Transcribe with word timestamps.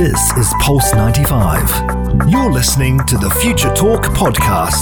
This 0.00 0.32
is 0.38 0.54
Pulse 0.60 0.94
95. 0.94 1.68
You're 2.26 2.50
listening 2.50 3.00
to 3.00 3.18
the 3.18 3.28
Future 3.42 3.68
Talk 3.74 4.04
podcast. 4.04 4.80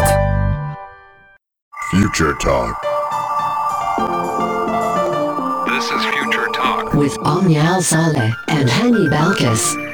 Future 1.91 2.35
Talk. 2.35 2.80
This 5.67 5.91
is 5.91 6.04
Future 6.15 6.46
Talk. 6.54 6.95
with 6.95 7.19
Omnial 7.25 7.83
Saleh 7.83 8.33
and 8.46 8.69
Hani 8.69 9.11
Balkis. 9.11 9.88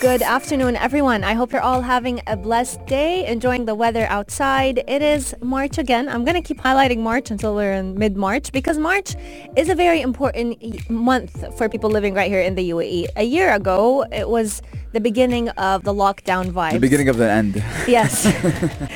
Good 0.00 0.22
afternoon, 0.22 0.76
everyone. 0.76 1.24
I 1.24 1.34
hope 1.34 1.50
you're 1.50 1.60
all 1.60 1.80
having 1.82 2.20
a 2.28 2.36
blessed 2.36 2.86
day, 2.86 3.26
enjoying 3.26 3.64
the 3.64 3.74
weather 3.74 4.06
outside. 4.08 4.84
It 4.86 5.02
is 5.02 5.34
March 5.42 5.76
again. 5.76 6.08
I'm 6.08 6.24
going 6.24 6.40
to 6.40 6.46
keep 6.46 6.58
highlighting 6.58 6.98
March 6.98 7.32
until 7.32 7.52
we're 7.56 7.72
in 7.72 7.98
mid-March 7.98 8.52
because 8.52 8.78
March 8.78 9.16
is 9.56 9.68
a 9.68 9.74
very 9.74 10.00
important 10.00 10.88
month 10.88 11.56
for 11.58 11.68
people 11.68 11.90
living 11.90 12.14
right 12.14 12.30
here 12.30 12.40
in 12.40 12.54
the 12.54 12.70
UAE. 12.70 13.06
A 13.16 13.24
year 13.24 13.52
ago, 13.52 14.02
it 14.12 14.28
was 14.28 14.62
the 14.92 15.00
beginning 15.00 15.48
of 15.50 15.82
the 15.82 15.92
lockdown 15.92 16.52
vibes. 16.52 16.72
The 16.74 16.78
beginning 16.78 17.08
of 17.08 17.16
the 17.16 17.28
end. 17.28 17.56
Yes. 17.88 18.24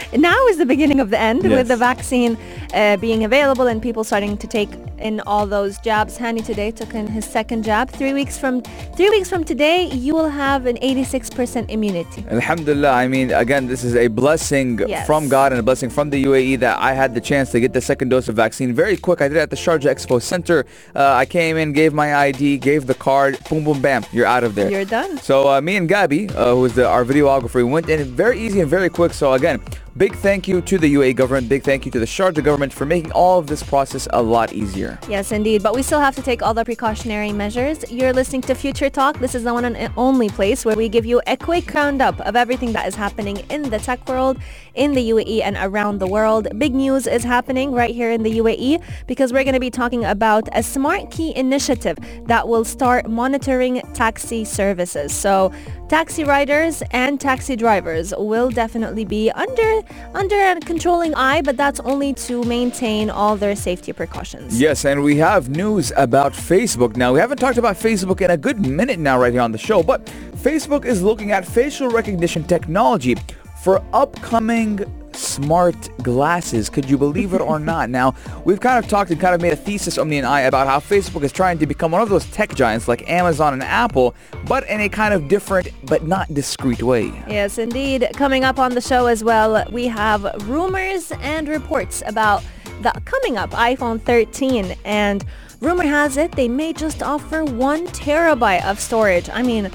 now 0.16 0.46
is 0.46 0.58
the 0.58 0.66
beginning 0.66 1.00
of 1.00 1.10
the 1.10 1.18
end 1.18 1.42
Yes. 1.42 1.52
with 1.52 1.68
the 1.68 1.76
vaccine 1.76 2.38
uh, 2.74 2.96
being 2.98 3.24
available 3.24 3.66
and 3.66 3.82
people 3.82 4.04
starting 4.04 4.36
to 4.38 4.46
take 4.46 4.70
in 5.02 5.20
all 5.26 5.46
those 5.46 5.78
jabs. 5.78 6.16
Hani 6.18 6.44
today 6.44 6.70
took 6.70 6.94
in 6.94 7.06
his 7.06 7.24
second 7.24 7.64
jab. 7.64 7.90
Three 7.90 8.12
weeks 8.14 8.38
from 8.38 8.62
three 8.96 9.10
weeks 9.10 9.28
from 9.28 9.44
today, 9.44 9.84
you 10.06 10.14
will 10.14 10.28
have 10.30 10.66
an 10.66 10.76
86% 10.76 11.68
immunity. 11.70 12.24
Alhamdulillah. 12.30 12.90
I 12.92 13.08
mean, 13.08 13.30
again, 13.32 13.66
this 13.66 13.84
is 13.84 13.94
a 13.96 14.06
blessing 14.08 14.78
Yes. 14.86 15.06
from 15.06 15.28
God 15.28 15.52
and 15.52 15.58
a 15.58 15.62
blessing 15.62 15.90
from 15.90 16.10
the 16.10 16.24
UAE 16.24 16.56
that 16.60 16.78
I 16.78 16.92
had 16.92 17.14
the 17.14 17.20
chance 17.20 17.50
to 17.52 17.60
get 17.60 17.72
the 17.72 17.80
second 17.80 18.08
dose 18.10 18.28
of 18.28 18.36
vaccine 18.36 18.72
very 18.74 18.96
quick. 18.96 19.20
I 19.20 19.28
did 19.28 19.36
it 19.36 19.40
at 19.40 19.50
the 19.50 19.56
Sharjah 19.56 19.90
Expo 19.94 20.20
Center. 20.22 20.64
Uh, 20.94 21.12
I 21.22 21.26
came 21.26 21.56
in, 21.56 21.72
gave 21.72 21.92
my 21.92 22.14
ID, 22.14 22.58
gave 22.58 22.86
the 22.86 22.94
card, 22.94 23.38
boom, 23.48 23.64
boom, 23.64 23.80
bam, 23.82 24.04
you're 24.12 24.26
out 24.26 24.44
of 24.44 24.54
there. 24.54 24.70
You're 24.70 24.84
done. 24.84 25.18
So 25.18 25.48
uh, 25.48 25.60
me 25.60 25.76
and 25.76 25.88
Gabi, 25.88 26.30
uh, 26.34 26.54
who 26.54 26.64
is 26.64 26.74
the, 26.74 26.86
our 26.88 27.04
videographer, 27.04 27.54
we 27.56 27.64
went 27.64 27.88
in 27.88 28.04
very 28.04 28.38
easy 28.40 28.60
and 28.60 28.68
very 28.70 28.88
quick. 28.88 29.12
So 29.12 29.32
again, 29.32 29.60
big 29.96 30.14
thank 30.16 30.48
you 30.48 30.60
to 30.62 30.78
the 30.78 30.94
UAE 30.94 31.16
government, 31.16 31.48
big 31.48 31.62
thank 31.62 31.84
you 31.84 31.92
to 31.92 31.98
the 31.98 32.06
Sharjah 32.06 32.42
government 32.42 32.72
for 32.72 32.86
making 32.86 33.12
all 33.12 33.38
of 33.38 33.46
this 33.46 33.62
process 33.62 34.08
a 34.12 34.22
lot 34.22 34.52
easier. 34.52 34.98
Yes, 35.08 35.32
indeed. 35.32 35.62
But 35.62 35.74
we 35.74 35.82
still 35.82 36.00
have 36.00 36.14
to 36.16 36.22
take 36.22 36.42
all 36.42 36.54
the 36.54 36.64
precautionary 36.64 37.32
measures. 37.32 37.90
You're 37.90 38.12
listening 38.12 38.42
to 38.42 38.54
Future 38.54 38.88
Talk. 38.88 39.18
This 39.18 39.34
is 39.34 39.44
the 39.44 39.52
one 39.52 39.64
and 39.64 39.92
only 39.96 40.28
place 40.28 40.64
where 40.64 40.76
we 40.76 40.88
give 40.88 41.04
you 41.04 41.20
a 41.26 41.36
quick 41.36 41.72
roundup 41.74 42.20
of 42.20 42.36
everything 42.36 42.72
that 42.72 42.86
is 42.88 42.94
happening 42.94 43.38
in 43.50 43.68
the 43.70 43.78
tech 43.78 44.08
world, 44.08 44.38
in 44.74 44.92
the 44.92 45.10
UAE 45.10 45.42
and 45.42 45.56
around 45.60 45.98
the 45.98 46.06
world. 46.06 46.48
Big 46.58 46.74
news 46.74 47.06
is 47.06 47.22
happening 47.22 47.72
right 47.72 47.94
here 47.94 48.10
in 48.10 48.22
the 48.22 48.38
UAE 48.38 48.82
because 49.06 49.32
we're 49.32 49.44
going 49.44 49.54
to 49.54 49.60
be 49.60 49.70
talking 49.70 50.04
about 50.04 50.48
a 50.52 50.62
smart 50.62 51.10
key 51.10 51.36
initiative 51.36 51.98
that 52.26 52.48
will 52.48 52.64
start 52.64 53.10
monitoring 53.10 53.82
taxi 53.92 54.44
services. 54.44 55.12
So 55.12 55.52
taxi 55.88 56.24
riders 56.24 56.82
and 56.92 57.20
taxi 57.20 57.56
drivers 57.56 58.14
will 58.16 58.48
definitely 58.50 59.04
be 59.04 59.30
under 59.32 59.81
under 60.14 60.36
a 60.36 60.60
controlling 60.60 61.14
eye, 61.14 61.42
but 61.42 61.56
that's 61.56 61.80
only 61.80 62.14
to 62.14 62.42
maintain 62.44 63.10
all 63.10 63.36
their 63.36 63.56
safety 63.56 63.92
precautions. 63.92 64.60
Yes, 64.60 64.84
and 64.84 65.02
we 65.02 65.16
have 65.16 65.48
news 65.48 65.92
about 65.96 66.32
Facebook. 66.32 66.96
Now, 66.96 67.12
we 67.12 67.20
haven't 67.20 67.38
talked 67.38 67.58
about 67.58 67.76
Facebook 67.76 68.20
in 68.20 68.30
a 68.30 68.36
good 68.36 68.66
minute 68.66 68.98
now 68.98 69.18
right 69.18 69.32
here 69.32 69.42
on 69.42 69.52
the 69.52 69.58
show, 69.58 69.82
but 69.82 70.04
Facebook 70.36 70.84
is 70.84 71.02
looking 71.02 71.32
at 71.32 71.46
facial 71.46 71.88
recognition 71.88 72.44
technology 72.44 73.16
for 73.62 73.82
upcoming 73.92 74.80
smart 75.16 75.76
glasses. 76.02 76.68
Could 76.70 76.88
you 76.88 76.96
believe 76.98 77.34
it 77.34 77.40
or 77.40 77.58
not? 77.72 77.90
Now, 77.90 78.14
we've 78.44 78.60
kind 78.60 78.82
of 78.82 78.88
talked 78.90 79.10
and 79.10 79.20
kind 79.20 79.34
of 79.34 79.40
made 79.40 79.52
a 79.52 79.56
thesis, 79.56 79.98
Omni 79.98 80.18
and 80.18 80.26
I, 80.26 80.40
about 80.42 80.66
how 80.66 80.78
Facebook 80.80 81.22
is 81.22 81.32
trying 81.32 81.58
to 81.58 81.66
become 81.66 81.92
one 81.92 82.02
of 82.02 82.08
those 82.08 82.26
tech 82.26 82.54
giants 82.54 82.88
like 82.88 83.08
Amazon 83.10 83.52
and 83.52 83.62
Apple, 83.62 84.14
but 84.46 84.68
in 84.68 84.80
a 84.80 84.88
kind 84.88 85.14
of 85.14 85.28
different 85.28 85.68
but 85.86 86.06
not 86.06 86.32
discreet 86.32 86.82
way. 86.82 87.06
Yes, 87.28 87.58
indeed. 87.58 88.08
Coming 88.14 88.44
up 88.44 88.58
on 88.58 88.74
the 88.74 88.80
show 88.80 89.06
as 89.06 89.22
well, 89.24 89.64
we 89.70 89.86
have 89.86 90.24
rumors 90.48 91.12
and 91.20 91.48
reports 91.48 92.02
about 92.06 92.42
the 92.82 92.92
coming 93.04 93.36
up 93.36 93.50
iPhone 93.50 94.00
13. 94.00 94.74
And 94.84 95.24
rumor 95.60 95.84
has 95.84 96.16
it 96.16 96.32
they 96.32 96.48
may 96.48 96.72
just 96.72 97.02
offer 97.02 97.44
one 97.44 97.86
terabyte 97.88 98.64
of 98.64 98.80
storage. 98.80 99.28
I 99.30 99.42
mean, 99.42 99.70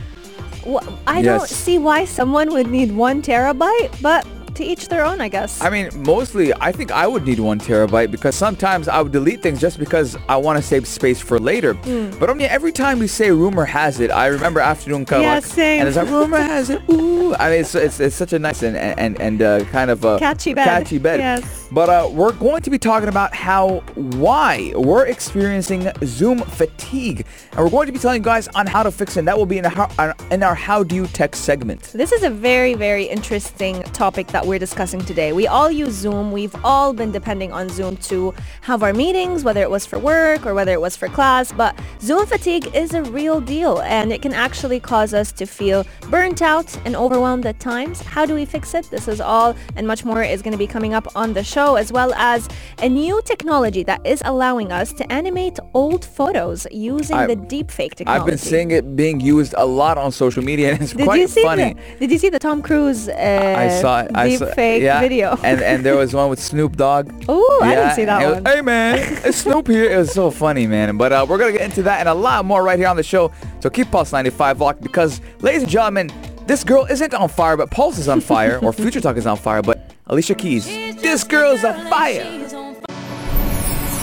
I 1.07 1.21
don't 1.21 1.41
Yes. 1.41 1.49
see 1.51 1.77
why 1.77 2.03
someone 2.03 2.51
would 2.51 2.67
need 2.67 2.91
one 2.93 3.21
terabyte, 3.21 4.01
but 4.01 4.27
to 4.57 4.63
each 4.63 4.87
their 4.89 5.03
own, 5.05 5.21
I 5.21 5.29
guess. 5.29 5.61
I 5.61 5.69
mean, 5.69 5.89
mostly, 6.03 6.53
I 6.55 6.71
think 6.71 6.91
I 6.91 7.07
would 7.07 7.25
need 7.25 7.39
one 7.39 7.59
terabyte 7.59 8.11
because 8.11 8.35
sometimes 8.35 8.87
I 8.87 9.01
would 9.01 9.11
delete 9.11 9.41
things 9.41 9.59
just 9.61 9.79
because 9.79 10.17
I 10.27 10.35
want 10.37 10.57
to 10.57 10.63
save 10.63 10.87
space 10.87 11.19
for 11.19 11.39
later. 11.39 11.73
Hmm. 11.73 12.11
But 12.19 12.29
I 12.29 12.33
mean, 12.33 12.47
every 12.49 12.71
time 12.71 12.99
we 12.99 13.07
say 13.07 13.31
rumor 13.31 13.65
has 13.65 13.99
it, 13.99 14.11
I 14.11 14.27
remember 14.27 14.59
afternoon 14.59 15.05
Kavak, 15.05 15.21
Yeah, 15.21 15.39
same. 15.39 15.79
and 15.79 15.87
it's 15.87 15.97
like 15.97 16.09
rumor 16.09 16.37
has 16.37 16.69
it. 16.69 16.81
Ooh, 16.89 17.33
I 17.35 17.49
mean, 17.49 17.59
it's, 17.61 17.75
it's, 17.75 17.99
it's 17.99 18.15
such 18.15 18.33
a 18.33 18.39
nice 18.39 18.63
and 18.63 18.75
and 18.77 19.19
and 19.21 19.41
uh, 19.41 19.63
kind 19.65 19.89
of 19.91 20.03
uh, 20.05 20.17
Catchy 20.19 20.53
bed. 20.53 20.65
Catchy 20.65 20.97
bed. 20.97 21.19
Yes. 21.19 21.66
But 21.71 21.89
uh, 21.89 22.09
we're 22.11 22.31
going 22.31 22.61
to 22.61 22.69
be 22.69 22.79
talking 22.79 23.09
about 23.09 23.35
how 23.35 23.79
why 23.95 24.71
we're 24.75 25.05
experiencing 25.07 25.91
Zoom 26.05 26.39
fatigue, 26.39 27.25
and 27.51 27.59
we're 27.59 27.69
going 27.69 27.87
to 27.87 27.91
be 27.91 27.99
telling 27.99 28.21
you 28.21 28.25
guys 28.25 28.47
on 28.49 28.67
how 28.67 28.83
to 28.83 28.91
fix 28.91 29.17
it. 29.17 29.19
And 29.19 29.27
that 29.27 29.37
will 29.37 29.45
be 29.45 29.57
in, 29.57 29.65
how, 29.65 30.13
in 30.31 30.43
our 30.43 30.55
How 30.55 30.83
Do 30.83 30.95
You 30.95 31.07
Tech 31.07 31.35
segment. 31.35 31.81
This 31.93 32.13
is 32.13 32.23
a 32.23 32.29
very, 32.29 32.73
very 32.73 33.03
interesting 33.03 33.83
topic 33.83 34.27
that 34.27 34.45
we're 34.45 34.59
discussing 34.59 35.01
today. 35.01 35.33
We 35.33 35.47
all 35.47 35.69
use 35.69 35.93
Zoom. 35.93 36.31
We've 36.31 36.55
all 36.63 36.93
been 36.93 37.11
depending 37.11 37.51
on 37.51 37.67
Zoom 37.67 37.97
to 37.97 38.33
have 38.61 38.81
our 38.81 38.93
meetings, 38.93 39.43
whether 39.43 39.61
it 39.61 39.69
was 39.69 39.85
for 39.85 39.99
work 39.99 40.45
or 40.45 40.53
whether 40.53 40.71
it 40.71 40.79
was 40.79 40.95
for 40.95 41.09
class. 41.09 41.51
But 41.51 41.77
Zoom 41.99 42.25
fatigue 42.25 42.73
is 42.73 42.93
a 42.93 43.03
real 43.03 43.41
deal 43.41 43.81
and 43.81 44.13
it 44.13 44.21
can 44.21 44.33
actually 44.33 44.79
cause 44.79 45.13
us 45.13 45.33
to 45.33 45.45
feel 45.45 45.85
burnt 46.09 46.41
out 46.41 46.77
and 46.85 46.95
overwhelmed 46.95 47.45
at 47.45 47.59
times. 47.59 48.01
How 48.01 48.25
do 48.25 48.35
we 48.35 48.45
fix 48.45 48.73
it? 48.73 48.89
This 48.89 49.09
is 49.09 49.19
all 49.19 49.55
and 49.75 49.85
much 49.85 50.05
more 50.05 50.23
is 50.23 50.41
going 50.41 50.53
to 50.53 50.57
be 50.57 50.67
coming 50.67 50.93
up 50.93 51.13
on 51.15 51.33
the 51.33 51.43
show 51.43 51.56
as 51.57 51.91
well 51.91 52.13
as 52.13 52.47
a 52.81 52.89
new 52.89 53.21
technology 53.25 53.83
that 53.83 54.05
is 54.05 54.21
allowing 54.25 54.71
us 54.71 54.93
to 54.93 55.11
animate 55.11 55.57
old 55.73 56.05
photos 56.05 56.67
using 56.71 57.15
I- 57.15 57.27
the 57.27 57.35
deepfake 57.35 57.95
technology. 57.95 58.21
I've 58.21 58.25
been 58.25 58.37
seeing 58.37 58.71
it 58.71 58.95
being 58.95 59.19
used 59.19 59.53
a 59.57 59.65
lot 59.65 59.97
on 59.97 60.11
social 60.11 60.43
media, 60.43 60.73
and 60.73 60.81
it's 60.81 60.93
Did 60.93 61.03
quite 61.03 61.21
you 61.21 61.27
see 61.27 61.43
funny. 61.43 61.73
The, 61.73 61.99
did 61.99 62.11
you 62.11 62.17
see 62.17 62.29
the 62.29 62.39
Tom 62.39 62.61
Cruise 62.61 63.09
uh, 63.09 63.55
I 63.57 63.69
saw 63.81 64.01
it. 64.01 64.11
I 64.15 64.35
saw, 64.35 64.53
fake 64.53 64.83
yeah. 64.83 64.99
video? 64.99 65.37
and 65.43 65.61
and 65.61 65.83
there 65.85 65.95
was 65.95 66.13
one 66.19 66.29
with 66.29 66.39
Snoop 66.39 66.75
Dogg. 66.77 67.11
Oh, 67.27 67.59
I 67.63 67.75
didn't 67.75 67.95
see 67.95 68.05
that 68.05 68.25
was, 68.25 68.35
one. 68.35 68.45
hey 68.45 68.61
man, 68.61 68.99
it's 69.25 69.37
Snoop 69.43 69.67
here. 69.67 69.89
It 69.91 69.97
was 69.97 70.11
so 70.11 70.29
funny, 70.31 70.67
man. 70.67 70.97
But 70.97 71.11
uh, 71.11 71.25
we're 71.27 71.37
gonna 71.37 71.51
get 71.51 71.61
into 71.61 71.83
that 71.83 71.99
and 71.99 72.09
a 72.09 72.13
lot 72.13 72.45
more 72.45 72.63
right 72.63 72.77
here 72.77 72.87
on 72.87 72.95
the 72.95 73.03
show. 73.03 73.31
So 73.59 73.69
keep 73.69 73.89
Pulse 73.91 74.11
95 74.11 74.61
locked 74.61 74.81
because, 74.81 75.21
ladies 75.41 75.63
and 75.63 75.71
gentlemen, 75.71 76.11
this 76.45 76.63
girl 76.63 76.85
isn't 76.85 77.13
on 77.13 77.29
fire, 77.29 77.57
but 77.57 77.71
Pulse 77.71 77.97
is 77.97 78.07
on 78.07 78.21
fire, 78.21 78.59
or 78.63 78.71
Future 78.71 79.01
Talk 79.01 79.17
is 79.17 79.25
on 79.27 79.37
fire. 79.37 79.61
But 79.61 79.86
Alicia 80.09 80.35
Keys, 80.35 80.65
this 81.01 81.25
girl's 81.25 81.65
on 81.65 81.85
fire. 81.89 82.23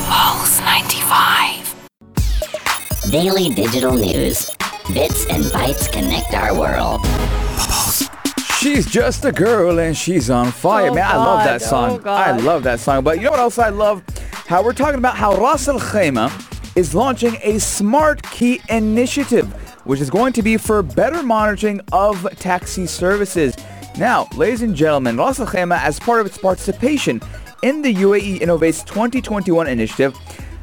Pulse 0.06 0.60
95. 0.60 1.74
Daily 3.10 3.48
digital 3.54 3.94
news. 3.94 4.50
Bits 4.92 5.24
and 5.30 5.44
bytes 5.44 5.90
connect 5.90 6.34
our 6.34 6.54
world. 6.54 7.00
She's 8.58 8.84
just 8.84 9.24
a 9.24 9.32
girl 9.32 9.78
and 9.78 9.96
she's 9.96 10.28
on 10.28 10.52
fire. 10.52 10.90
Oh, 10.90 10.94
Man, 10.94 11.06
I 11.06 11.16
love 11.16 11.44
that 11.44 11.62
song. 11.62 12.02
Oh, 12.04 12.10
I 12.10 12.32
love 12.32 12.64
that 12.64 12.80
song. 12.80 13.02
But 13.02 13.16
you 13.16 13.24
know 13.24 13.30
what 13.30 13.40
else 13.40 13.58
I 13.58 13.70
love? 13.70 14.04
How 14.46 14.62
we're 14.62 14.74
talking 14.74 14.98
about 14.98 15.16
how 15.16 15.34
Ras 15.38 15.68
Al 15.68 15.80
Khaimah 15.80 16.76
is 16.76 16.94
launching 16.94 17.38
a 17.42 17.58
smart 17.58 18.22
key 18.24 18.60
initiative, 18.68 19.50
which 19.84 20.00
is 20.00 20.10
going 20.10 20.34
to 20.34 20.42
be 20.42 20.58
for 20.58 20.82
better 20.82 21.22
monitoring 21.22 21.80
of 21.92 22.28
taxi 22.38 22.84
services. 22.86 23.54
Now, 23.96 24.26
ladies 24.34 24.62
and 24.62 24.74
gentlemen, 24.74 25.16
Ras 25.16 25.38
Al 25.38 25.46
Khaimah, 25.46 25.78
as 25.78 26.00
part 26.00 26.20
of 26.20 26.26
its 26.26 26.36
participation 26.36 27.20
in 27.62 27.80
the 27.80 27.94
UAE 27.94 28.40
Innovates 28.40 28.84
2021 28.84 29.68
initiative, 29.68 30.16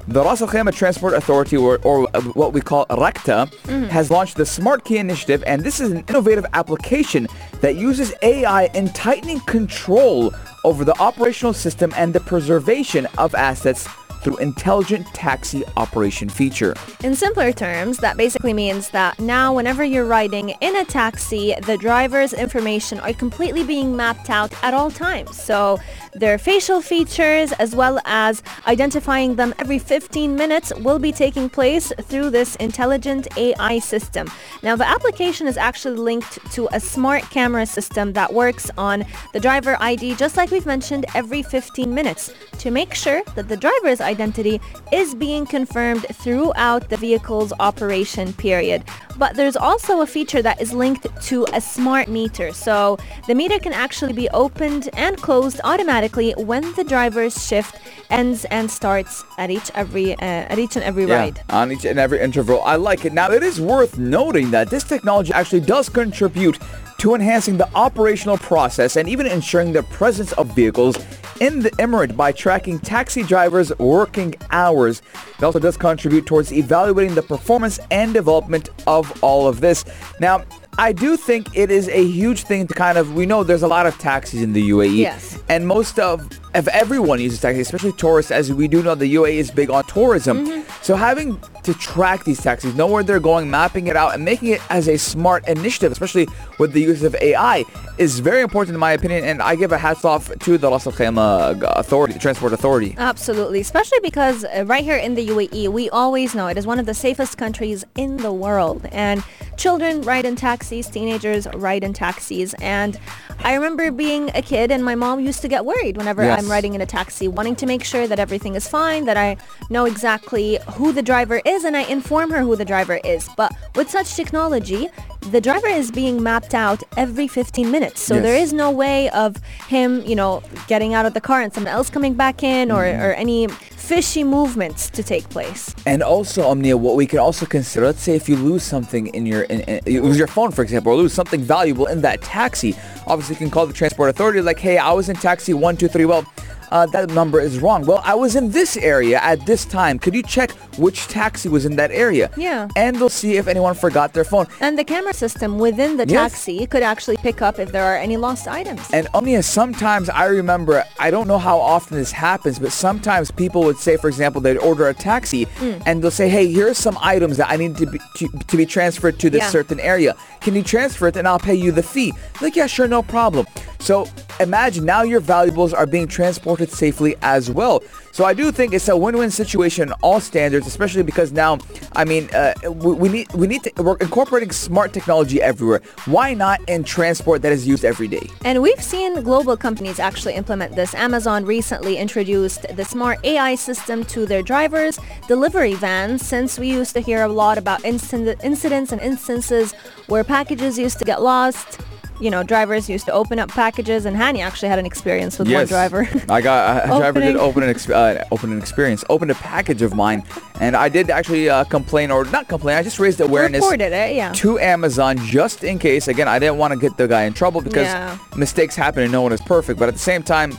the 0.09 0.21
Ras 0.21 0.41
Al 0.41 0.49
Khaimah 0.49 0.75
Transport 0.75 1.13
Authority, 1.13 1.55
or, 1.55 1.79
or 1.83 2.07
what 2.33 2.51
we 2.51 2.59
call 2.59 2.85
RAKTA, 2.87 3.47
mm-hmm. 3.47 3.83
has 3.85 4.11
launched 4.11 4.35
the 4.35 4.45
Smart 4.45 4.83
Key 4.83 4.97
Initiative, 4.97 5.45
and 5.47 5.63
this 5.63 5.79
is 5.79 5.91
an 5.91 6.03
innovative 6.09 6.45
application 6.51 7.25
that 7.61 7.77
uses 7.77 8.13
AI 8.21 8.65
in 8.73 8.89
tightening 8.89 9.39
control 9.41 10.33
over 10.65 10.83
the 10.83 10.97
operational 10.99 11.53
system 11.53 11.93
and 11.95 12.13
the 12.13 12.19
preservation 12.19 13.07
of 13.17 13.33
assets 13.33 13.87
through 14.21 14.37
intelligent 14.37 15.05
taxi 15.07 15.63
operation 15.77 16.29
feature. 16.29 16.73
In 17.03 17.15
simpler 17.15 17.51
terms, 17.51 17.97
that 17.97 18.17
basically 18.17 18.53
means 18.53 18.89
that 18.89 19.19
now 19.19 19.53
whenever 19.53 19.83
you're 19.83 20.05
riding 20.05 20.49
in 20.61 20.75
a 20.75 20.85
taxi, 20.85 21.55
the 21.65 21.77
driver's 21.77 22.33
information 22.33 22.99
are 22.99 23.13
completely 23.13 23.63
being 23.63 23.95
mapped 23.95 24.29
out 24.29 24.53
at 24.63 24.73
all 24.73 24.91
times. 24.91 25.41
So 25.41 25.79
their 26.13 26.37
facial 26.37 26.81
features 26.81 27.53
as 27.53 27.75
well 27.75 27.99
as 28.05 28.43
identifying 28.67 29.35
them 29.35 29.53
every 29.59 29.79
15 29.79 30.35
minutes 30.35 30.73
will 30.79 30.99
be 30.99 31.11
taking 31.11 31.49
place 31.49 31.93
through 32.01 32.29
this 32.29 32.55
intelligent 32.57 33.27
AI 33.37 33.79
system. 33.79 34.29
Now 34.61 34.75
the 34.75 34.87
application 34.87 35.47
is 35.47 35.57
actually 35.57 35.97
linked 35.97 36.39
to 36.51 36.67
a 36.73 36.79
smart 36.79 37.23
camera 37.29 37.65
system 37.65 38.13
that 38.13 38.33
works 38.33 38.69
on 38.77 39.05
the 39.33 39.39
driver 39.39 39.77
ID 39.79 40.15
just 40.15 40.35
like 40.35 40.51
we've 40.51 40.65
mentioned 40.65 41.05
every 41.15 41.43
15 41.43 41.93
minutes 41.93 42.33
to 42.59 42.71
make 42.71 42.93
sure 42.93 43.23
that 43.35 43.47
the 43.47 43.57
driver's 43.57 44.01
identity 44.01 44.59
is 44.91 45.15
being 45.15 45.45
confirmed 45.45 46.05
throughout 46.13 46.89
the 46.89 46.97
vehicle's 46.97 47.53
operation 47.59 48.33
period. 48.33 48.83
But 49.17 49.35
there's 49.35 49.55
also 49.55 50.01
a 50.01 50.07
feature 50.07 50.41
that 50.41 50.61
is 50.61 50.73
linked 50.73 51.07
to 51.23 51.45
a 51.53 51.61
smart 51.61 52.07
meter. 52.07 52.53
So 52.53 52.97
the 53.27 53.35
meter 53.35 53.59
can 53.59 53.73
actually 53.73 54.13
be 54.13 54.29
opened 54.29 54.89
and 54.93 55.17
closed 55.17 55.61
automatically 55.63 56.00
when 56.37 56.73
the 56.73 56.83
driver's 56.83 57.45
shift 57.47 57.75
ends 58.09 58.45
and 58.45 58.69
starts 58.69 59.23
at 59.37 59.49
each 59.49 59.71
every 59.75 60.13
uh, 60.13 60.51
at 60.51 60.59
each 60.59 60.75
and 60.75 60.83
every 60.83 61.05
ride. 61.05 61.41
on 61.49 61.71
each 61.71 61.85
and 61.85 61.99
every 61.99 62.19
interval. 62.19 62.61
I 62.63 62.75
like 62.75 63.05
it. 63.05 63.13
Now, 63.13 63.31
it 63.31 63.43
is 63.43 63.61
worth 63.61 63.97
noting 63.97 64.51
that 64.51 64.69
this 64.69 64.83
technology 64.83 65.31
actually 65.33 65.61
does 65.61 65.89
contribute 65.89 66.59
to 66.99 67.15
enhancing 67.15 67.57
the 67.57 67.69
operational 67.75 68.37
process 68.37 68.95
and 68.95 69.09
even 69.09 69.25
ensuring 69.25 69.73
the 69.73 69.83
presence 69.83 70.33
of 70.33 70.55
vehicles 70.55 70.97
in 71.39 71.59
the 71.59 71.71
emirate 71.71 72.15
by 72.15 72.31
tracking 72.31 72.77
taxi 72.77 73.23
drivers' 73.23 73.75
working 73.79 74.35
hours. 74.51 75.01
It 75.37 75.43
also 75.43 75.57
does 75.57 75.75
contribute 75.75 76.27
towards 76.27 76.53
evaluating 76.53 77.15
the 77.15 77.23
performance 77.23 77.79
and 77.89 78.13
development 78.13 78.69
of 78.85 79.23
all 79.23 79.47
of 79.47 79.59
this. 79.59 79.83
Now, 80.19 80.43
I 80.77 80.93
do 80.93 81.17
think 81.17 81.55
it 81.55 81.69
is 81.69 81.89
a 81.89 82.03
huge 82.03 82.43
thing 82.43 82.65
to 82.67 82.73
kind 82.73 82.97
of, 82.97 83.13
we 83.13 83.25
know 83.25 83.43
there's 83.43 83.63
a 83.63 83.67
lot 83.67 83.85
of 83.85 83.97
taxis 83.97 84.41
in 84.41 84.53
the 84.53 84.69
UAE. 84.69 84.97
Yes. 84.97 85.37
And 85.49 85.67
most 85.67 85.99
of, 85.99 86.27
of 86.53 86.67
everyone 86.69 87.19
uses 87.19 87.41
taxis, 87.41 87.67
especially 87.67 87.91
tourists, 87.93 88.31
as 88.31 88.53
we 88.53 88.67
do 88.67 88.81
know 88.81 88.95
the 88.95 89.13
UAE 89.15 89.35
is 89.35 89.51
big 89.51 89.69
on 89.69 89.83
tourism. 89.85 90.47
Mm-hmm. 90.47 90.83
So 90.83 90.95
having 90.95 91.39
to 91.63 91.73
track 91.73 92.23
these 92.23 92.41
taxis, 92.41 92.75
know 92.75 92.87
where 92.87 93.03
they're 93.03 93.19
going, 93.19 93.49
mapping 93.49 93.87
it 93.87 93.95
out, 93.95 94.13
and 94.13 94.25
making 94.25 94.49
it 94.49 94.61
as 94.71 94.87
a 94.87 94.97
smart 94.97 95.47
initiative, 95.47 95.91
especially 95.91 96.27
with 96.57 96.73
the 96.73 96.81
use 96.81 97.03
of 97.03 97.15
AI, 97.21 97.63
is 97.97 98.19
very 98.19 98.41
important 98.41 98.73
in 98.73 98.79
my 98.79 98.91
opinion. 98.93 99.23
And 99.23 99.41
I 99.41 99.55
give 99.55 99.71
a 99.71 99.77
hats 99.77 100.05
off 100.05 100.31
to 100.39 100.57
the 100.57 100.69
Ras 100.69 100.87
Al 100.87 100.93
Khaimah 100.93 101.61
Authority, 101.77 102.13
the 102.13 102.19
Transport 102.19 102.53
Authority. 102.53 102.95
Absolutely, 102.97 103.59
especially 103.59 103.99
because 104.01 104.43
uh, 104.45 104.63
right 104.65 104.83
here 104.83 104.97
in 104.97 105.15
the 105.15 105.27
UAE, 105.27 105.67
we 105.69 105.89
always 105.91 106.33
know 106.33 106.47
it 106.47 106.57
is 106.57 106.65
one 106.65 106.79
of 106.79 106.85
the 106.85 106.93
safest 106.93 107.37
countries 107.37 107.83
in 107.95 108.17
the 108.17 108.31
world. 108.31 108.85
And 108.91 109.23
children 109.57 110.01
ride 110.01 110.25
in 110.25 110.35
taxis, 110.35 110.87
teenagers 110.87 111.47
ride 111.53 111.83
in 111.83 111.93
taxis. 111.93 112.55
And 112.61 112.99
I 113.43 113.53
remember 113.53 113.91
being 113.91 114.31
a 114.33 114.41
kid 114.41 114.71
and 114.71 114.83
my 114.83 114.95
mom 114.95 115.19
used 115.19 115.41
to 115.41 115.47
get 115.47 115.65
worried 115.65 115.97
whenever 115.97 116.23
Yes. 116.23 116.39
I'm 116.43 116.49
riding 116.49 116.73
in 116.75 116.81
a 116.81 116.85
taxi, 116.85 117.27
wanting 117.27 117.55
to 117.57 117.65
make 117.65 117.83
sure 117.83 118.07
that 118.07 118.19
everything 118.19 118.55
is 118.55 118.67
fine, 118.67 119.05
that 119.05 119.17
I 119.17 119.37
know 119.69 119.85
exactly 119.85 120.59
who 120.75 120.91
the 120.91 121.01
driver 121.01 121.41
is 121.45 121.50
and 121.63 121.75
I 121.77 121.83
inform 121.83 122.31
her 122.31 122.41
who 122.41 122.55
the 122.55 122.65
driver 122.65 122.99
is. 123.03 123.27
But 123.37 123.51
with 123.75 123.89
such 123.89 124.15
technology, 124.15 124.87
the 125.31 125.39
driver 125.41 125.67
is 125.67 125.91
being 125.91 126.21
mapped 126.23 126.53
out 126.55 126.81
every 126.97 127.27
15 127.27 127.69
minutes. 127.69 128.01
So 128.01 128.15
Yes. 128.15 128.23
there 128.23 128.35
is 128.35 128.53
no 128.53 128.71
way 128.71 129.09
of 129.09 129.37
him, 129.67 130.01
you 130.05 130.15
know, 130.15 130.41
getting 130.67 130.93
out 130.93 131.05
of 131.05 131.13
the 131.13 131.21
car 131.21 131.41
and 131.41 131.53
someone 131.53 131.71
else 131.73 131.89
coming 131.89 132.13
back 132.15 132.41
in 132.43 132.71
or, 132.71 132.83
Mm-hmm. 132.83 133.01
or 133.03 133.11
any 133.13 133.47
fishy 133.47 134.23
movements 134.23 134.89
to 134.89 135.03
take 135.03 135.27
place. 135.29 135.75
And 135.85 136.01
also, 136.01 136.43
Omnia, 136.47 136.77
what 136.77 136.95
we 136.95 137.05
can 137.05 137.19
also 137.19 137.45
consider, 137.45 137.85
let's 137.87 138.01
say 138.01 138.15
if 138.15 138.27
you 138.29 138.35
lose 138.37 138.63
something 138.63 139.07
in 139.07 139.25
your, 139.25 139.43
in, 139.43 139.61
in, 139.61 139.81
you 139.93 140.01
lose 140.01 140.17
your 140.17 140.27
phone, 140.27 140.51
for 140.51 140.61
example, 140.63 140.91
or 140.93 140.95
lose 140.95 141.13
something 141.13 141.41
valuable 141.41 141.85
in 141.87 142.01
that 142.01 142.21
taxi, 142.21 142.75
obviously 143.07 143.35
you 143.35 143.39
can 143.39 143.51
call 143.51 143.67
the 143.67 143.73
transport 143.73 144.09
authority 144.09 144.41
like, 144.41 144.59
hey, 144.59 144.77
I 144.77 144.91
was 144.93 145.09
in 145.09 145.15
taxi 145.17 145.53
123, 145.53 146.05
well, 146.05 146.25
uh, 146.71 146.85
that 146.87 147.09
number 147.09 147.39
is 147.39 147.59
wrong. 147.59 147.85
Well, 147.85 148.01
I 148.03 148.15
was 148.15 148.35
in 148.35 148.51
this 148.51 148.77
area 148.77 149.19
at 149.21 149.45
this 149.45 149.65
time. 149.65 149.99
Could 149.99 150.13
you 150.15 150.23
check 150.23 150.51
which 150.77 151.07
taxi 151.07 151.49
was 151.49 151.65
in 151.65 151.75
that 151.75 151.91
area? 151.91 152.29
Yeah. 152.37 152.67
And 152.75 152.95
they'll 152.95 153.09
see 153.09 153.37
if 153.37 153.47
anyone 153.47 153.75
forgot 153.75 154.13
their 154.13 154.23
phone. 154.23 154.47
And 154.61 154.77
the 154.79 154.83
camera 154.83 155.13
system 155.13 155.57
within 155.59 155.97
the 155.97 156.05
Yes. 156.07 156.31
taxi 156.31 156.65
could 156.67 156.83
actually 156.83 157.17
pick 157.17 157.41
up 157.41 157.59
if 157.59 157.71
there 157.71 157.83
are 157.83 157.95
any 157.97 158.17
lost 158.17 158.47
items. 158.47 158.81
And 158.93 159.07
Omnia, 159.13 159.43
sometimes 159.43 160.09
I 160.09 160.25
remember, 160.25 160.83
I 160.99 161.11
don't 161.11 161.27
know 161.27 161.37
how 161.37 161.57
often 161.59 161.97
this 161.97 162.11
happens, 162.11 162.57
but 162.59 162.71
sometimes 162.71 163.31
people 163.31 163.63
would 163.63 163.77
say, 163.77 163.97
for 163.97 164.07
example, 164.07 164.41
they'd 164.41 164.57
order 164.57 164.87
a 164.87 164.93
taxi 164.93 165.47
and 165.85 166.01
they'll 166.01 166.11
say, 166.11 166.29
hey, 166.29 166.51
here's 166.51 166.77
some 166.77 166.97
items 167.01 167.37
that 167.37 167.49
I 167.49 167.57
need 167.57 167.77
to 167.77 167.85
be, 167.85 167.99
to, 168.17 168.27
to 168.47 168.57
be 168.57 168.65
transferred 168.65 169.19
to 169.19 169.29
this 169.29 169.41
Yeah. 169.41 169.49
certain 169.49 169.79
area. 169.79 170.15
Can 170.41 170.55
you 170.55 170.63
transfer 170.63 171.07
it 171.07 171.15
and 171.17 171.27
I'll 171.27 171.39
pay 171.39 171.55
you 171.55 171.71
the 171.71 171.83
fee? 171.83 172.13
Like, 172.41 172.55
yeah, 172.55 172.67
sure, 172.67 172.87
no 172.87 173.01
problem. 173.03 173.45
So 173.79 174.07
imagine 174.39 174.85
now 174.85 175.01
your 175.01 175.19
valuables 175.19 175.73
are 175.73 175.85
being 175.87 176.07
transported 176.07 176.60
safely 176.69 177.15
as 177.21 177.49
well. 177.49 177.83
So 178.11 178.25
I 178.25 178.33
do 178.33 178.51
think 178.51 178.73
it's 178.73 178.89
a 178.89 178.97
win-win 178.97 179.31
situation 179.31 179.87
in 179.87 179.93
all 180.01 180.19
standards, 180.19 180.67
especially 180.67 181.03
because 181.03 181.31
now, 181.31 181.59
I 181.93 182.03
mean, 182.03 182.29
uh, 182.33 182.53
we, 182.69 182.93
we 182.93 183.09
need 183.09 183.33
we 183.33 183.47
need 183.47 183.63
to 183.63 183.71
we're 183.81 183.97
incorporating 183.97 184.51
smart 184.51 184.91
technology 184.93 185.41
everywhere. 185.41 185.81
Why 186.05 186.33
not 186.33 186.59
in 186.67 186.83
transport 186.83 187.41
that 187.43 187.53
is 187.53 187.65
used 187.65 187.85
every 187.85 188.07
day? 188.07 188.29
And 188.43 188.61
we've 188.61 188.83
seen 188.83 189.21
global 189.23 189.55
companies 189.55 189.99
actually 189.99 190.33
implement 190.33 190.75
this. 190.75 190.93
Amazon 190.93 191.45
recently 191.45 191.97
introduced 191.97 192.65
the 192.75 192.83
smart 192.83 193.19
AI 193.23 193.55
system 193.55 194.03
to 194.05 194.25
their 194.25 194.41
drivers, 194.41 194.99
delivery 195.27 195.75
vans, 195.75 196.25
since 196.25 196.59
we 196.59 196.69
used 196.69 196.93
to 196.95 196.99
hear 196.99 197.23
a 197.23 197.29
lot 197.29 197.57
about 197.57 197.85
incident, 197.85 198.41
incidents 198.43 198.91
and 198.91 199.01
instances 199.01 199.73
where 200.07 200.23
packages 200.23 200.77
used 200.77 200.99
to 200.99 201.05
get 201.05 201.21
lost. 201.21 201.79
You 202.21 202.29
know, 202.29 202.43
drivers 202.43 202.87
used 202.87 203.05
to 203.07 203.11
open 203.11 203.39
up 203.39 203.49
packages, 203.49 204.05
and 204.05 204.15
Hani 204.15 204.39
actually 204.45 204.69
had 204.69 204.77
an 204.79 204.85
experience 204.85 205.39
with 205.39 205.51
one 205.51 205.65
driver. 205.65 206.07
I 206.29 206.39
got 206.39 206.85
a 206.85 206.87
driver 206.87 207.19
did 207.19 207.35
open 207.35 207.63
an 207.63 207.69
ex- 207.69 207.89
uh, 207.89 208.23
open 208.31 208.51
an 208.51 208.59
experience, 208.59 209.03
opened 209.09 209.31
a 209.31 209.35
package 209.35 209.81
of 209.81 209.95
mine, 209.95 210.23
and 210.59 210.75
I 210.75 210.87
did 210.87 211.09
actually 211.09 211.49
uh, 211.49 211.63
complain 211.63 212.11
or 212.11 212.23
not 212.25 212.47
complain. 212.47 212.77
I 212.77 212.83
just 212.83 212.99
raised 212.99 213.19
awareness 213.19 213.61
Reported 213.63 213.91
it, 213.91 214.15
yeah. 214.15 214.31
to 214.33 214.59
Amazon 214.59 215.17
just 215.17 215.63
in 215.63 215.79
case. 215.79 216.07
Again, 216.07 216.27
I 216.27 216.37
didn't 216.37 216.57
want 216.59 216.73
to 216.73 216.79
get 216.79 216.95
the 216.95 217.07
guy 217.07 217.23
in 217.23 217.33
trouble 217.33 217.59
because 217.61 217.87
Yeah. 217.87 218.17
mistakes 218.37 218.75
happen 218.75 219.03
and 219.03 219.11
no 219.11 219.21
one 219.23 219.33
is 219.33 219.41
perfect. 219.41 219.79
But 219.79 219.87
at 219.89 219.95
the 219.95 219.99
same 219.99 220.21
time, 220.21 220.53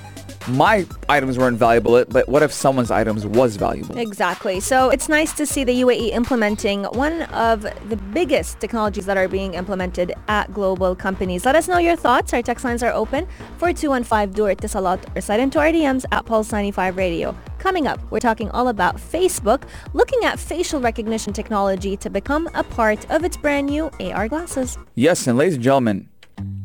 my 0.48 0.86
items 1.08 1.38
weren't 1.38 1.58
valuable. 1.58 2.04
But 2.04 2.28
what 2.28 2.42
if 2.42 2.52
someone's 2.52 2.90
items 2.90 3.26
was 3.26 3.56
valuable? 3.56 3.96
Exactly. 3.96 4.60
So 4.60 4.90
it's 4.90 5.08
nice 5.08 5.32
to 5.34 5.46
see 5.46 5.64
the 5.64 5.82
UAE 5.82 6.12
implementing 6.12 6.84
one 6.84 7.22
of 7.22 7.62
the 7.62 7.96
biggest 8.12 8.60
technologies 8.60 9.06
that 9.06 9.16
are 9.16 9.28
being 9.28 9.54
implemented 9.54 10.14
at 10.28 10.52
global 10.52 10.94
companies. 10.94 11.44
Let 11.44 11.54
us 11.54 11.68
know 11.68 11.78
your 11.78 11.96
thoughts. 11.96 12.32
Our 12.32 12.42
text 12.42 12.64
lines 12.64 12.82
are 12.82 12.92
open 12.92 13.26
for 13.58 13.72
215 13.72 14.32
Dur 14.32 14.54
Salat 14.68 15.04
or 15.16 15.20
slide 15.20 15.40
into 15.40 15.58
our 15.58 15.66
DMs 15.66 16.04
at 16.12 16.26
Pulse 16.26 16.52
95 16.52 16.96
Radio. 16.96 17.36
Coming 17.58 17.86
up, 17.86 18.00
we're 18.10 18.20
talking 18.20 18.50
all 18.50 18.68
about 18.68 18.96
Facebook 18.96 19.62
looking 19.92 20.24
at 20.24 20.38
facial 20.38 20.80
recognition 20.80 21.32
technology 21.32 21.96
to 21.98 22.10
become 22.10 22.48
a 22.54 22.64
part 22.64 23.08
of 23.10 23.24
its 23.24 23.36
brand 23.36 23.68
new 23.68 23.90
AR 24.00 24.28
glasses. 24.28 24.78
Yes, 24.94 25.26
and 25.26 25.38
ladies 25.38 25.54
and 25.54 25.62
gentlemen, 25.62 26.08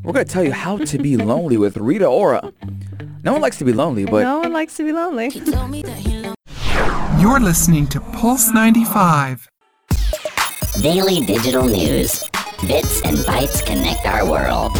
we're 0.03 0.13
going 0.13 0.25
to 0.25 0.31
tell 0.31 0.44
you 0.44 0.53
how 0.53 0.77
to 0.77 0.97
be 0.97 1.18
lonely 1.18 1.57
with 1.57 1.77
Rita 1.77 2.07
Ora. 2.07 2.51
No 3.27 3.33
one 3.33 3.41
likes 3.41 3.57
to 3.57 3.65
be 3.65 3.74
lonely, 3.74 4.06
but 4.06 4.24
no 4.24 4.39
one 4.39 4.53
likes 4.53 4.77
to 4.77 4.85
be 4.85 4.94
lonely. 4.94 5.27
You're 7.19 7.41
listening 7.41 7.85
to 7.88 8.00
Pulse 8.00 8.53
95. 8.53 9.50
Daily 10.81 11.25
digital 11.25 11.65
news. 11.65 12.24
Bits 12.65 13.01
and 13.01 13.18
bytes 13.18 13.65
connect 13.65 14.06
our 14.06 14.25
world. 14.25 14.71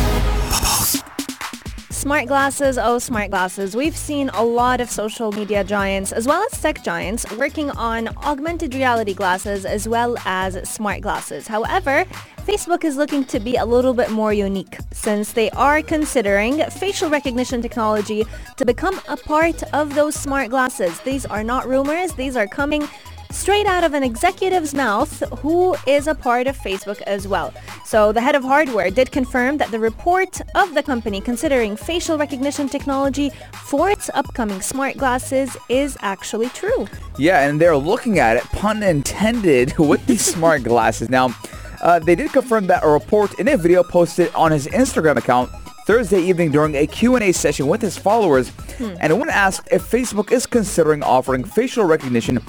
Smart 1.92 2.28
glasses, 2.28 2.78
oh 2.78 3.00
smart 3.00 3.32
glasses. 3.32 3.76
We've 3.76 3.98
seen 3.98 4.30
a 4.30 4.46
lot 4.46 4.80
of 4.80 4.90
social 4.90 5.34
media 5.34 5.66
giants 5.66 6.14
as 6.14 6.26
well 6.26 6.42
as 6.50 6.62
tech 6.62 6.86
giants 6.86 7.30
working 7.36 7.70
on 7.72 8.08
augmented 8.24 8.74
reality 8.74 9.14
glasses 9.14 9.66
as 9.66 9.90
well 9.90 10.16
as 10.24 10.58
smart 10.70 11.02
glasses. 11.02 11.48
However, 11.48 12.06
Facebook 12.48 12.86
is 12.86 12.96
looking 12.96 13.26
to 13.26 13.42
be 13.42 13.58
a 13.58 13.66
little 13.66 13.94
bit 13.94 14.10
more 14.10 14.32
unique 14.32 14.78
since 14.94 15.34
they 15.34 15.50
are 15.50 15.82
considering 15.82 16.64
facial 16.70 17.10
recognition 17.10 17.62
technology 17.62 18.26
to 18.56 18.64
become 18.64 19.02
a 19.10 19.18
part 19.18 19.62
of 19.74 19.96
those 19.96 20.16
smart 20.16 20.50
glasses. 20.50 20.98
These 21.02 21.26
are 21.26 21.44
not 21.44 21.68
rumors, 21.68 22.14
these 22.14 22.38
are 22.38 22.48
coming 22.48 22.88
straight 23.32 23.66
out 23.66 23.84
of 23.84 23.94
an 23.94 24.02
executive's 24.02 24.74
mouth 24.74 25.22
who 25.40 25.76
is 25.86 26.08
a 26.08 26.16
part 26.16 26.48
of 26.48 26.58
Facebook 26.58 27.02
as 27.02 27.28
well. 27.28 27.54
So 27.84 28.14
the 28.14 28.22
head 28.22 28.34
of 28.34 28.44
hardware 28.44 28.92
did 28.92 29.12
confirm 29.12 29.58
that 29.58 29.70
the 29.70 29.80
report 29.80 30.40
of 30.56 30.74
the 30.74 30.84
company 30.84 31.20
considering 31.20 31.76
facial 31.76 32.18
recognition 32.18 32.70
technology 32.70 33.30
for 33.66 33.90
its 33.90 34.10
upcoming 34.14 34.62
smart 34.62 34.96
glasses 34.96 35.58
is 35.68 35.98
actually 36.00 36.48
true. 36.50 36.88
Yeah, 37.20 37.46
and 37.46 37.60
they're 37.60 37.76
looking 37.76 38.20
at 38.20 38.38
it, 38.38 38.44
pun 38.44 38.84
intended, 38.84 39.78
with 39.78 40.06
these 40.06 40.24
smart 40.24 40.64
glasses. 40.64 41.10
Now, 41.10 41.36
uh, 41.82 42.00
they 42.00 42.16
did 42.16 42.32
confirm 42.32 42.68
that 42.68 42.84
a 42.84 42.88
report 42.88 43.40
in 43.40 43.48
a 43.48 43.58
video 43.58 43.84
posted 43.84 44.34
on 44.34 44.52
his 44.52 44.68
Instagram 44.68 45.18
account 45.18 45.50
Thursday 45.86 46.20
evening 46.22 46.52
during 46.52 46.76
a 46.76 46.86
Q&A 46.86 47.32
session 47.32 47.68
with 47.68 47.82
his 47.82 47.98
followers. 47.98 48.52
And 49.00 49.18
when 49.20 49.30
asked 49.30 49.70
if 49.72 49.90
Facebook 49.90 50.32
is 50.32 50.46
considering 50.46 51.02
offering 51.02 51.44
facial 51.44 51.86
recognition 51.86 52.40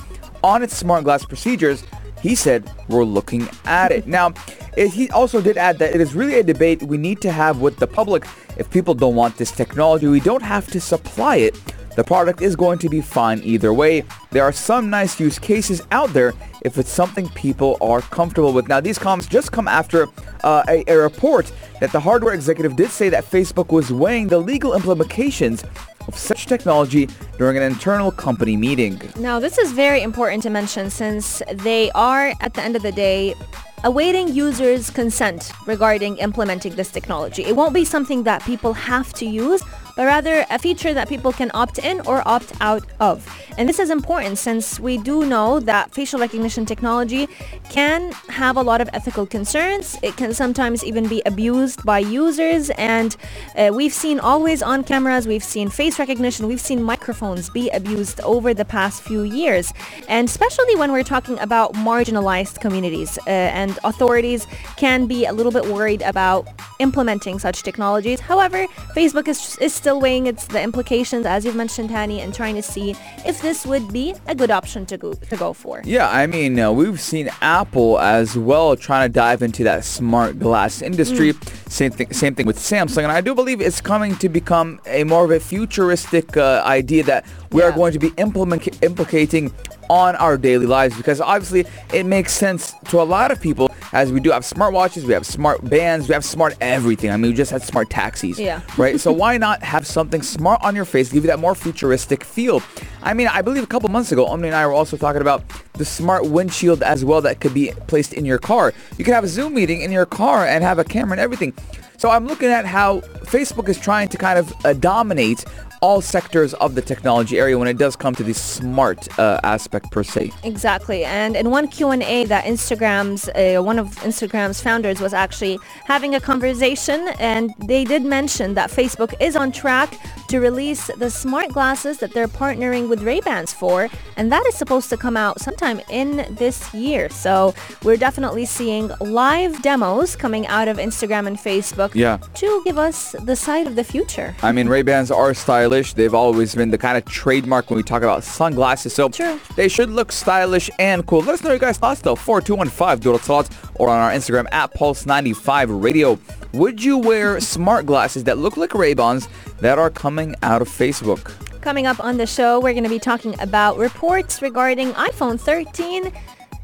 on 0.43 0.63
its 0.63 0.77
smart 0.77 1.05
glass 1.05 1.25
procedures, 1.25 1.85
he 2.21 2.35
said, 2.35 2.69
we're 2.89 3.05
looking 3.05 3.49
at 3.65 3.93
it. 3.93 4.09
Now, 4.09 4.33
it, 4.77 4.89
he 4.89 5.09
also 5.11 5.41
did 5.41 5.57
add 5.57 5.79
that 5.79 5.95
it 5.95 6.01
is 6.01 6.15
really 6.15 6.41
a 6.41 6.43
debate 6.43 6.83
we 6.83 6.97
need 6.97 7.21
to 7.21 7.31
have 7.31 7.61
with 7.61 7.77
the 7.77 7.87
public. 7.87 8.27
If 8.57 8.69
people 8.71 8.95
don't 8.95 9.15
want 9.15 9.37
this 9.37 9.53
technology, 9.53 10.09
we 10.09 10.21
don't 10.21 10.43
have 10.43 10.67
to 10.73 10.81
supply 10.81 11.37
it. 11.37 11.57
The 11.99 12.05
product 12.05 12.43
is 12.43 12.55
going 12.55 12.79
to 12.79 12.89
be 12.89 13.01
fine 13.01 13.41
either 13.43 13.75
way. 13.75 14.05
There 14.31 14.45
are 14.45 14.53
some 14.53 14.89
nice 14.89 15.19
use 15.19 15.37
cases 15.37 15.83
out 15.91 16.13
there 16.13 16.33
if 16.63 16.79
it's 16.79 16.93
something 16.93 17.29
people 17.31 17.77
are 17.81 18.03
comfortable 18.03 18.53
with. 18.53 18.69
Now, 18.69 18.81
these 18.81 19.01
comments 19.01 19.27
just 19.27 19.51
come 19.51 19.67
after 19.67 20.07
uh, 20.45 20.63
a, 20.69 20.85
a 20.87 20.97
report 20.97 21.51
that 21.81 21.91
the 21.91 21.99
hardware 21.99 22.35
executive 22.35 22.77
did 22.77 22.91
say 22.91 23.09
that 23.09 23.25
Facebook 23.25 23.73
was 23.73 23.91
weighing 23.91 24.29
the 24.29 24.39
legal 24.39 24.75
implications 24.75 25.65
of 26.07 26.17
such 26.17 26.47
technology 26.47 27.09
during 27.37 27.57
an 27.57 27.65
internal 27.65 28.13
company 28.13 28.57
meeting. 28.57 29.03
Now, 29.19 29.41
this 29.41 29.59
is 29.59 29.73
very 29.73 30.01
important 30.01 30.45
to 30.45 30.51
mention 30.51 30.91
since 30.91 31.43
they 31.53 31.91
are, 31.97 32.33
at 32.41 32.55
the 32.55 32.63
end 32.63 32.77
of 32.77 32.83
the 32.83 32.93
day, 32.93 33.35
awaiting 33.83 34.29
users' 34.29 34.89
consent 34.89 35.51
regarding 35.67 36.19
implementing 36.19 36.77
this 36.77 36.93
technology. 36.93 37.45
It 37.45 37.57
won't 37.57 37.75
be 37.75 37.85
something 37.85 38.23
that 38.23 38.45
people 38.45 38.73
have 38.73 39.13
to 39.15 39.27
use, 39.27 39.63
but 39.99 40.07
rather 40.07 40.47
a 40.49 40.61
feature 40.61 40.95
that 40.95 41.09
people 41.09 41.33
can 41.33 41.51
opt 41.55 41.81
in 41.81 42.01
or 42.03 42.23
opt 42.25 42.53
out 42.61 42.85
of. 43.01 43.27
And 43.59 43.69
this 43.69 43.81
is 43.81 43.91
important 43.91 44.39
since 44.39 44.79
we 44.79 44.97
do 44.97 45.27
know 45.27 45.59
that 45.59 45.93
facial 45.93 46.21
recognition 46.21 46.65
technology 46.65 47.29
can 47.69 48.13
have 48.29 48.57
a 48.57 48.63
lot 48.63 48.81
of 48.81 48.89
ethical 48.93 49.27
concerns. 49.27 49.99
It 50.01 50.17
can 50.17 50.33
sometimes 50.33 50.85
even 50.85 51.09
be 51.09 51.21
abused 51.27 51.85
by 51.85 51.99
users 51.99 52.71
and 52.79 53.17
uh, 53.57 53.73
we've 53.75 53.93
seen 53.93 54.21
always 54.21 54.63
on 54.63 54.85
cameras, 54.85 55.27
we've 55.27 55.43
seen 55.43 55.69
face 55.69 55.99
recognition, 55.99 56.47
we've 56.47 56.61
seen 56.61 56.81
microphones 56.81 57.51
be 57.51 57.69
abused 57.71 58.21
over 58.21 58.55
the 58.55 58.65
past 58.65 59.03
few 59.03 59.25
years. 59.25 59.73
And 60.09 60.29
especially 60.29 60.77
when 60.77 60.93
we're 60.93 61.03
talking 61.03 61.41
about 61.41 61.73
marginalized 61.73 62.61
communities 62.61 63.19
uh, 63.27 63.31
and 63.31 63.77
authorities 63.83 64.47
can 64.77 65.09
be 65.09 65.25
a 65.25 65.33
little 65.33 65.51
bit 65.51 65.67
worried 65.67 66.03
about 66.03 66.47
implementing 66.79 67.41
such 67.41 67.65
technologies. 67.65 68.21
However, 68.21 68.69
Facebook 68.95 69.27
is, 69.27 69.59
is 69.59 69.75
still 69.75 69.88
weighing 69.97 70.27
its 70.27 70.47
the 70.47 70.61
implications, 70.63 71.25
as 71.27 71.45
you've 71.45 71.57
mentioned, 71.57 71.91
Hani, 71.91 72.19
and 72.19 72.35
trying 72.35 72.55
to 72.57 72.63
see 72.63 72.97
if 73.25 73.41
this 73.43 73.65
would 73.65 73.93
be 73.93 74.15
a 74.27 74.35
good 74.35 74.51
option 74.51 74.85
to 74.87 74.97
go, 74.99 75.13
to 75.15 75.37
go 75.37 75.53
for. 75.53 75.83
Yeah, 75.85 76.09
I 76.11 76.27
mean, 76.27 76.59
uh, 76.59 76.73
we've 76.73 77.01
seen 77.01 77.31
Apple 77.41 77.99
as 78.01 78.37
well 78.37 78.77
trying 78.77 79.09
to 79.09 79.13
dive 79.13 79.43
into 79.43 79.65
that 79.65 79.85
smart 79.85 80.39
glass 80.39 80.83
industry. 80.83 81.33
Same 81.69 81.91
thing, 81.93 82.13
same 82.13 82.35
thing 82.35 82.47
with 82.47 82.59
Samsung, 82.59 83.05
and 83.05 83.13
I 83.13 83.21
do 83.21 83.35
believe 83.35 83.61
it's 83.61 83.81
coming 83.81 84.17
to 84.17 84.29
become 84.29 84.81
a 84.87 85.05
more 85.05 85.25
of 85.25 85.31
a 85.31 85.41
futuristic 85.41 86.37
uh, 86.37 86.63
idea 86.65 87.03
that 87.05 87.25
we 87.53 87.63
are 87.63 87.73
going 87.73 87.93
to 87.93 87.99
be 87.99 88.09
implement- 88.17 88.83
implicating 88.83 89.53
on 89.91 90.17
our 90.17 90.37
daily 90.37 90.67
lives 90.67 90.97
because 90.97 91.21
obviously 91.21 91.65
it 91.95 92.05
makes 92.05 92.33
sense 92.33 92.75
to 92.91 93.01
a 93.01 93.03
lot 93.05 93.31
of 93.31 93.41
people 93.41 93.71
as 93.93 94.13
we 94.13 94.21
do 94.21 94.31
have 94.31 94.43
smartwatches, 94.43 95.05
we 95.05 95.15
have 95.15 95.25
smart 95.25 95.65
bands, 95.69 96.09
we 96.09 96.13
have 96.13 96.25
smart 96.25 96.55
everything. 96.61 97.11
I 97.11 97.17
mean, 97.17 97.31
we 97.31 97.37
just 97.37 97.51
had 97.51 97.63
smart 97.63 97.89
taxis, 97.89 98.39
Yeah. 98.39 98.61
right? 98.77 99.01
so 99.01 99.13
why 99.23 99.39
not 99.39 99.63
have 99.63 99.78
something 99.87 100.23
smart 100.23 100.61
on 100.63 100.75
your 100.75 100.85
face, 100.85 101.13
give 101.13 101.25
you 101.25 101.29
that 101.29 101.39
more 101.39 101.55
futuristic 101.55 102.25
feel? 102.25 102.63
I 103.03 103.15
mean, 103.15 103.29
I 103.29 103.43
believe 103.43 103.63
a 103.63 103.67
couple 103.67 103.89
months 103.89 104.13
ago, 104.13 104.27
Omni 104.27 104.49
and 104.49 104.57
I 104.57 104.67
were 104.67 104.73
also 104.73 104.97
talking 104.97 105.21
about 105.21 105.43
the 105.75 105.85
smart 105.85 106.27
windshield 106.27 106.83
as 106.83 107.05
well 107.05 107.21
that 107.23 107.41
could 107.41 107.55
be 107.55 107.73
placed 107.87 108.13
in 108.13 108.25
your 108.25 108.39
car. 108.39 108.73
You 108.97 109.05
could 109.05 109.15
have 109.15 109.25
a 109.25 109.29
Zoom 109.29 109.55
meeting 109.55 109.81
in 109.81 109.91
your 109.91 110.07
car 110.07 110.47
and 110.47 110.65
have 110.65 110.79
a 110.79 110.85
camera 110.85 111.13
and 111.13 111.21
everything. 111.21 111.55
So 111.99 112.11
I'm 112.11 112.27
looking 112.27 112.49
at 112.49 112.65
how 112.65 113.01
Facebook 113.25 113.69
is 113.69 113.79
trying 113.79 114.09
to 114.09 114.19
kind 114.19 114.39
of 114.39 114.53
uh, 114.65 114.73
dominate 114.75 115.45
all 115.81 116.01
sectors 116.01 116.55
of 116.55 116.75
the 116.75 116.83
technology 116.83 117.39
area 117.39 117.57
when 117.59 117.69
it 117.69 117.79
does 117.79 117.95
come 117.97 118.15
to 118.15 118.23
the 118.23 118.35
smart 118.35 119.07
uh, 119.19 119.39
aspect 119.45 119.91
per 119.91 120.03
se. 120.03 120.33
Exactly. 120.45 121.05
And 121.05 121.37
in 121.37 121.51
one 121.51 121.69
Q&A 121.69 122.25
that 122.25 122.45
Instagram's, 122.45 123.29
uh, 123.29 123.63
one 123.63 123.79
of 123.79 123.87
Instagram's 123.97 124.61
founders 124.61 125.01
was 125.01 125.15
actually 125.15 125.59
having 125.85 126.15
a 126.15 126.21
conversation 126.21 127.09
and 127.19 127.53
they 127.67 127.85
did 127.85 128.03
mention 128.03 128.55
that 128.55 128.71
Facebook 128.71 129.15
is 129.21 129.37
on 129.37 129.53
track 129.53 129.95
to 130.29 130.41
release 130.41 130.89
the 130.99 131.11
smart 131.11 131.51
glasses 131.51 131.99
that 131.99 132.13
they're 132.13 132.29
partnering 132.29 132.89
with 132.89 133.03
Ray-Bans 133.03 133.53
for. 133.53 133.89
And 134.17 134.33
that 134.33 134.45
is 134.47 134.55
supposed 134.57 134.91
to 134.91 134.97
come 134.97 135.17
out 135.17 135.41
sometime 135.41 135.81
in 135.91 136.27
this 136.35 136.73
year. 136.75 137.09
So 137.11 137.55
we're 137.85 137.97
definitely 137.97 138.45
seeing 138.47 138.91
live 139.01 139.63
demos 139.63 140.17
coming 140.17 140.47
out 140.49 140.69
of 140.69 140.77
Instagram 140.79 141.27
and 141.27 141.39
Facebook 141.39 141.95
Yeah. 141.95 142.19
to 142.35 142.63
give 142.65 142.79
us 142.79 143.15
the 143.23 143.37
sight 143.37 143.67
of 143.67 143.77
the 143.77 143.85
future. 143.85 144.35
I 144.43 144.53
mean, 144.53 144.69
Ray-Bans 144.69 145.11
are 145.11 145.33
stylish. 145.35 145.68
They've 145.69 146.15
always 146.15 146.55
been 146.55 146.71
the 146.71 146.79
kind 146.79 146.97
of 146.97 147.05
trademark 147.05 147.71
when 147.71 147.77
we 147.77 147.83
talk 147.83 148.03
about 148.03 148.25
sunglasses. 148.25 148.93
So 148.95 149.09
True. 149.09 149.39
they 149.57 149.69
should 149.69 149.91
look 149.91 150.13
stylish 150.13 150.71
and 150.79 151.07
cool. 151.07 151.21
Let 151.21 151.35
us 151.35 151.43
know 151.43 151.51
your 151.51 151.59
guys' 151.59 151.79
thoughts 151.79 152.01
though. 152.01 152.15
4215 152.17 153.01
Dura 153.01 153.19
Salat 153.19 153.49
or 153.75 153.89
on 153.89 153.99
our 153.99 154.11
Instagram 154.11 154.47
at 154.53 154.75
Pulse95 154.75 155.83
Radio. 155.83 156.19
Would 156.53 156.83
you 156.83 156.99
wear 156.99 157.41
smart 157.41 157.87
glasses 157.87 158.25
that 158.25 158.39
look 158.39 158.57
like 158.57 158.75
Ray-Bans 158.75 159.29
that 159.61 159.79
are 159.79 159.91
coming 159.91 160.35
out 160.43 160.63
of 160.63 160.69
Facebook? 160.69 161.33
Coming 161.61 161.87
up 161.87 162.03
on 162.03 162.17
the 162.17 162.27
show, 162.27 162.59
we're 162.61 162.73
going 162.73 162.85
to 162.85 162.91
be 162.91 162.99
talking 162.99 163.39
about 163.41 163.77
reports 163.77 164.41
regarding 164.41 164.93
iPhone 164.93 165.39
13 165.39 166.13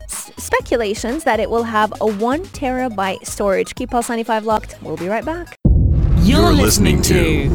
speculations 0.09 1.25
that 1.25 1.41
it 1.41 1.51
will 1.51 1.65
have 1.65 1.93
a 2.01 2.07
1 2.07 2.41
terabyte 2.47 3.27
storage. 3.27 3.75
Keep 3.75 3.91
Pulse 3.91 4.09
95 4.09 4.47
locked. 4.47 4.77
We'll 4.83 4.97
be 4.97 5.09
right 5.09 5.25
back. 5.25 5.59
You're 6.25 6.53
listening 6.55 7.03
to 7.03 7.49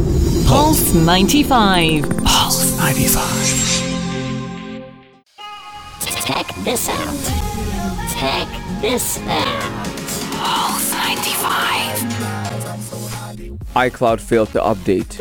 Pulse 0.46 0.94
95. 0.94 2.08
Pulse 2.24 2.78
95. 2.78 3.26
Check 6.24 6.54
this 6.64 6.88
out. 6.88 7.18
Check 8.14 8.48
this 8.80 9.18
out. 9.26 9.86
Pulse 10.38 10.92
95. 10.92 11.98
iCloud 13.74 14.20
failed 14.22 14.50
to 14.50 14.60
update. 14.60 15.20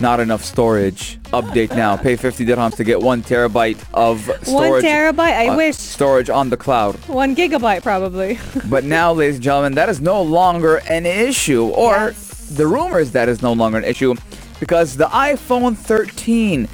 Not 0.00 0.20
enough 0.20 0.44
storage. 0.44 1.18
Update 1.32 1.74
now. 1.74 1.96
Pay 1.96 2.14
50 2.14 2.46
dirhams 2.46 2.76
to 2.76 2.84
get 2.84 3.00
one 3.00 3.22
terabyte 3.24 3.84
of 3.92 4.20
storage. 4.44 4.84
terabyte? 4.84 5.18
I 5.18 5.48
uh, 5.48 5.56
wish. 5.56 5.74
Storage 5.74 6.30
on 6.30 6.48
the 6.50 6.56
cloud. 6.56 6.94
1 7.08 7.34
gigabyte 7.34 7.82
probably. 7.82 8.38
But 8.68 8.84
now, 8.84 9.12
ladies 9.12 9.34
and 9.34 9.44
gentlemen, 9.44 9.74
that 9.74 9.88
is 9.88 10.00
no 10.00 10.22
longer 10.22 10.76
an 10.88 11.06
issue, 11.06 11.66
or 11.70 11.94
Yes. 11.94 12.27
The 12.48 12.66
rumors 12.66 13.12
that 13.12 13.28
is 13.28 13.42
no 13.42 13.52
longer 13.52 13.78
an 13.78 13.84
issue, 13.84 14.14
because 14.60 14.96
the 14.96 15.06
iPhone 15.06 15.76
13 15.76 16.68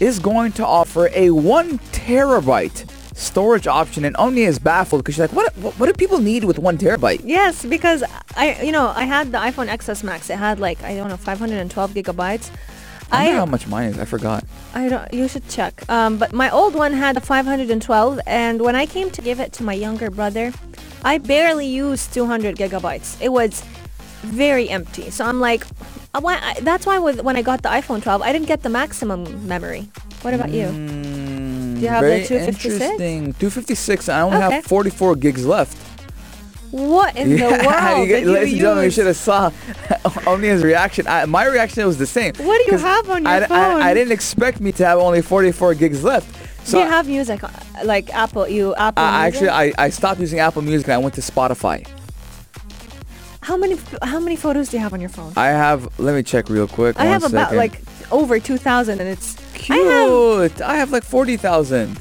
is 0.00 0.18
going 0.18 0.52
to 0.52 0.66
offer 0.66 1.10
a 1.14 1.30
one 1.30 1.78
terabyte 1.92 2.88
storage 3.14 3.66
option, 3.66 4.04
and 4.04 4.16
Omni 4.16 4.42
is 4.42 4.58
baffled 4.58 5.02
because 5.02 5.14
she's 5.14 5.20
like, 5.20 5.32
what, 5.32 5.56
what, 5.58 5.78
what 5.78 5.86
do 5.86 5.92
people 5.92 6.18
need 6.18 6.44
with 6.44 6.58
one 6.58 6.78
terabyte? 6.78 7.20
yes, 7.24 7.64
because 7.64 8.02
I, 8.36 8.60
you 8.62 8.72
know, 8.72 8.88
I 8.96 9.04
had 9.04 9.30
the 9.30 9.38
iPhone 9.38 9.68
XS 9.68 10.02
Max. 10.02 10.30
It 10.30 10.38
had 10.38 10.58
like, 10.58 10.82
I 10.82 10.96
don't 10.96 11.08
know, 11.08 11.16
512 11.16 11.90
gigabytes. 11.92 12.50
I 13.12 13.24
wonder 13.24 13.32
I, 13.32 13.38
how 13.40 13.46
much 13.46 13.66
mine 13.66 13.88
is. 13.88 13.98
I 13.98 14.04
forgot. 14.04 14.44
I 14.72 14.88
don't, 14.88 15.12
you 15.12 15.26
should 15.28 15.48
check. 15.48 15.88
Um, 15.90 16.16
but 16.16 16.32
my 16.32 16.48
old 16.50 16.74
one 16.74 16.92
had 16.92 17.20
512 17.22 18.20
and 18.26 18.62
when 18.62 18.76
I 18.76 18.86
came 18.86 19.10
to 19.10 19.20
give 19.20 19.40
it 19.40 19.52
to 19.54 19.64
my 19.64 19.72
younger 19.72 20.10
brother, 20.10 20.52
I 21.04 21.18
barely 21.18 21.66
used 21.66 22.14
200 22.14 22.56
gigabytes. 22.56 23.20
It 23.20 23.30
was 23.30 23.64
very 24.22 24.68
empty. 24.68 25.10
So 25.10 25.24
I'm 25.24 25.40
like, 25.40 25.64
uh, 26.14 26.20
why, 26.20 26.38
I, 26.42 26.60
that's 26.60 26.86
why 26.86 26.98
with, 26.98 27.22
when 27.22 27.36
I 27.36 27.42
got 27.42 27.62
the 27.62 27.68
iPhone 27.68 28.02
12, 28.02 28.22
I 28.22 28.32
didn't 28.32 28.48
get 28.48 28.62
the 28.62 28.68
maximum 28.68 29.46
memory. 29.46 29.88
What 30.22 30.34
about 30.34 30.50
you? 30.50 30.66
Do 30.66 31.80
you 31.80 31.88
have 31.88 32.02
the 32.02 32.08
Very 32.08 32.24
256? 32.26 32.64
interesting. 32.64 33.32
256. 33.34 34.08
I 34.08 34.20
only 34.20 34.36
Okay. 34.36 34.54
have 34.56 34.64
44 34.64 35.16
gigs 35.16 35.46
left. 35.46 35.76
What 36.70 37.16
in 37.16 37.30
the 37.30 37.36
Yeah, 37.38 37.66
world 37.96 38.00
you 38.08 38.14
get- 38.14 38.26
ladies 38.26 38.52
and 38.52 38.60
gentlemen, 38.60 38.84
you 38.84 38.90
should 38.90 39.06
have 39.06 39.16
saw 39.16 39.50
Omnia's 40.26 40.62
reaction. 40.62 41.06
I, 41.08 41.24
my 41.24 41.46
reaction 41.46 41.84
was 41.86 41.98
the 41.98 42.06
same. 42.06 42.34
What 42.36 42.64
do 42.64 42.72
you 42.72 42.78
have 42.78 43.08
on 43.10 43.22
your 43.24 43.32
I, 43.32 43.46
phone? 43.46 43.82
I, 43.82 43.90
I 43.90 43.94
didn't 43.94 44.12
expect 44.12 44.60
me 44.60 44.70
to 44.72 44.84
have 44.86 44.98
only 44.98 45.22
44 45.22 45.74
gigs 45.74 46.04
left. 46.04 46.28
So 46.66 46.78
Do 46.78 46.84
you 46.84 46.90
have 46.90 47.08
music, 47.08 47.42
uh, 47.42 47.48
like 47.84 48.12
Apple, 48.14 48.46
you 48.46 48.74
Apple 48.76 49.02
I, 49.02 49.30
Music? 49.30 49.48
actually, 49.48 49.72
I, 49.78 49.84
I 49.86 49.88
stopped 49.90 50.20
using 50.20 50.38
Apple 50.40 50.62
Music 50.62 50.86
and 50.88 50.94
I 50.94 50.98
went 50.98 51.14
to 51.14 51.22
Spotify. 51.22 51.86
How 53.50 53.56
many 53.56 53.76
how 54.02 54.20
many 54.20 54.36
photos 54.36 54.68
do 54.68 54.76
you 54.76 54.82
have 54.82 54.92
on 54.92 55.00
your 55.00 55.10
phone? 55.10 55.32
I 55.36 55.48
have, 55.48 55.98
let 55.98 56.14
me 56.14 56.22
check 56.22 56.48
real 56.48 56.68
quick. 56.68 56.94
I 57.00 57.06
have 57.06 57.24
about 57.24 57.50
second. 57.50 57.58
like 57.58 57.80
over 58.12 58.38
2,000 58.38 59.00
and 59.00 59.08
it's 59.08 59.34
Cute. 59.54 59.76
I 59.76 59.82
have 59.82 60.62
I 60.62 60.76
have, 60.76 60.92
like 60.92 61.02
40,000. 61.02 61.98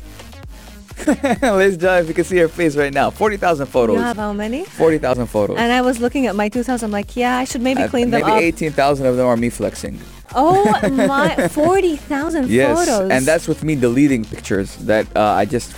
Ladies 1.08 1.08
and 1.08 1.42
gentlemen, 1.42 2.04
if 2.04 2.08
you 2.08 2.14
can 2.14 2.24
see 2.24 2.38
her 2.38 2.48
face 2.48 2.76
right 2.76 2.94
now, 2.94 3.10
40,000 3.10 3.66
photos. 3.66 3.96
you 3.96 4.02
have 4.02 4.18
how 4.18 4.32
many? 4.32 4.64
40,000 4.66 5.26
photos. 5.26 5.58
And 5.58 5.72
I 5.72 5.82
was 5.82 6.00
looking 6.00 6.28
at 6.28 6.36
my 6.36 6.50
2,000. 6.50 6.86
I'm 6.86 6.92
like, 6.92 7.16
yeah, 7.16 7.38
I 7.38 7.46
should 7.46 7.62
maybe 7.62 7.82
Uh, 7.82 7.88
clean 7.88 8.12
them 8.12 8.22
maybe 8.22 8.32
up. 8.32 8.42
18,000 8.42 9.08
of 9.08 9.18
them 9.18 9.26
are 9.26 9.38
me 9.38 9.50
flexing. 9.50 10.00
Oh 10.36 10.64
my, 11.08 11.48
40,000 11.48 12.48
Yes, 12.50 12.78
photos. 12.78 13.10
and 13.10 13.26
that's 13.26 13.48
with 13.48 13.64
me 13.64 13.74
deleting 13.76 14.24
pictures 14.24 14.76
that 14.86 15.08
uh, 15.18 15.22
I 15.42 15.46
just. 15.46 15.74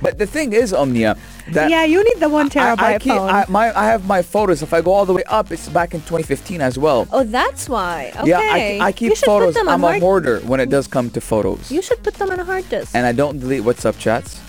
But 0.00 0.18
the 0.18 0.26
thing 0.26 0.52
is, 0.52 0.72
Omnia, 0.72 1.16
that 1.52 1.70
yeah, 1.70 1.84
you 1.84 2.02
need 2.04 2.20
the 2.20 2.28
one 2.28 2.46
I, 2.46 2.48
terabyte 2.48 2.78
I, 2.78 2.98
keep, 2.98 3.12
phone. 3.12 3.28
I, 3.30 3.44
my, 3.48 3.76
I 3.78 3.86
have 3.86 4.06
my 4.06 4.22
photos. 4.22 4.62
If 4.62 4.72
I 4.72 4.80
go 4.80 4.92
all 4.92 5.06
the 5.06 5.12
way 5.14 5.24
up, 5.24 5.50
it's 5.50 5.68
back 5.68 5.94
in 5.94 6.00
2015 6.00 6.60
as 6.60 6.78
well. 6.78 7.08
oh, 7.12 7.24
that's 7.24 7.68
why. 7.68 8.12
Okay. 8.16 8.28
Yeah, 8.28 8.84
I, 8.84 8.88
I 8.88 8.92
keep 8.92 9.16
photos. 9.16 9.54
Put 9.54 9.60
them 9.60 9.68
on 9.68 9.84
I'm 9.84 9.96
a 9.96 10.00
hoarder 10.00 10.40
when 10.40 10.60
it 10.60 10.68
does 10.70 10.86
come 10.86 11.10
to 11.10 11.20
photos. 11.20 11.70
You 11.70 11.82
should 11.82 12.02
put 12.02 12.14
them 12.14 12.30
on 12.30 12.38
a 12.40 12.44
hard 12.44 12.68
disk. 12.68 12.94
and 12.94 13.06
I 13.06 13.12
don't 13.12 13.38
delete 13.38 13.62
WhatsApp 13.62 13.98
chats. 13.98 14.40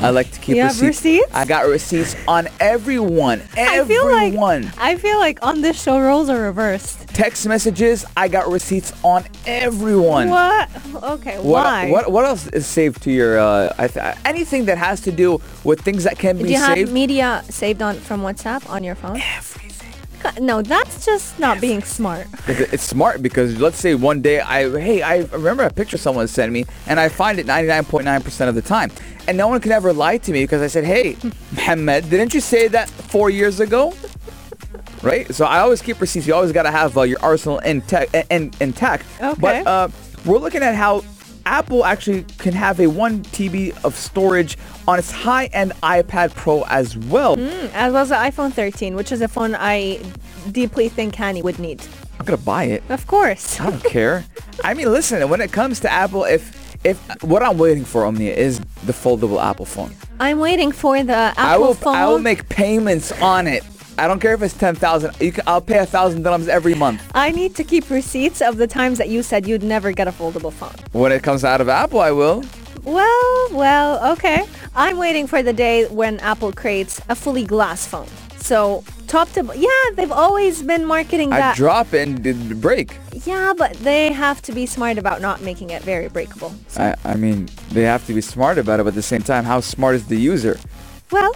I 0.00 0.10
like 0.10 0.30
to 0.32 0.40
keep 0.40 0.56
You 0.56 0.62
have 0.62 0.72
receipts. 0.80 0.98
receipts? 1.04 1.34
I 1.34 1.44
got 1.46 1.66
receipts 1.66 2.14
on 2.28 2.48
everyone. 2.60 3.40
I 3.56 3.84
feel 3.84 4.04
like 4.10 4.26
Everyone. 4.34 4.72
I 4.76 4.96
feel 4.96 5.18
like 5.18 5.38
on 5.46 5.60
this 5.62 5.80
show 5.82 5.98
roles 5.98 6.28
are 6.28 6.40
reversed. 6.42 7.08
Text 7.08 7.46
messages. 7.46 8.04
I 8.16 8.28
got 8.28 8.50
receipts 8.50 8.92
on 9.02 9.24
everyone. 9.46 10.28
What? 10.28 10.68
Okay, 11.02 11.36
What, 11.38 11.44
why? 11.64 11.90
what 11.90 12.10
what 12.12 12.24
else 12.26 12.48
is 12.48 12.66
saved 12.66 13.02
to 13.04 13.10
your 13.10 13.38
uh, 13.38 13.72
I 13.78 13.88
th- 13.88 14.16
anything 14.24 14.64
that 14.66 14.76
has 14.78 15.00
to 15.02 15.12
do 15.12 15.40
with 15.62 15.80
things 15.80 16.04
that 16.04 16.18
can 16.18 16.36
be. 16.36 16.54
Saved? 16.54 16.74
Do 16.74 16.80
you 16.80 16.86
have 16.86 16.92
media 16.92 17.44
saved 17.48 17.80
on 17.80 17.94
from 17.96 18.20
WhatsApp 18.22 18.68
on 18.68 18.82
your 18.84 18.96
phone? 18.96 19.20
Everything. 19.36 19.92
No, 20.40 20.60
that's 20.60 20.83
That's 21.04 21.22
just 21.24 21.38
not 21.38 21.60
being 21.60 21.82
smart. 21.82 22.26
It- 22.48 22.72
It's 22.72 22.82
smart 22.82 23.22
because 23.22 23.60
let's 23.60 23.78
say 23.78 23.94
one 23.94 24.22
day 24.22 24.40
I 24.40 24.68
hey 24.80 25.02
I 25.02 25.18
remember 25.32 25.62
a 25.64 25.70
picture 25.72 25.98
someone 25.98 26.26
sent 26.28 26.50
me 26.52 26.64
and 26.86 26.98
I 26.98 27.08
find 27.08 27.38
it 27.38 27.46
99.9% 27.46 28.48
of 28.48 28.54
the 28.54 28.62
time 28.62 28.90
and 29.28 29.36
no 29.36 29.48
one 29.48 29.60
can 29.60 29.72
ever 29.72 29.92
lie 29.92 30.16
to 30.18 30.32
me 30.32 30.44
because 30.44 30.62
I 30.62 30.66
said 30.68 30.84
hey 30.84 31.16
Mohammed 31.52 32.08
didn't 32.08 32.32
you 32.32 32.40
say 32.40 32.68
that 32.68 32.88
four 32.88 33.28
years 33.30 33.60
ago 33.60 33.92
right 35.02 35.32
so 35.34 35.44
I 35.44 35.58
always 35.60 35.82
keep 35.82 36.00
receipts 36.00 36.26
you 36.26 36.34
always 36.34 36.52
got 36.52 36.62
to 36.62 36.70
have 36.70 36.96
uh, 36.96 37.02
your 37.02 37.18
arsenal 37.22 37.58
intact 37.58 38.14
in, 38.30 38.50
intact 38.60 39.04
Okay. 39.20 39.40
but 39.40 39.66
uh, 39.66 39.88
we're 40.24 40.38
looking 40.38 40.62
at 40.62 40.74
how 40.74 41.04
Apple 41.46 41.84
actually 41.84 42.22
can 42.38 42.54
have 42.54 42.80
a 42.80 42.86
1 42.86 43.22
TB 43.24 43.84
of 43.84 43.94
storage 43.94 44.56
on 44.88 44.98
its 44.98 45.10
high-end 45.10 45.72
iPad 45.82 46.34
Pro 46.34 46.62
as 46.62 46.96
well. 46.96 47.38
As 47.74 47.92
well 47.92 47.96
as 47.98 48.08
the 48.08 48.14
iPhone 48.14 48.50
13, 48.50 48.94
which 48.94 49.12
is 49.12 49.20
a 49.20 49.28
phone 49.28 49.54
I 49.54 50.00
deeply 50.52 50.88
think 50.88 51.14
Hani 51.14 51.42
would 51.42 51.58
need. 51.58 51.82
I'm 52.18 52.26
gonna 52.26 52.36
buy 52.38 52.64
it. 52.64 52.82
Of 52.88 53.06
course. 53.06 53.60
I 53.60 53.70
don't 53.70 53.84
care. 53.84 54.24
I 54.62 54.74
mean, 54.74 54.90
listen, 54.92 55.28
when 55.28 55.40
it 55.40 55.52
comes 55.52 55.80
to 55.80 55.92
Apple, 55.92 56.24
if 56.24 56.64
if 56.84 56.98
what 57.22 57.42
I'm 57.42 57.58
waiting 57.58 57.84
for, 57.84 58.04
Omnia, 58.04 58.34
is 58.34 58.60
the 58.84 58.92
foldable 58.92 59.42
Apple 59.42 59.64
phone. 59.64 59.92
I'm 60.20 60.38
waiting 60.38 60.70
for 60.70 61.02
the 61.02 61.12
Apple 61.12 61.44
I 61.44 61.56
will 61.56 61.74
phone. 61.74 61.96
I 61.96 62.06
will 62.06 62.18
make 62.18 62.48
payments 62.48 63.10
on 63.20 63.46
it. 63.46 63.64
I 63.96 64.08
don't 64.08 64.20
care 64.20 64.34
if 64.34 64.42
it's 64.42 64.54
ten 64.54 64.74
thousand. 64.74 65.14
You 65.20 65.32
can, 65.32 65.44
I'll 65.46 65.60
pay 65.60 65.78
a 65.78 65.86
thousand 65.86 66.24
dirhams 66.24 66.48
every 66.48 66.74
month. 66.74 67.02
I 67.14 67.30
need 67.30 67.54
to 67.56 67.64
keep 67.64 67.88
receipts 67.90 68.42
of 68.42 68.56
the 68.56 68.66
times 68.66 68.98
that 68.98 69.08
you 69.08 69.22
said 69.22 69.46
you'd 69.46 69.62
never 69.62 69.92
get 69.92 70.08
a 70.08 70.12
foldable 70.12 70.52
phone. 70.52 70.74
When 70.92 71.12
it 71.12 71.22
comes 71.22 71.44
out 71.44 71.60
of 71.60 71.68
Apple, 71.68 72.00
I 72.00 72.10
will. 72.10 72.44
Well, 72.84 73.48
well, 73.52 74.12
okay. 74.12 74.44
I'm 74.74 74.98
waiting 74.98 75.26
for 75.26 75.42
the 75.42 75.52
day 75.52 75.86
when 75.86 76.18
Apple 76.20 76.52
creates 76.52 77.00
a 77.08 77.14
fully 77.14 77.44
glass 77.44 77.86
phone. 77.86 78.08
So 78.36 78.84
top 79.14 79.30
to 79.30 79.42
yeah, 79.54 79.68
they've 79.94 80.10
always 80.10 80.60
been 80.64 80.84
marketing 80.84 81.32
I 81.32 81.54
drop 81.54 81.92
and 81.92 82.60
break. 82.60 82.96
yeah, 83.24 83.52
but 83.56 83.72
they 83.74 84.12
have 84.12 84.42
to 84.42 84.52
be 84.52 84.66
smart 84.66 84.98
about 84.98 85.20
not 85.20 85.40
making 85.40 85.70
it 85.70 85.82
very 85.82 86.08
breakable. 86.08 86.52
So, 86.66 86.82
I, 86.82 87.12
I 87.12 87.14
mean, 87.14 87.48
they 87.70 87.82
have 87.82 88.04
to 88.08 88.12
be 88.12 88.20
smart 88.20 88.58
about 88.58 88.80
it, 88.80 88.82
but 88.82 88.88
at 88.88 88.94
the 88.94 89.02
same 89.02 89.22
time, 89.22 89.44
how 89.44 89.60
smart 89.60 89.94
is 89.94 90.06
the 90.08 90.16
user? 90.16 90.58
well, 91.12 91.32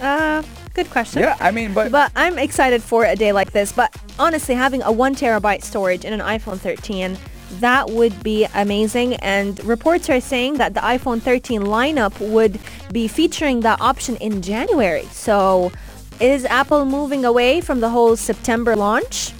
uh, 0.00 0.42
good 0.72 0.88
question. 0.88 1.20
Yeah, 1.22 1.36
I 1.38 1.50
mean, 1.50 1.74
but, 1.74 1.92
But 1.92 2.12
I'm 2.16 2.38
excited 2.38 2.82
for 2.82 3.04
a 3.04 3.14
day 3.14 3.32
like 3.32 3.52
this. 3.52 3.72
But 3.72 3.94
honestly, 4.18 4.54
having 4.54 4.82
a 4.82 4.92
one 4.92 5.14
terabyte 5.14 5.62
storage 5.62 6.06
in 6.06 6.14
an 6.14 6.20
iPhone 6.20 6.58
13, 6.58 7.18
that 7.60 7.90
would 7.90 8.22
be 8.22 8.46
amazing. 8.54 9.16
And 9.16 9.62
reports 9.64 10.08
are 10.08 10.20
saying 10.20 10.54
that 10.54 10.72
the 10.72 10.80
iPhone 10.80 11.20
13 11.20 11.62
lineup 11.62 12.18
would 12.20 12.58
be 12.90 13.06
featuring 13.06 13.60
that 13.60 13.80
option 13.82 14.16
in 14.16 14.40
January. 14.40 15.04
So 15.12 15.72
is 16.20 16.44
Apple 16.44 16.84
moving 16.84 17.24
away 17.24 17.60
from 17.60 17.80
the 17.80 17.88
whole 17.88 18.16
September 18.16 18.74
launch? 18.74 19.32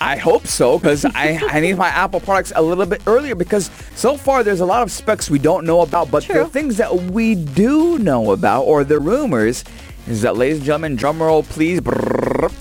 I 0.00 0.16
hope 0.16 0.46
so 0.46 0.78
because 0.78 1.04
I, 1.04 1.40
I 1.48 1.60
need 1.60 1.76
my 1.76 1.88
Apple 1.88 2.20
products 2.20 2.52
a 2.56 2.62
little 2.62 2.86
bit 2.86 3.02
earlier 3.06 3.36
because 3.36 3.70
so 3.94 4.16
far 4.16 4.42
there's 4.42 4.60
a 4.60 4.66
lot 4.66 4.82
of 4.82 4.90
specs 4.90 5.30
we 5.30 5.38
don't 5.38 5.64
know 5.64 5.80
about, 5.82 6.10
but 6.10 6.24
True. 6.24 6.42
the 6.42 6.48
things 6.48 6.76
that 6.78 6.92
we 6.92 7.36
do 7.36 7.98
know 7.98 8.32
about 8.32 8.62
or 8.62 8.82
the 8.82 8.98
rumors 8.98 9.64
is 10.08 10.22
that, 10.22 10.36
ladies 10.36 10.56
and 10.58 10.66
gentlemen, 10.66 10.96
drum 10.96 11.22
roll 11.22 11.44
please. 11.44 11.80
Brrrr. 11.80 12.52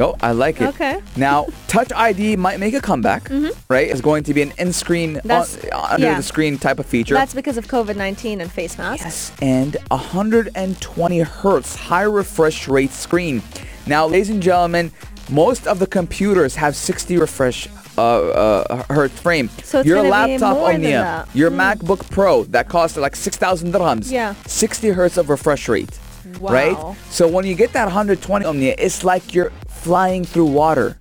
Oh, 0.00 0.16
I 0.20 0.32
like 0.32 0.60
it. 0.60 0.68
Okay. 0.68 0.94
Mm-hmm. 0.94 1.20
Now, 1.20 1.46
Touch 1.68 1.92
ID 1.92 2.36
might 2.36 2.58
make 2.58 2.74
a 2.74 2.80
comeback, 2.80 3.28
right? 3.68 3.88
It's 3.88 4.00
going 4.00 4.24
to 4.24 4.34
be 4.34 4.42
an 4.42 4.52
in-screen, 4.58 5.18
on, 5.18 5.46
under 5.72 6.06
yeah. 6.06 6.16
the 6.16 6.22
screen 6.22 6.58
type 6.58 6.78
of 6.78 6.86
feature. 6.86 7.14
That's 7.14 7.34
because 7.34 7.58
of 7.58 7.66
COVID-19 7.66 8.40
and 8.40 8.50
face 8.50 8.78
masks. 8.78 9.04
Yes, 9.04 9.32
and 9.42 9.76
120 9.90 11.18
hertz 11.20 11.76
high 11.76 12.02
refresh 12.02 12.66
rate 12.66 12.90
screen. 12.90 13.42
Now, 13.86 14.06
ladies 14.06 14.30
and 14.30 14.42
gentlemen, 14.42 14.90
most 15.30 15.66
of 15.66 15.78
the 15.78 15.86
computers 15.86 16.56
have 16.56 16.74
60 16.74 17.18
refresh 17.18 17.68
uh, 17.96 18.00
uh, 18.02 18.82
hertz 18.92 19.20
frame. 19.20 19.48
So 19.62 19.80
it's 19.80 19.88
your 19.88 20.02
laptop 20.02 20.56
Omnia, 20.56 20.90
that. 20.90 21.36
your 21.36 21.50
MacBook 21.50 22.10
Pro 22.10 22.44
that 22.44 22.68
costs 22.68 22.96
like 22.96 23.14
6,000 23.14 23.72
dirhams. 23.72 24.10
Yeah. 24.10 24.34
60 24.46 24.88
hertz 24.90 25.16
of 25.16 25.28
refresh 25.28 25.68
rate. 25.68 25.98
Wow. 26.38 26.52
Right? 26.52 26.96
So 27.10 27.28
when 27.28 27.44
you 27.44 27.54
get 27.54 27.72
that 27.72 27.84
120 27.84 28.44
Omnia, 28.44 28.74
it's 28.78 29.04
like 29.04 29.34
you're 29.34 29.52
flying 29.84 30.24
through 30.24 30.46
water. 30.46 30.96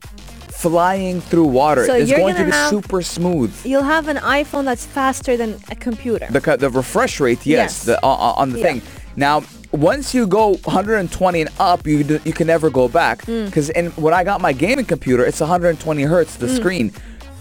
Flying 0.50 1.22
through 1.22 1.46
water. 1.46 1.86
So 1.86 1.94
it's 1.96 2.12
going 2.12 2.36
to 2.36 2.46
be 2.46 2.52
have- 2.52 2.70
super 2.70 3.02
smooth. 3.02 3.54
You'll 3.66 3.84
have 3.84 4.08
an 4.10 4.18
iPhone 4.18 4.66
that's 4.66 4.86
faster 4.86 5.38
than 5.38 5.56
a 5.70 5.76
computer. 5.76 6.28
the 6.32 6.42
the 6.58 6.70
refresh 6.70 7.20
rate, 7.20 7.46
yes, 7.46 7.48
Yes. 7.48 7.84
The, 7.86 7.96
uh, 8.06 8.08
uh, 8.08 8.42
on 8.42 8.52
the 8.52 8.60
Yeah. 8.60 8.66
thing. 8.68 8.82
Now, 9.16 9.44
once 9.72 10.14
you 10.14 10.28
go 10.28 10.56
120 10.66 11.42
and 11.42 11.50
up, 11.60 11.86
you 11.88 12.04
d- 12.04 12.20
you 12.26 12.34
can 12.34 12.48
never 12.48 12.70
go 12.70 12.88
back 12.88 13.18
Mm. 13.26 13.46
because 13.46 13.70
in 13.70 13.86
when 14.06 14.14
I 14.14 14.24
got 14.24 14.42
my 14.42 14.52
gaming 14.54 14.86
computer, 14.86 15.24
it's 15.26 15.40
120 15.42 16.04
hertz 16.04 16.36
the 16.36 16.50
screen. 16.50 16.92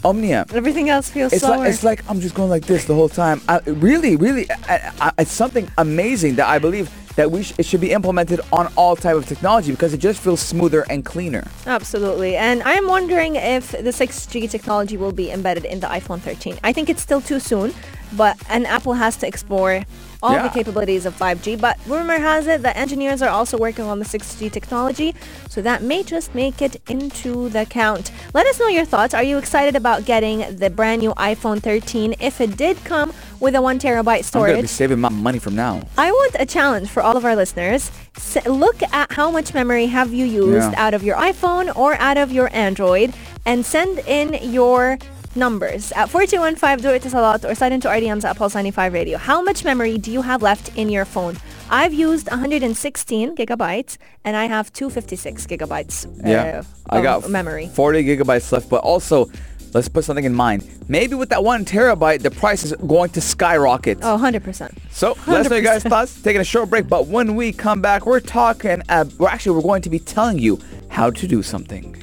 Omnia. 0.05 0.47
Everything 0.55 0.89
else 0.91 1.09
feels 1.11 1.33
It's 1.33 1.43
slower. 1.43 1.59
like, 1.59 1.71
it's 1.71 1.83
like 1.83 2.01
I'm 2.09 2.21
just 2.21 2.35
going 2.37 2.51
like 2.51 2.67
this 2.67 2.85
the 2.85 2.95
whole 2.95 3.09
time. 3.09 3.41
I, 3.49 3.59
really, 3.67 4.15
really, 4.15 4.47
I, 4.69 4.93
I, 5.01 5.11
it's 5.19 5.33
something 5.33 5.67
amazing 5.77 6.37
that 6.37 6.47
I 6.49 6.59
believe 6.61 6.89
that 7.19 7.33
we 7.33 7.43
sh- 7.43 7.53
it 7.59 7.67
should 7.67 7.81
be 7.81 7.91
implemented 7.91 8.41
on 8.53 8.73
all 8.77 8.95
type 8.95 9.17
of 9.17 9.27
technology 9.27 9.73
because 9.73 9.93
it 9.93 9.99
just 9.99 10.21
feels 10.21 10.41
smoother 10.41 10.87
and 10.89 11.05
cleaner. 11.05 11.45
Absolutely. 11.67 12.37
And 12.37 12.63
I'm 12.63 12.87
wondering 12.87 13.35
if 13.35 13.73
the 13.73 13.91
6G 13.93 14.49
technology 14.49 14.97
will 14.97 15.11
be 15.11 15.33
embedded 15.33 15.65
in 15.65 15.81
the 15.81 15.89
iPhone 15.89 16.21
13. 16.21 16.59
I 16.63 16.73
think 16.73 16.89
it's 16.89 17.03
still 17.03 17.21
too 17.21 17.41
soon, 17.41 17.75
but 18.17 18.37
and 18.49 18.67
Apple 18.69 18.95
has 18.95 19.17
to 19.17 19.27
explore 19.27 19.83
all 20.23 20.33
Yeah. 20.33 20.43
the 20.45 20.49
capabilities 20.49 21.07
of 21.07 21.15
5G. 21.17 21.57
But 21.61 21.77
rumor 21.87 22.19
has 22.19 22.47
it 22.47 22.63
that 22.63 22.77
engineers 22.77 23.21
are 23.21 23.29
also 23.31 23.59
working 23.59 23.85
on 23.85 23.99
the 23.99 24.05
6G 24.05 24.49
technology, 24.53 25.15
so 25.49 25.61
that 25.63 25.83
may 25.83 26.03
just 26.05 26.35
make 26.37 26.63
it 26.63 26.81
into 26.89 27.49
the 27.49 27.67
count. 27.67 28.13
Let 28.33 28.47
us 28.47 28.59
know 28.61 28.69
your 28.69 28.85
thoughts. 28.85 29.13
Are 29.13 29.23
you 29.25 29.39
excited 29.39 29.75
about 29.75 30.05
getting 30.07 30.57
the 30.57 30.71
brand 30.71 31.03
new 31.03 31.13
iPhone 31.15 31.61
13 31.61 32.15
if 32.21 32.41
it 32.41 32.57
did 32.57 32.77
come 32.85 33.13
with 33.41 33.55
a 33.55 33.63
one 33.63 33.79
terabyte 33.79 34.25
storage. 34.25 34.51
I'm 34.51 34.57
gonna 34.57 34.63
be 34.63 34.69
saving 34.69 35.01
my 35.01 35.09
money 35.09 35.39
from 35.39 35.55
now. 35.55 35.83
I 35.97 36.11
want 36.11 36.37
a 36.39 36.47
challenge 36.47 36.89
for 36.89 37.03
all 37.03 37.17
of 37.17 37.25
our 37.25 37.37
listeners. 37.37 37.91
S- 38.17 38.47
look 38.47 38.83
at 38.93 39.13
how 39.13 39.31
much 39.31 39.55
memory 39.55 39.87
have 39.87 40.13
you 40.13 40.25
used 40.27 40.73
Yeah. 40.73 40.85
out 40.85 40.95
of 40.95 41.03
your 41.03 41.17
iPhone 41.17 41.75
or 41.77 41.95
out 41.95 42.17
of 42.19 42.33
your 42.33 42.51
Android 42.53 43.13
and 43.47 43.65
send 43.65 44.01
in 44.01 44.35
your 44.53 44.99
numbers 45.37 45.93
at 45.93 46.09
4215 46.11 46.79
do 46.83 46.89
it 46.95 47.03
to 47.03 47.11
Salat 47.11 47.45
or 47.45 47.55
sign 47.55 47.73
into 47.73 47.87
RDMs 47.89 48.25
at 48.25 48.37
Pulse 48.37 48.55
95 48.55 48.93
Radio. 48.93 49.19
How 49.19 49.41
much 49.43 49.63
memory 49.65 49.97
do 49.99 50.11
you 50.11 50.23
have 50.23 50.43
left 50.43 50.73
in 50.77 50.89
your 50.89 51.05
phone? 51.05 51.37
I've 51.71 51.93
used 51.93 52.29
116 52.31 53.37
gigabytes 53.37 53.99
and 54.25 54.37
I 54.37 54.47
have 54.47 54.73
256 54.73 55.47
gigabytes 55.47 56.07
uh, 56.07 56.29
Yeah, 56.29 56.63
I 56.91 57.03
got 57.03 57.29
memory. 57.31 57.69
40 57.73 58.05
gigabytes 58.05 58.51
left, 58.53 58.69
but 58.71 58.81
also 58.83 59.31
let's 59.75 59.89
put 59.89 60.05
something 60.05 60.25
in 60.25 60.35
mind. 60.35 60.69
Maybe 60.89 61.15
with 61.15 61.29
that 61.31 61.43
one 61.45 61.65
terabyte, 61.65 62.23
the 62.23 62.31
price 62.31 62.65
is 62.65 62.73
going 62.87 63.11
to 63.11 63.21
skyrocket. 63.21 63.99
Oh, 64.03 64.19
100%. 64.19 64.77
So 64.91 65.17
let 65.27 65.41
us 65.43 65.51
know 65.51 65.57
your 65.57 65.65
guys' 65.65 65.83
thoughts. 65.83 66.21
Taking 66.23 66.41
a 66.41 66.45
short 66.45 66.71
break, 66.71 66.89
but 66.89 67.07
when 67.07 67.35
we 67.35 67.53
come 67.53 67.81
back, 67.81 68.07
we're 68.07 68.21
talking. 68.21 68.83
Uh, 68.89 69.05
we're 69.19 69.29
actually 69.29 69.57
we're 69.57 69.63
going 69.63 69.83
to 69.83 69.91
be 69.91 69.99
telling 69.99 70.39
you 70.39 70.61
how 70.89 71.11
to 71.11 71.27
do 71.27 71.43
something. 71.43 72.03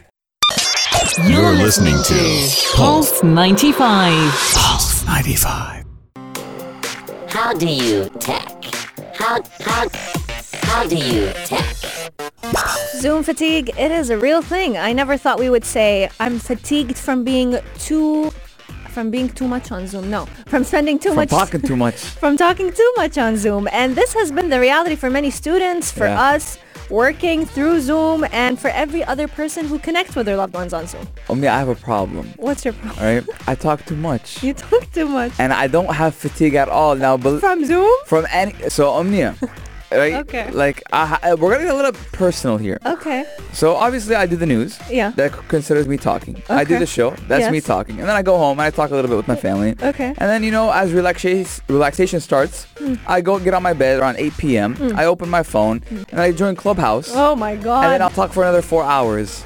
You're 1.24 1.54
listening 1.54 1.96
to 2.04 2.76
Pulse 2.76 3.24
95. 3.24 4.32
Pulse 4.54 5.06
95. 5.06 5.86
How 7.30 7.54
do 7.54 7.68
you 7.68 8.10
tech? 8.20 8.66
How 9.14 9.40
how 9.62 9.88
how 10.64 10.88
do 10.88 10.96
you 10.98 11.32
tech? 11.46 11.85
Zoom 13.00 13.24
fatigue, 13.24 13.70
it 13.78 13.92
is 13.92 14.10
a 14.10 14.18
real 14.18 14.42
thing. 14.42 14.78
I 14.78 14.94
never 14.94 15.18
thought 15.18 15.40
we 15.40 15.50
would 15.50 15.66
say 15.66 16.10
I'm 16.20 16.40
fatigued 16.40 16.98
from 16.98 17.24
being 17.24 17.58
too 17.78 18.32
from 18.90 19.12
being 19.12 19.28
too 19.30 19.48
much 19.48 19.72
on 19.74 19.86
Zoom. 19.88 20.10
No, 20.10 20.26
from 20.48 20.64
spending 20.64 20.98
too 20.98 21.10
From 21.10 21.18
much 21.18 21.30
talking 21.30 21.62
too 21.62 21.76
much. 21.76 21.96
from 22.24 22.38
talking 22.38 22.72
too 22.72 22.94
much 22.96 23.18
on 23.18 23.36
Zoom. 23.36 23.68
And 23.74 23.94
this 23.96 24.14
has 24.14 24.32
been 24.32 24.50
the 24.50 24.60
reality 24.60 24.96
for 24.96 25.10
many 25.10 25.30
students, 25.32 25.92
for 25.92 26.06
Yeah. 26.06 26.22
us 26.36 26.58
working 26.90 27.46
through 27.46 27.82
Zoom 27.82 28.26
and 28.32 28.58
for 28.58 28.70
every 28.70 29.04
other 29.04 29.28
person 29.28 29.66
who 29.68 29.80
connects 29.80 30.16
with 30.16 30.26
their 30.28 30.38
loved 30.38 30.54
ones 30.54 30.72
on 30.74 30.88
Zoom. 30.88 31.06
I 31.30 31.34
mean, 31.34 31.48
I 31.50 31.60
have 31.60 31.68
a 31.68 31.76
problem. 31.76 32.32
What's 32.38 32.64
your 32.64 32.74
problem? 32.76 32.98
All 33.06 33.14
right, 33.14 33.24
I 33.48 33.56
talk 33.56 33.84
too 33.86 33.98
much, 33.98 34.42
You 34.48 34.54
talk 34.54 34.90
too 34.94 35.10
much. 35.10 35.34
and 35.40 35.52
I 35.52 35.68
don't 35.68 35.94
have 35.94 36.16
fatigue 36.16 36.54
at 36.56 36.70
all 36.70 36.96
now. 36.96 37.18
But 37.18 37.42
From 37.42 37.66
Zoom? 37.66 37.92
from 38.06 38.26
any 38.32 38.54
so 38.70 38.92
Omnia, 38.92 39.36
right? 39.92 40.14
Okay. 40.16 40.52
Like 40.52 40.84
I, 40.92 41.20
uh, 41.24 41.36
we're 41.36 41.52
gonna 41.52 41.66
get 41.66 41.74
a 41.74 41.78
little 41.78 41.94
personal 42.12 42.58
here. 42.58 42.80
Okay. 42.86 43.26
So 43.54 43.76
obviously 43.76 44.16
I 44.16 44.26
do 44.26 44.36
the 44.36 44.46
news. 44.46 44.80
Yeah. 44.90 45.12
That 45.12 45.32
considers 45.48 45.88
me 45.88 45.98
talking. 45.98 46.42
I 46.50 46.64
do 46.64 46.80
the 46.80 46.86
show. 46.86 47.12
That's 47.28 47.52
me 47.52 47.62
talking. 47.62 48.00
And 48.00 48.08
then 48.08 48.16
I 48.16 48.22
go 48.22 48.38
home 48.38 48.60
and 48.60 48.66
I 48.66 48.70
talk 48.70 48.92
a 48.92 48.96
little 48.96 49.10
bit 49.10 49.18
with 49.18 49.28
my 49.28 49.36
family. 49.36 49.76
Okay. 49.82 50.10
And 50.18 50.30
then 50.30 50.44
you 50.44 50.52
know, 50.52 50.72
as 50.72 50.94
relaxation 50.94 51.64
relaxation 51.68 52.20
starts, 52.20 52.68
Hmm. 52.78 52.96
I 53.08 53.22
go 53.22 53.40
get 53.40 53.54
on 53.54 53.64
my 53.64 53.74
bed 53.74 54.00
around 54.00 54.18
8 54.18 54.38
p.m. 54.38 54.76
Hmm. 54.76 54.98
I 54.98 55.06
open 55.06 55.30
my 55.30 55.44
phone 55.44 55.80
hmm. 55.80 56.04
and 56.12 56.20
I 56.20 56.32
join 56.32 56.56
Clubhouse. 56.56 57.10
Oh 57.14 57.36
my 57.36 57.56
god. 57.56 57.86
And 57.86 57.94
then 57.94 58.02
I'll 58.02 58.10
talk 58.10 58.32
for 58.32 58.44
another 58.44 58.62
four 58.62 58.84
hours. 58.84 59.44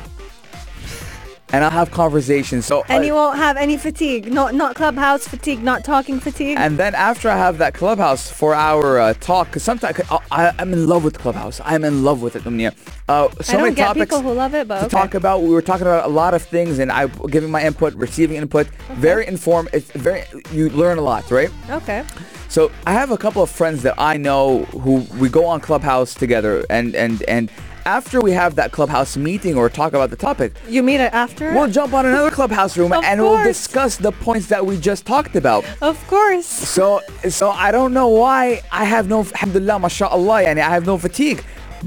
And 1.51 1.63
I'll 1.63 1.71
have 1.71 1.89
conversations. 1.91 2.65
So 2.65 2.83
And 2.89 3.03
uh, 3.03 3.07
you 3.07 3.13
won't 3.13 3.37
have 3.37 3.57
any 3.57 3.77
fatigue. 3.77 4.31
Not 4.31 4.53
not 4.53 4.75
clubhouse 4.75 5.27
fatigue, 5.27 5.63
not 5.63 5.83
talking 5.83 6.19
fatigue. 6.19 6.57
and 6.57 6.77
then 6.77 6.93
after 6.95 7.29
I 7.29 7.37
have 7.37 7.57
that 7.57 7.73
Clubhouse 7.73 8.29
four-hour 8.29 8.99
uh, 8.99 9.13
talk, 9.15 9.47
because 9.47 9.63
sometimes 9.63 9.99
I, 10.31 10.53
I'm 10.59 10.73
in 10.73 10.87
love 10.87 11.03
with 11.03 11.17
Clubhouse. 11.17 11.59
I'm 11.65 11.83
in 11.83 12.03
love 12.03 12.21
with 12.21 12.35
it, 12.35 12.45
Omnia. 12.45 12.73
Uh, 13.07 13.29
so 13.41 13.53
I 13.53 13.57
don't 13.57 13.63
many 13.63 13.75
get 13.75 13.85
topics 13.87 14.15
people 14.15 14.21
who 14.21 14.33
love 14.33 14.53
it, 14.53 14.67
but 14.67 14.79
to 14.79 14.85
okay. 14.85 14.97
talk 14.97 15.13
about. 15.15 15.41
We 15.41 15.49
were 15.49 15.63
talking 15.63 15.87
about 15.87 16.05
a 16.05 16.13
lot 16.13 16.33
of 16.33 16.43
things, 16.43 16.77
and 16.77 16.91
I 16.91 17.07
giving 17.07 17.49
my 17.49 17.63
input, 17.63 17.95
receiving 17.95 18.37
input. 18.37 18.67
Very 18.93 19.25
informed. 19.25 19.69
It's 19.73 19.91
very 19.91 20.23
you 20.51 20.69
learn 20.69 20.97
a 20.99 21.01
lot, 21.01 21.31
right? 21.31 21.49
Okay. 21.69 22.03
So 22.49 22.71
I 22.87 22.93
have 22.93 23.11
a 23.11 23.17
couple 23.17 23.43
of 23.43 23.49
friends 23.49 23.83
that 23.83 23.95
I 23.97 24.17
know 24.17 24.65
who 24.83 25.05
we 25.19 25.29
go 25.29 25.45
on 25.45 25.61
Clubhouse 25.61 26.13
together, 26.13 26.65
and 26.69 26.95
and 26.95 27.23
and 27.23 27.51
after 27.89 28.21
we 28.21 28.31
have 28.33 28.53
that 28.53 28.71
Clubhouse 28.71 29.17
meeting 29.17 29.57
or 29.57 29.67
talk 29.67 29.93
about 29.93 30.09
the 30.11 30.15
topic, 30.29 30.49
You 30.75 30.83
meet 30.83 30.99
it 31.07 31.11
after? 31.25 31.45
we'll 31.55 31.71
jump 31.79 31.91
on 31.99 32.05
another 32.05 32.29
Clubhouse 32.39 32.77
room 32.77 32.91
Of 32.93 33.03
and 33.03 33.19
we'll 33.19 33.43
discuss 33.43 33.91
the 34.07 34.11
points 34.11 34.45
that 34.53 34.63
we 34.63 34.73
just 34.89 35.01
talked 35.13 35.35
about. 35.35 35.61
of 35.81 35.97
course. 36.07 36.45
So 36.45 37.01
so 37.39 37.45
I 37.49 37.71
don't 37.71 37.93
know 37.99 38.09
why 38.23 38.61
I 38.71 38.83
have 38.93 39.05
no 39.13 39.19
alhamdulillah 39.21 39.79
mashallah 39.79 40.39
and 40.49 40.55
I 40.59 40.69
have 40.75 40.85
no 40.85 40.97
fatigue. 41.07 41.41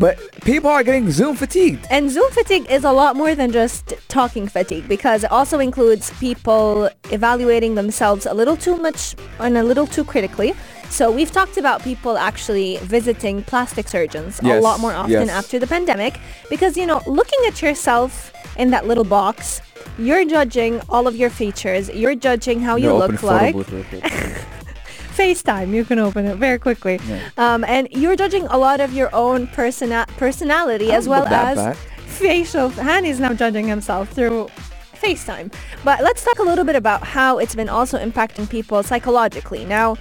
But 0.04 0.14
people 0.50 0.70
are 0.76 0.82
getting 0.88 1.06
Zoom 1.18 1.36
fatigued. 1.36 1.82
And 1.96 2.10
Zoom 2.10 2.30
fatigue 2.40 2.66
is 2.76 2.82
a 2.82 2.94
lot 3.02 3.12
more 3.14 3.34
than 3.40 3.52
just 3.52 3.84
talking 4.08 4.44
fatigue 4.48 4.88
because 4.88 5.22
it 5.26 5.30
also 5.30 5.56
includes 5.68 6.04
people 6.26 6.88
evaluating 7.18 7.72
themselves 7.80 8.24
a 8.26 8.34
little 8.40 8.56
too 8.66 8.76
much 8.86 9.14
and 9.38 9.56
a 9.56 9.62
little 9.70 9.86
too 9.86 10.04
critically. 10.12 10.54
So 10.92 11.10
we've 11.10 11.32
talked 11.32 11.56
about 11.56 11.82
people 11.82 12.18
actually 12.18 12.76
visiting 12.82 13.42
plastic 13.44 13.88
surgeons 13.88 14.38
a 14.42 14.60
lot 14.60 14.78
more 14.78 14.92
often 14.92 15.10
yes. 15.10 15.30
after 15.30 15.58
the 15.58 15.66
pandemic 15.66 16.20
because, 16.50 16.76
you 16.76 16.84
know, 16.84 17.00
looking 17.06 17.38
at 17.46 17.62
yourself 17.62 18.30
in 18.58 18.70
that 18.72 18.86
little 18.86 19.02
box, 19.02 19.62
you're 19.98 20.26
judging 20.26 20.82
all 20.90 21.06
of 21.06 21.16
your 21.16 21.30
features. 21.30 21.88
You're 21.88 22.14
judging 22.14 22.60
how 22.60 22.76
you 22.76 22.88
No, 22.88 22.98
look 22.98 23.22
like. 23.22 23.54
booth 23.54 23.72
real 23.72 23.84
quick. 23.84 24.02
FaceTime, 25.16 25.72
you 25.72 25.86
can 25.86 25.98
open 25.98 26.26
it 26.26 26.36
very 26.36 26.58
quickly. 26.58 27.00
Um, 27.38 27.64
and 27.64 27.88
you're 27.90 28.14
judging 28.14 28.46
a 28.48 28.58
lot 28.58 28.80
of 28.80 28.92
your 28.92 29.08
own 29.14 29.46
persona- 29.46 30.06
personality 30.18 30.92
as 30.92 31.08
well 31.08 31.24
as 31.24 31.56
bad. 31.56 31.76
facial. 32.04 32.68
Hani's 32.68 33.18
now 33.18 33.32
judging 33.32 33.66
himself 33.66 34.10
through 34.10 34.48
FaceTime. 35.00 35.54
But 35.84 36.02
let's 36.02 36.22
talk 36.22 36.38
a 36.38 36.42
little 36.42 36.66
bit 36.66 36.76
about 36.76 37.02
how 37.02 37.38
it's 37.38 37.54
been 37.54 37.70
also 37.70 37.98
impacting 37.98 38.48
people 38.48 38.82
psychologically. 38.82 39.64
Now, 39.64 39.96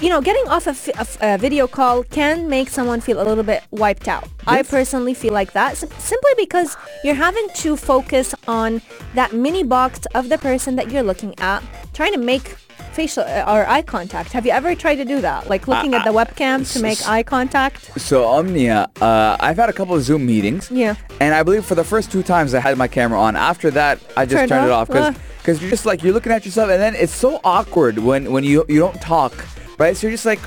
you 0.00 0.08
know, 0.08 0.20
getting 0.20 0.46
off 0.48 0.66
a, 0.66 0.74
fi- 0.74 0.92
a 0.92 1.00
f- 1.00 1.18
a 1.20 1.38
video 1.38 1.66
call 1.66 2.02
can 2.04 2.48
make 2.48 2.68
someone 2.68 3.00
feel 3.00 3.20
a 3.20 3.26
little 3.26 3.44
bit 3.44 3.62
wiped 3.70 4.08
out. 4.08 4.28
I 4.46 4.62
personally 4.62 5.14
feel 5.14 5.32
like 5.32 5.52
that 5.52 5.76
sim- 5.76 5.90
simply 5.98 6.30
because 6.36 6.76
you're 7.04 7.14
having 7.14 7.48
to 7.56 7.76
focus 7.76 8.34
on 8.46 8.80
that 9.14 9.32
mini 9.32 9.62
box 9.64 10.00
of 10.14 10.28
the 10.28 10.38
person 10.38 10.76
that 10.76 10.90
you're 10.90 11.02
looking 11.02 11.34
at, 11.40 11.62
trying 11.94 12.12
to 12.12 12.18
make 12.18 12.56
facial 12.92 13.22
uh, 13.24 13.44
or 13.46 13.66
eye 13.68 13.82
contact. 13.82 14.32
Have 14.32 14.46
you 14.46 14.52
ever 14.52 14.74
tried 14.74 14.96
to 14.96 15.04
do 15.04 15.20
that? 15.20 15.48
Like 15.48 15.66
looking 15.68 15.94
at 15.94 16.04
the 16.04 16.10
webcam 16.10 16.70
to 16.72 16.80
make 16.82 17.06
eye 17.08 17.22
contact? 17.22 18.00
So 18.00 18.24
Omnia, 18.24 18.90
uh, 19.00 19.36
I've 19.40 19.56
had 19.56 19.68
a 19.68 19.72
couple 19.72 19.94
of 19.94 20.02
Zoom 20.02 20.24
meetings. 20.26 20.70
Yeah. 20.70 20.94
And 21.20 21.34
I 21.34 21.42
believe 21.42 21.64
for 21.64 21.74
the 21.74 21.84
first 21.84 22.10
two 22.12 22.22
times 22.22 22.54
I 22.54 22.60
had 22.60 22.76
my 22.78 22.88
camera 22.88 23.20
on. 23.20 23.36
After 23.36 23.70
that, 23.72 24.00
I 24.16 24.24
just 24.26 24.36
Turned 24.36 24.48
turned 24.48 24.66
it 24.66 24.70
off? 24.72 24.88
because 24.88 25.14
because 25.38 25.60
you're 25.62 25.70
just 25.70 25.86
like 25.86 26.02
you're 26.02 26.12
looking 26.12 26.30
at 26.32 26.44
yourself, 26.44 26.70
and 26.70 26.80
then 26.80 26.94
it's 26.94 27.12
so 27.14 27.40
awkward 27.42 27.98
when 27.98 28.30
when 28.32 28.44
you 28.44 28.64
you 28.68 28.78
don't 28.80 29.00
talk, 29.00 29.32
right? 29.78 29.96
So 29.96 30.06
you're 30.06 30.14
just 30.14 30.26
like, 30.26 30.40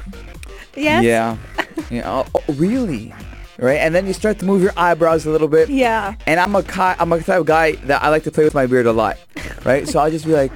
Yes? 0.76 1.04
yeah, 1.04 1.38
yeah, 1.90 2.10
oh, 2.10 2.26
oh, 2.36 2.54
really, 2.54 3.14
right? 3.58 3.78
And 3.80 3.94
then 3.96 4.08
you 4.08 4.14
start 4.14 4.40
to 4.40 4.46
move 4.46 4.62
your 4.62 4.74
eyebrows 4.78 5.26
a 5.26 5.30
little 5.32 5.48
bit. 5.50 5.70
Yeah. 5.70 6.16
And 6.28 6.40
I'm 6.40 6.56
a 6.56 6.64
ki- 6.64 6.96
I'm 7.00 7.12
a 7.12 7.20
type 7.22 7.40
of 7.42 7.46
guy 7.46 7.74
that 7.88 8.02
I 8.04 8.10
like 8.10 8.24
to 8.24 8.32
play 8.32 8.44
with 8.44 8.54
my 8.54 8.66
beard 8.68 8.86
a 8.86 8.94
lot, 8.94 9.18
right? 9.66 9.88
So 9.88 10.00
I'll 10.00 10.12
just 10.12 10.26
be 10.26 10.34
like. 10.34 10.52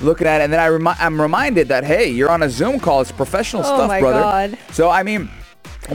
Looking 0.00 0.28
at 0.28 0.40
it, 0.40 0.44
and 0.44 0.52
then 0.52 0.60
I 0.60 0.66
remi- 0.68 0.94
I'm 1.00 1.20
reminded 1.20 1.66
that 1.68 1.82
hey, 1.82 2.08
you're 2.08 2.30
on 2.30 2.44
a 2.44 2.48
Zoom 2.48 2.78
call. 2.78 3.00
It's 3.00 3.10
professional 3.10 3.62
Oh 3.62 3.74
stuff, 3.74 3.88
my 3.88 3.98
brother. 3.98 4.20
God. 4.20 4.58
So 4.72 4.88
I 4.90 5.02
mean, 5.02 5.28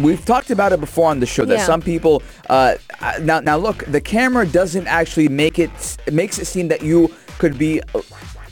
we've 0.02 0.26
talked 0.26 0.52
about 0.52 0.74
it 0.74 0.82
before 0.82 1.10
on 1.10 1.22
the 1.22 1.26
show 1.26 1.46
that 1.46 1.60
Yeah. 1.60 1.66
some 1.66 1.82
people 1.82 2.22
uh, 2.50 2.76
uh, 3.00 3.14
now 3.22 3.40
now 3.40 3.56
look, 3.56 3.86
the 3.86 4.02
camera 4.02 4.46
doesn't 4.46 4.88
actually 4.88 5.30
make 5.30 5.58
it 5.58 5.72
it 6.06 6.14
makes 6.14 6.38
it 6.38 6.48
seem 6.48 6.68
that 6.68 6.82
you 6.82 7.16
could 7.40 7.58
be. 7.58 7.82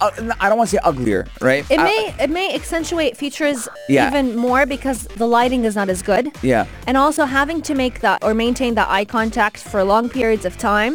Uh, 0.01 0.09
I 0.39 0.49
don't 0.49 0.57
want 0.57 0.69
to 0.71 0.75
say 0.77 0.81
uglier, 0.83 1.27
right? 1.41 1.63
It 1.69 1.79
I- 1.79 1.83
may 1.83 2.15
it 2.25 2.29
may 2.29 2.47
accentuate 2.55 3.15
features 3.17 3.67
Yeah. 3.87 4.07
even 4.07 4.35
more 4.35 4.65
because 4.65 4.99
the 5.21 5.27
lighting 5.27 5.63
is 5.69 5.75
not 5.75 5.89
as 5.89 6.01
good. 6.01 6.25
Yeah. 6.41 6.65
And 6.87 6.97
also 6.97 7.25
having 7.25 7.61
to 7.69 7.73
make 7.75 7.99
that 8.01 8.23
or 8.23 8.33
maintain 8.33 8.73
that 8.75 8.87
eye 8.89 9.05
contact 9.05 9.57
for 9.71 9.83
long 9.83 10.09
periods 10.09 10.45
of 10.45 10.57
time 10.57 10.93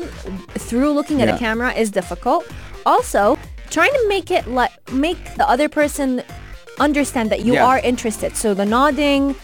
through 0.69 0.91
looking 0.99 1.23
at 1.23 1.29
Yeah. 1.29 1.37
a 1.37 1.39
camera 1.39 1.71
is 1.83 1.89
difficult. 1.91 2.45
Also, 2.85 3.39
trying 3.71 3.93
to 3.93 4.05
make 4.09 4.31
it 4.31 4.45
like 4.61 4.73
make 4.93 5.21
the 5.37 5.47
other 5.49 5.69
person 5.69 6.23
understand 6.79 7.31
that 7.31 7.41
you 7.47 7.55
Yeah. 7.55 7.67
are 7.71 7.79
interested. 7.79 8.37
So 8.37 8.55
the 8.55 8.67
nodding, 8.67 9.35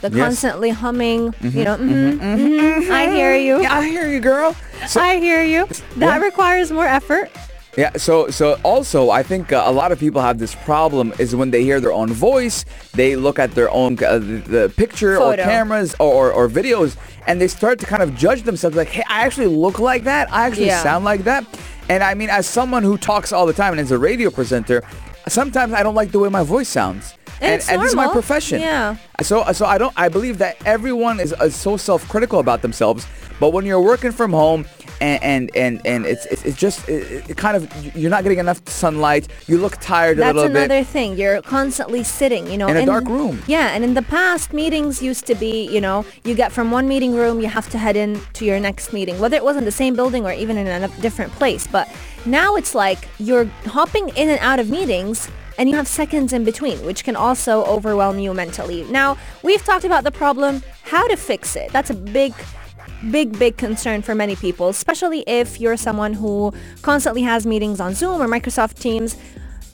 the 0.00 0.08
Yes. 0.10 0.18
constantly 0.24 0.70
humming, 0.70 1.34
you 1.42 1.64
know, 1.64 1.76
mm-hmm, 1.76 2.20
mm-hmm, 2.20 2.92
I 2.92 3.04
hear 3.16 3.34
you. 3.36 3.60
Yeah, 3.64 3.78
I 3.78 3.84
hear 3.94 4.06
you, 4.08 4.20
girl. 4.20 4.56
So, 4.88 5.00
I 5.00 5.16
hear 5.20 5.42
you. 5.44 5.66
That 6.02 6.16
Yeah. 6.18 6.28
requires 6.28 6.72
more 6.72 6.86
effort. 6.86 7.28
Yeah, 7.76 7.96
so 7.96 8.28
so 8.30 8.58
also 8.64 9.10
I 9.10 9.22
think 9.22 9.52
uh, 9.52 9.62
a 9.64 9.70
lot 9.72 9.92
of 9.92 9.98
people 10.00 10.20
have 10.20 10.38
this 10.38 10.54
problem 10.56 11.12
is 11.20 11.36
when 11.36 11.50
they 11.52 11.62
hear 11.62 11.80
their 11.80 11.92
own 11.92 12.12
voice, 12.12 12.64
they 12.94 13.14
look 13.14 13.38
at 13.38 13.52
their 13.54 13.70
own 13.70 13.92
uh, 14.02 14.18
the, 14.18 14.42
the 14.56 14.72
picture 14.76 15.16
Photo. 15.16 15.40
or 15.42 15.44
cameras 15.46 15.94
or, 16.00 16.32
or 16.32 16.48
videos 16.48 16.96
and 17.28 17.40
they 17.40 17.46
start 17.48 17.78
to 17.78 17.86
kind 17.86 18.02
of 18.02 18.16
judge 18.16 18.42
themselves 18.42 18.76
like, 18.76 18.88
"Hey, 18.88 19.04
I 19.08 19.24
actually 19.24 19.46
look 19.46 19.78
like 19.78 20.02
that. 20.04 20.32
I 20.32 20.46
actually 20.46 20.66
Yeah. 20.66 20.82
sound 20.82 21.04
like 21.04 21.22
that." 21.24 21.44
And 21.88 22.02
I 22.02 22.14
mean, 22.14 22.28
as 22.28 22.46
someone 22.46 22.82
who 22.82 22.96
talks 22.98 23.32
all 23.32 23.46
the 23.46 23.52
time 23.52 23.72
and 23.72 23.80
is 23.80 23.92
a 23.92 23.98
radio 23.98 24.30
presenter, 24.30 24.82
sometimes 25.28 25.72
I 25.72 25.82
don't 25.84 25.94
like 25.94 26.10
the 26.10 26.18
way 26.18 26.28
my 26.28 26.42
voice 26.42 26.68
sounds. 26.68 27.14
And 27.40 27.62
And, 27.62 27.70
and 27.70 27.82
this 27.82 27.90
is 27.90 27.96
my 27.96 28.08
profession. 28.08 28.60
Yeah. 28.60 28.96
So 29.22 29.44
so 29.52 29.64
I 29.64 29.78
don't 29.78 29.94
I 29.96 30.08
believe 30.08 30.38
that 30.38 30.56
everyone 30.66 31.20
is, 31.20 31.32
is 31.40 31.54
so 31.54 31.76
self-critical 31.76 32.40
about 32.40 32.62
themselves, 32.62 33.06
but 33.38 33.52
when 33.52 33.64
you're 33.64 33.80
working 33.80 34.10
from 34.12 34.32
home 34.32 34.66
and 35.00 35.22
and 35.22 35.56
and, 35.56 35.80
and 35.84 36.06
it's, 36.06 36.26
it's 36.26 36.44
it's 36.44 36.56
just 36.56 36.88
it, 36.88 37.30
it 37.30 37.36
kind 37.36 37.56
of 37.56 37.96
you're 37.96 38.10
not 38.10 38.22
getting 38.22 38.38
enough 38.38 38.66
sunlight, 38.68 39.28
you 39.46 39.58
look 39.58 39.76
tired 39.78 40.18
a 40.18 40.20
That's 40.20 40.34
little 40.34 40.48
bit. 40.48 40.54
That's 40.54 40.64
another 40.66 40.84
thing. 40.84 41.16
You're 41.16 41.42
constantly 41.42 42.02
sitting, 42.02 42.50
you 42.50 42.58
know, 42.58 42.68
In 42.68 42.76
a 42.76 42.86
dark 42.86 43.06
room. 43.06 43.42
Yeah, 43.46 43.68
and 43.74 43.82
in 43.84 43.94
the 43.94 44.02
past, 44.02 44.52
meetings 44.52 45.02
used 45.02 45.26
to 45.26 45.34
be, 45.34 45.68
you 45.68 45.80
know, 45.80 46.04
you 46.24 46.34
get 46.34 46.52
from 46.52 46.70
one 46.70 46.86
meeting 46.88 47.14
room, 47.14 47.40
you 47.40 47.48
have 47.48 47.68
to 47.70 47.78
head 47.78 47.96
in 47.96 48.20
to 48.34 48.44
your 48.44 48.60
next 48.60 48.92
meeting, 48.92 49.18
whether 49.18 49.36
it 49.36 49.44
was 49.44 49.56
in 49.56 49.64
the 49.64 49.72
same 49.72 49.94
building 49.94 50.24
or 50.24 50.32
even 50.32 50.56
in 50.56 50.66
a 50.66 50.88
different 51.00 51.32
place. 51.32 51.66
But 51.66 51.88
now 52.26 52.56
it's 52.56 52.74
like 52.74 53.08
you're 53.18 53.46
hopping 53.66 54.08
in 54.10 54.28
and 54.28 54.38
out 54.40 54.58
of 54.58 54.70
meetings. 54.70 55.28
And 55.58 55.68
you 55.68 55.76
have 55.76 55.88
seconds 55.88 56.32
in 56.32 56.44
between, 56.44 56.86
which 56.86 57.04
can 57.04 57.16
also 57.16 57.64
overwhelm 57.66 58.18
you 58.18 58.32
mentally. 58.32 58.84
Now, 58.84 59.18
we've 59.42 59.62
talked 59.62 59.84
about 59.84 60.04
the 60.04 60.10
problem, 60.10 60.62
how 60.84 61.06
to 61.06 61.16
fix 61.16 61.54
it. 61.54 61.70
That's 61.70 61.90
a 61.90 61.94
big 61.94 62.32
big, 63.10 63.38
big 63.38 63.56
concern 63.56 64.02
for 64.02 64.14
many 64.14 64.36
people, 64.36 64.68
especially 64.68 65.24
if 65.26 65.60
you're 65.60 65.76
someone 65.76 66.14
who 66.14 66.52
constantly 66.82 67.22
has 67.22 67.46
meetings 67.46 67.80
on 67.80 67.94
Zoom 67.94 68.20
or 68.20 68.26
Microsoft 68.26 68.78
Teams. 68.78 69.16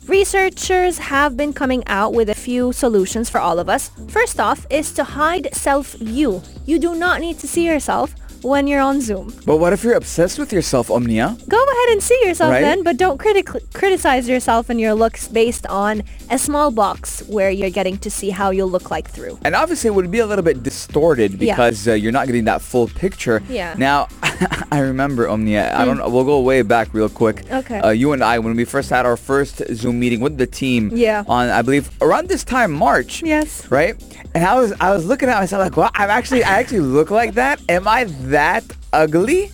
Researchers 0.07 0.97
have 0.99 1.35
been 1.35 1.51
coming 1.51 1.83
out 1.87 2.13
with 2.13 2.29
a 2.29 2.35
few 2.35 2.71
solutions 2.71 3.29
for 3.29 3.39
all 3.39 3.59
of 3.59 3.67
us. 3.67 3.91
First 4.07 4.39
off 4.39 4.65
is 4.69 4.93
to 4.93 5.03
hide 5.03 5.53
self-view. 5.53 6.41
You 6.65 6.79
do 6.79 6.95
not 6.95 7.19
need 7.19 7.39
to 7.39 7.47
see 7.47 7.65
yourself 7.65 8.15
when 8.47 8.65
you're 8.67 8.81
on 8.81 9.01
Zoom. 9.01 9.33
But 9.45 9.57
what 9.57 9.73
if 9.73 9.83
you're 9.83 9.95
obsessed 9.95 10.39
with 10.39 10.51
yourself, 10.53 10.89
Omnia? 10.89 11.37
Go 11.47 11.57
ahead 11.61 11.89
and 11.93 12.01
see 12.01 12.19
yourself 12.23 12.51
Right? 12.51 12.61
then, 12.61 12.83
but 12.83 12.97
don't 12.97 13.17
critic- 13.17 13.49
criticize 13.73 14.27
yourself 14.29 14.69
and 14.69 14.79
your 14.79 14.93
looks 14.93 15.27
based 15.27 15.65
on 15.67 16.03
a 16.31 16.37
small 16.39 16.71
box 16.71 17.21
where 17.27 17.49
you're 17.49 17.69
getting 17.69 17.97
to 17.99 18.09
see 18.09 18.29
how 18.29 18.49
you'll 18.51 18.69
look 18.69 18.89
like 18.89 19.09
through. 19.09 19.37
And 19.43 19.53
obviously, 19.55 19.89
it 19.89 19.93
would 19.93 20.09
be 20.11 20.19
a 20.19 20.25
little 20.25 20.43
bit 20.45 20.63
distorted 20.63 21.33
Yeah. 21.33 21.55
because 21.55 21.87
uh, 21.87 21.93
you're 21.93 22.11
not 22.11 22.27
getting 22.27 22.45
that 22.45 22.61
full 22.61 22.87
picture. 22.87 23.43
Yeah. 23.49 23.75
Now, 23.77 24.07
I 24.71 24.79
remember 24.79 25.27
Omnia. 25.27 25.75
I 25.77 25.85
don't. 25.85 25.99
We'll 26.11 26.25
go 26.25 26.41
way 26.41 26.61
back 26.61 26.93
real 26.93 27.09
quick. 27.09 27.49
Okay. 27.51 27.79
Uh, 27.79 27.89
you 27.89 28.13
and 28.13 28.23
I, 28.23 28.39
when 28.39 28.55
we 28.55 28.65
first 28.65 28.89
had 28.89 29.05
our 29.05 29.17
first 29.17 29.61
Zoom 29.73 29.99
meeting 29.99 30.19
with 30.19 30.37
the 30.37 30.47
team. 30.47 30.91
Yeah. 30.93 31.23
On 31.27 31.49
I 31.49 31.61
believe 31.61 31.89
around 32.01 32.29
this 32.29 32.43
time, 32.43 32.71
March. 32.71 33.23
Yes. 33.23 33.69
Right. 33.71 33.95
And 34.33 34.43
I 34.43 34.59
was 34.59 34.73
I 34.79 34.91
was 34.91 35.05
looking 35.05 35.29
at 35.29 35.39
myself 35.39 35.61
like, 35.61 35.77
well, 35.77 35.91
I'm 35.93 36.09
actually 36.09 36.43
I 36.43 36.59
actually 36.59 36.81
look 36.81 37.11
like 37.11 37.33
that. 37.35 37.61
Am 37.69 37.87
I 37.87 38.05
that 38.05 38.63
ugly? 38.93 39.51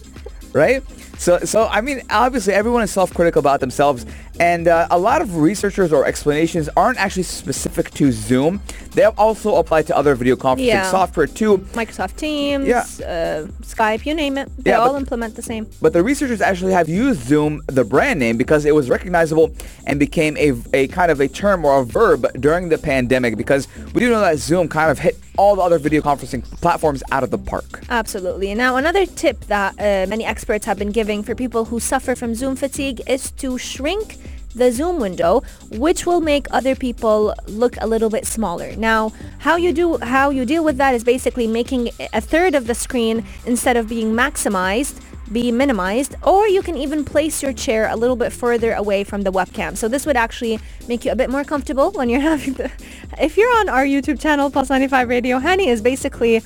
Right. 0.54 0.84
So, 1.18 1.40
so 1.40 1.68
I 1.68 1.82
mean, 1.82 2.02
obviously, 2.10 2.54
everyone 2.54 2.84
is 2.84 2.92
self-critical 2.92 3.40
about 3.40 3.60
themselves, 3.60 4.06
and 4.40 4.68
uh, 4.68 4.88
a 4.92 4.98
lot 4.98 5.22
of 5.22 5.38
researchers 5.38 5.94
or 5.94 6.06
explanations 6.06 6.70
aren't 6.76 6.98
actually 6.98 7.24
specific 7.24 7.92
to 7.92 8.12
Zoom. 8.12 8.62
They 8.92 9.04
also 9.06 9.56
apply 9.56 9.84
to 9.84 9.98
other 9.98 10.16
video 10.16 10.36
conferencing 10.36 10.66
Yeah. 10.66 10.90
software 10.92 11.28
too. 11.28 11.60
Microsoft 11.74 12.16
Teams, 12.18 12.68
Yeah. 12.68 12.80
uh, 13.06 13.48
Skype, 13.64 14.06
you 14.06 14.14
name 14.14 14.38
it. 14.38 14.50
They 14.58 14.72
Yeah, 14.72 14.80
all 14.80 14.94
but- 14.94 15.02
implement 15.02 15.36
the 15.36 15.42
same. 15.42 15.68
But 15.82 15.94
the 15.94 16.04
researchers 16.04 16.42
actually 16.42 16.74
have 16.74 16.88
used 16.90 17.28
Zoom, 17.28 17.62
the 17.68 17.84
brand 17.84 18.20
name, 18.20 18.38
because 18.38 18.66
it 18.66 18.76
was 18.76 18.90
recognizable 18.90 19.52
and 19.86 20.00
became 20.00 20.38
a, 20.38 20.54
a 20.74 20.88
kind 20.88 21.12
of 21.12 21.20
a 21.20 21.28
term 21.28 21.66
or 21.66 21.82
a 21.82 21.86
verb 21.86 22.26
during 22.40 22.70
the 22.70 22.78
pandemic. 22.78 23.36
Because 23.38 23.68
we 23.94 24.00
do 24.02 24.10
know 24.10 24.22
that 24.22 24.38
Zoom 24.38 24.68
kind 24.68 24.92
of 24.92 25.00
hit 25.00 25.18
all 25.38 25.56
the 25.56 25.62
other 25.64 25.80
video 25.80 26.02
conferencing 26.02 26.44
platforms 26.62 27.02
out 27.12 27.24
of 27.24 27.32
the 27.32 27.40
park. 27.40 27.82
Absolutely. 27.90 28.52
And 28.52 28.58
now 28.60 28.76
another 28.76 29.06
tip 29.08 29.46
that 29.46 29.74
uh, 29.80 30.06
many 30.08 30.24
experts 30.26 30.66
have 30.68 30.78
been 30.78 30.92
giving 30.92 31.24
for 31.24 31.34
people 31.34 31.66
who 31.66 31.80
suffer 31.80 32.14
from 32.16 32.36
Zoom 32.36 32.56
fatigue 32.56 33.02
is 33.08 33.32
to 33.32 33.58
shrink 33.58 34.18
the 34.56 34.72
zoom 34.72 35.00
window 35.00 35.42
which 35.72 36.06
will 36.06 36.22
make 36.22 36.48
other 36.52 36.76
people 36.76 37.34
look 37.48 37.76
a 37.82 37.88
little 37.88 38.10
bit 38.10 38.26
smaller. 38.26 38.76
Now 38.76 39.12
how 39.40 39.56
you 39.56 39.74
do 39.74 39.98
how 39.98 40.30
you 40.30 40.46
deal 40.46 40.64
with 40.64 40.78
that 40.78 40.96
is 40.96 41.04
basically 41.04 41.48
making 41.48 41.90
a 42.14 42.22
third 42.22 42.56
of 42.56 42.68
the 42.68 42.76
screen 42.76 43.26
instead 43.46 43.78
of 43.78 43.88
being 43.88 44.14
maximized 44.14 45.00
be 45.32 45.52
minimized 45.52 46.16
or 46.24 46.48
you 46.48 46.62
can 46.62 46.76
even 46.78 47.04
place 47.04 47.42
your 47.42 47.54
chair 47.54 47.88
a 47.90 47.96
little 47.96 48.16
bit 48.16 48.32
further 48.32 48.74
away 48.74 49.04
from 49.04 49.22
the 49.22 49.32
webcam. 49.32 49.76
So 49.76 49.88
this 49.88 50.06
would 50.06 50.18
actually 50.18 50.60
make 50.88 51.06
you 51.06 51.12
a 51.12 51.16
bit 51.16 51.30
more 51.30 51.44
comfortable 51.44 51.92
when 51.92 52.10
you're 52.10 52.22
having 52.34 52.54
the 52.54 52.72
if 53.20 53.38
you're 53.38 53.56
on 53.60 53.70
our 53.70 53.86
youtube 53.86 54.20
channel 54.20 54.50
Pulse 54.50 54.70
95 54.70 55.08
radio 55.08 55.40
hani 55.40 55.68
is 55.68 55.82
basically 55.82 56.42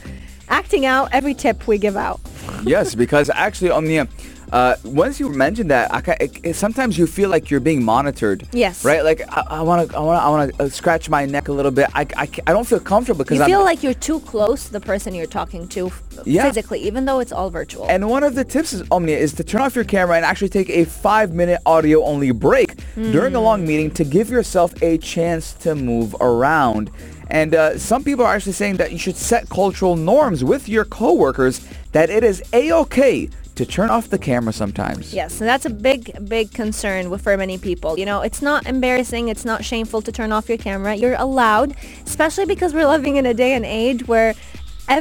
acting 0.50 0.86
out 0.86 1.10
every 1.12 1.34
tip 1.34 1.67
we 1.67 1.78
give 1.78 1.98
out. 1.98 2.20
Yes, 2.63 2.96
because 3.04 3.30
actually, 3.30 3.72
Omnia, 3.72 4.08
uh, 4.51 4.75
once 4.86 5.19
you 5.19 5.29
mentioned 5.29 5.69
that, 5.71 5.93
I, 5.93 5.99
it, 6.21 6.39
it- 6.43 6.53
sometimes 6.55 6.97
you 6.97 7.05
feel 7.07 7.29
like 7.29 7.49
you're 7.51 7.60
being 7.60 7.83
monitored. 7.83 8.47
Yes. 8.53 8.86
Right. 8.86 9.03
Like 9.03 9.21
I 9.36 9.62
want 9.62 9.89
to, 9.91 9.97
I 9.97 9.99
want 9.99 10.19
to, 10.19 10.23
I 10.25 10.29
want 10.29 10.55
to 10.57 10.63
uh, 10.63 10.69
scratch 10.69 11.10
my 11.10 11.25
neck 11.25 11.47
a 11.49 11.51
little 11.51 11.71
bit. 11.71 11.88
I, 11.93 12.07
I, 12.15 12.29
I 12.47 12.53
don't 12.53 12.65
feel 12.67 12.79
comfortable 12.79 13.23
because 13.25 13.38
you 13.38 13.43
I'm. 13.43 13.49
feel 13.49 13.63
like 13.63 13.83
you're 13.83 13.93
too 13.93 14.19
close 14.21 14.65
to 14.67 14.71
the 14.73 14.79
person 14.79 15.13
you're 15.13 15.25
talking 15.25 15.67
to 15.69 15.91
Yeah. 16.25 16.43
physically 16.47 16.79
even 16.81 17.05
though 17.05 17.19
it's 17.19 17.31
all 17.31 17.49
virtual 17.49 17.86
and 17.89 18.07
one 18.10 18.23
of 18.23 18.36
the 18.36 18.43
tips 18.43 18.73
is 18.73 18.83
Omnia 18.91 19.17
is 19.17 19.33
to 19.33 19.43
turn 19.43 19.62
off 19.62 19.75
your 19.75 19.83
camera 19.83 20.15
and 20.15 20.25
actually 20.25 20.49
take 20.49 20.69
a 20.69 20.86
five-minute 20.86 21.60
audio-only 21.65 22.31
break 22.31 22.75
during 22.95 23.36
a 23.36 23.41
long 23.41 23.65
meeting 23.65 23.91
to 23.91 24.03
give 24.03 24.29
yourself 24.29 24.73
a 24.81 24.97
chance 24.97 25.53
to 25.53 25.75
move 25.75 26.15
around. 26.21 26.89
And 27.29 27.53
uh, 27.53 27.77
some 27.77 28.03
people 28.03 28.25
are 28.25 28.33
actually 28.33 28.53
saying 28.53 28.77
that 28.77 28.91
you 28.91 28.97
should 28.97 29.17
set 29.17 29.49
cultural 29.49 29.95
norms 29.95 30.43
with 30.43 30.69
your 30.69 30.86
coworkers 30.86 31.65
that 31.91 32.10
it 32.10 32.23
is 32.23 32.41
a-okay 32.53 33.29
to 33.58 33.65
turn 33.65 33.89
off 33.89 34.10
the 34.10 34.17
camera 34.17 34.54
sometimes. 34.54 35.13
Yes, 35.13 35.41
and 35.41 35.50
that's 35.50 35.65
a 35.65 35.70
big, 35.70 36.28
big 36.28 36.52
concern 36.54 37.15
for 37.17 37.36
many 37.38 37.58
people. 37.58 37.98
You 37.98 38.06
know, 38.06 38.22
it's 38.22 38.41
not 38.41 38.65
embarrassing, 38.65 39.28
it's 39.28 39.46
not 39.46 39.65
shameful 39.65 40.02
to 40.04 40.12
turn 40.12 40.32
off 40.32 40.48
your 40.48 40.58
camera. 40.58 40.96
You're 40.96 41.15
allowed, 41.15 41.76
especially 42.06 42.46
because 42.46 42.74
we're 42.74 42.88
living 42.88 43.17
in 43.17 43.26
a 43.26 43.34
day 43.34 43.54
and 43.54 43.65
age 43.65 44.08
where 44.08 44.36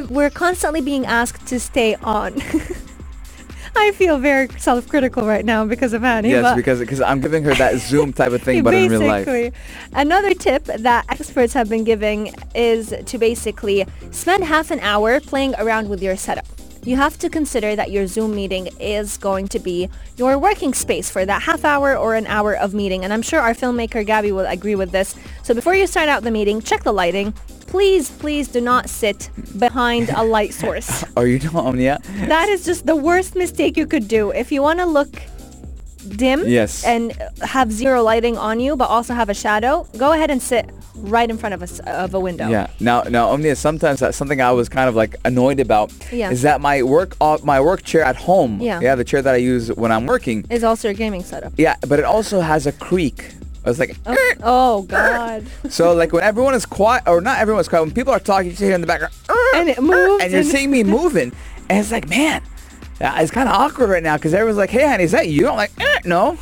we're 0.09 0.29
constantly 0.29 0.81
being 0.81 1.05
asked 1.05 1.47
to 1.47 1.59
stay 1.59 1.95
on. 1.95 2.41
I 3.75 3.91
feel 3.91 4.17
very 4.17 4.47
self-critical 4.57 5.27
right 5.27 5.45
now 5.45 5.63
because 5.65 5.93
of 5.93 6.01
Hani. 6.01 6.29
Yes, 6.29 6.55
because 6.55 6.79
because 6.79 6.99
I'm 6.99 7.21
giving 7.21 7.43
her 7.43 7.53
that 7.55 7.77
Zoom 7.77 8.11
type 8.11 8.31
of 8.31 8.41
thing, 8.41 8.63
but 8.63 8.73
in 8.73 8.89
real 8.89 9.01
life. 9.01 9.25
Basically. 9.27 9.59
Another 9.93 10.33
tip 10.33 10.65
that 10.65 11.05
experts 11.09 11.53
have 11.53 11.69
been 11.69 11.83
giving 11.83 12.33
is 12.55 12.91
to 13.05 13.17
basically 13.19 13.85
spend 14.09 14.43
half 14.43 14.71
an 14.71 14.79
hour 14.79 15.19
playing 15.19 15.53
around 15.59 15.89
with 15.89 16.01
your 16.01 16.17
setup. 16.17 16.56
You 16.87 16.95
have 16.95 17.19
to 17.19 17.29
consider 17.29 17.75
that 17.75 17.91
your 17.91 18.07
Zoom 18.07 18.33
meeting 18.33 18.69
is 18.79 19.17
going 19.17 19.49
to 19.49 19.59
be 19.59 19.89
your 20.15 20.37
working 20.39 20.73
space 20.73 21.09
for 21.09 21.25
that 21.25 21.41
half 21.41 21.65
hour 21.65 21.97
or 21.97 22.15
an 22.15 22.25
hour 22.27 22.55
of 22.55 22.73
meeting. 22.73 23.03
And 23.03 23.11
I'm 23.11 23.21
sure 23.21 23.41
our 23.41 23.53
filmmaker 23.53 24.05
Gabby 24.05 24.31
will 24.31 24.45
agree 24.45 24.75
with 24.75 24.91
this. 24.91 25.13
So 25.43 25.53
before 25.53 25.75
you 25.75 25.85
start 25.85 26.07
out 26.07 26.23
the 26.23 26.31
meeting, 26.31 26.61
check 26.61 26.83
the 26.83 26.93
lighting. 26.93 27.33
Please, 27.67 28.09
please 28.09 28.47
do 28.47 28.61
not 28.61 28.89
sit 28.89 29.29
behind 29.59 30.11
a 30.15 30.23
light 30.23 30.53
source. 30.53 31.03
Are 31.17 31.27
you 31.27 31.39
know 31.39 31.59
Omnia? 31.59 31.99
That 32.29 32.47
is 32.47 32.63
just 32.63 32.85
the 32.85 32.95
worst 32.95 33.35
mistake 33.35 33.75
you 33.75 33.85
could 33.85 34.07
do. 34.07 34.31
If 34.31 34.49
you 34.53 34.61
want 34.61 34.79
to 34.79 34.85
look 34.85 35.11
dim 36.09 36.43
Yes. 36.47 36.83
and 36.83 37.11
have 37.41 37.71
zero 37.71 38.01
lighting 38.03 38.37
on 38.37 38.59
you, 38.59 38.75
but 38.75 38.89
also 38.89 39.13
have 39.13 39.29
a 39.29 39.33
shadow, 39.33 39.87
go 39.97 40.13
ahead 40.13 40.29
and 40.31 40.41
sit 40.41 40.69
right 40.95 41.29
in 41.29 41.37
front 41.37 41.53
of 41.53 41.61
a, 41.61 41.89
of 41.91 42.13
a 42.13 42.19
window. 42.19 42.49
Yeah. 42.49 42.67
Now, 42.79 43.03
now, 43.03 43.29
Omnia. 43.29 43.55
Sometimes 43.55 43.99
that's 43.99 44.17
something 44.17 44.41
I 44.41 44.51
was 44.51 44.67
kind 44.69 44.89
of 44.89 44.95
like 44.95 45.15
annoyed 45.25 45.59
about. 45.59 45.91
Yeah. 46.11 46.31
Is 46.31 46.41
that 46.41 46.59
my 46.61 46.81
work, 46.83 47.15
uh, 47.21 47.37
my 47.43 47.59
work 47.61 47.83
chair 47.83 48.03
at 48.03 48.15
home? 48.15 48.59
Yeah. 48.61 48.79
Yeah. 48.81 48.95
The 48.95 49.03
chair 49.03 49.21
that 49.21 49.33
I 49.35 49.37
use 49.37 49.69
when 49.73 49.91
I'm 49.91 50.05
working. 50.07 50.45
Is 50.49 50.63
also 50.63 50.87
your 50.87 50.95
gaming 50.95 51.23
setup. 51.23 51.53
Yeah, 51.57 51.75
but 51.87 51.99
it 51.99 52.05
also 52.05 52.39
has 52.39 52.65
a 52.65 52.71
creak. 52.71 53.31
I 53.65 53.69
was 53.69 53.79
like, 53.79 53.95
Oh, 54.05 54.33
oh 54.43 54.81
God. 54.83 55.45
so 55.69 55.93
like 55.93 56.13
when 56.13 56.23
everyone 56.23 56.53
is 56.55 56.65
quiet, 56.65 57.03
or 57.05 57.21
not 57.21 57.37
everyone's 57.39 57.67
quiet, 57.67 57.83
when 57.83 57.91
people 57.93 58.13
are 58.13 58.19
talking, 58.19 58.49
you 58.51 58.55
hear 58.55 58.73
in 58.73 58.81
the 58.81 58.87
background, 58.87 59.13
And 59.55 59.69
it 59.69 59.81
moves. 59.93 60.23
and 60.23 60.31
you're 60.31 60.43
seeing 60.43 60.71
me 60.71 60.83
moving, 60.83 61.31
and 61.69 61.77
it's 61.79 61.91
like, 61.91 62.07
man, 62.09 62.41
it's 62.99 63.31
kind 63.31 63.47
of 63.47 63.55
awkward 63.55 63.89
right 63.89 64.03
now 64.03 64.17
because 64.17 64.33
everyone's 64.33 64.57
like, 64.57 64.69
hey, 64.69 64.87
honey, 64.87 65.03
is 65.03 65.11
that 65.11 65.27
you? 65.29 65.47
I'm 65.47 65.55
like, 65.55 65.71
eh, 65.79 65.99
no. 66.05 66.37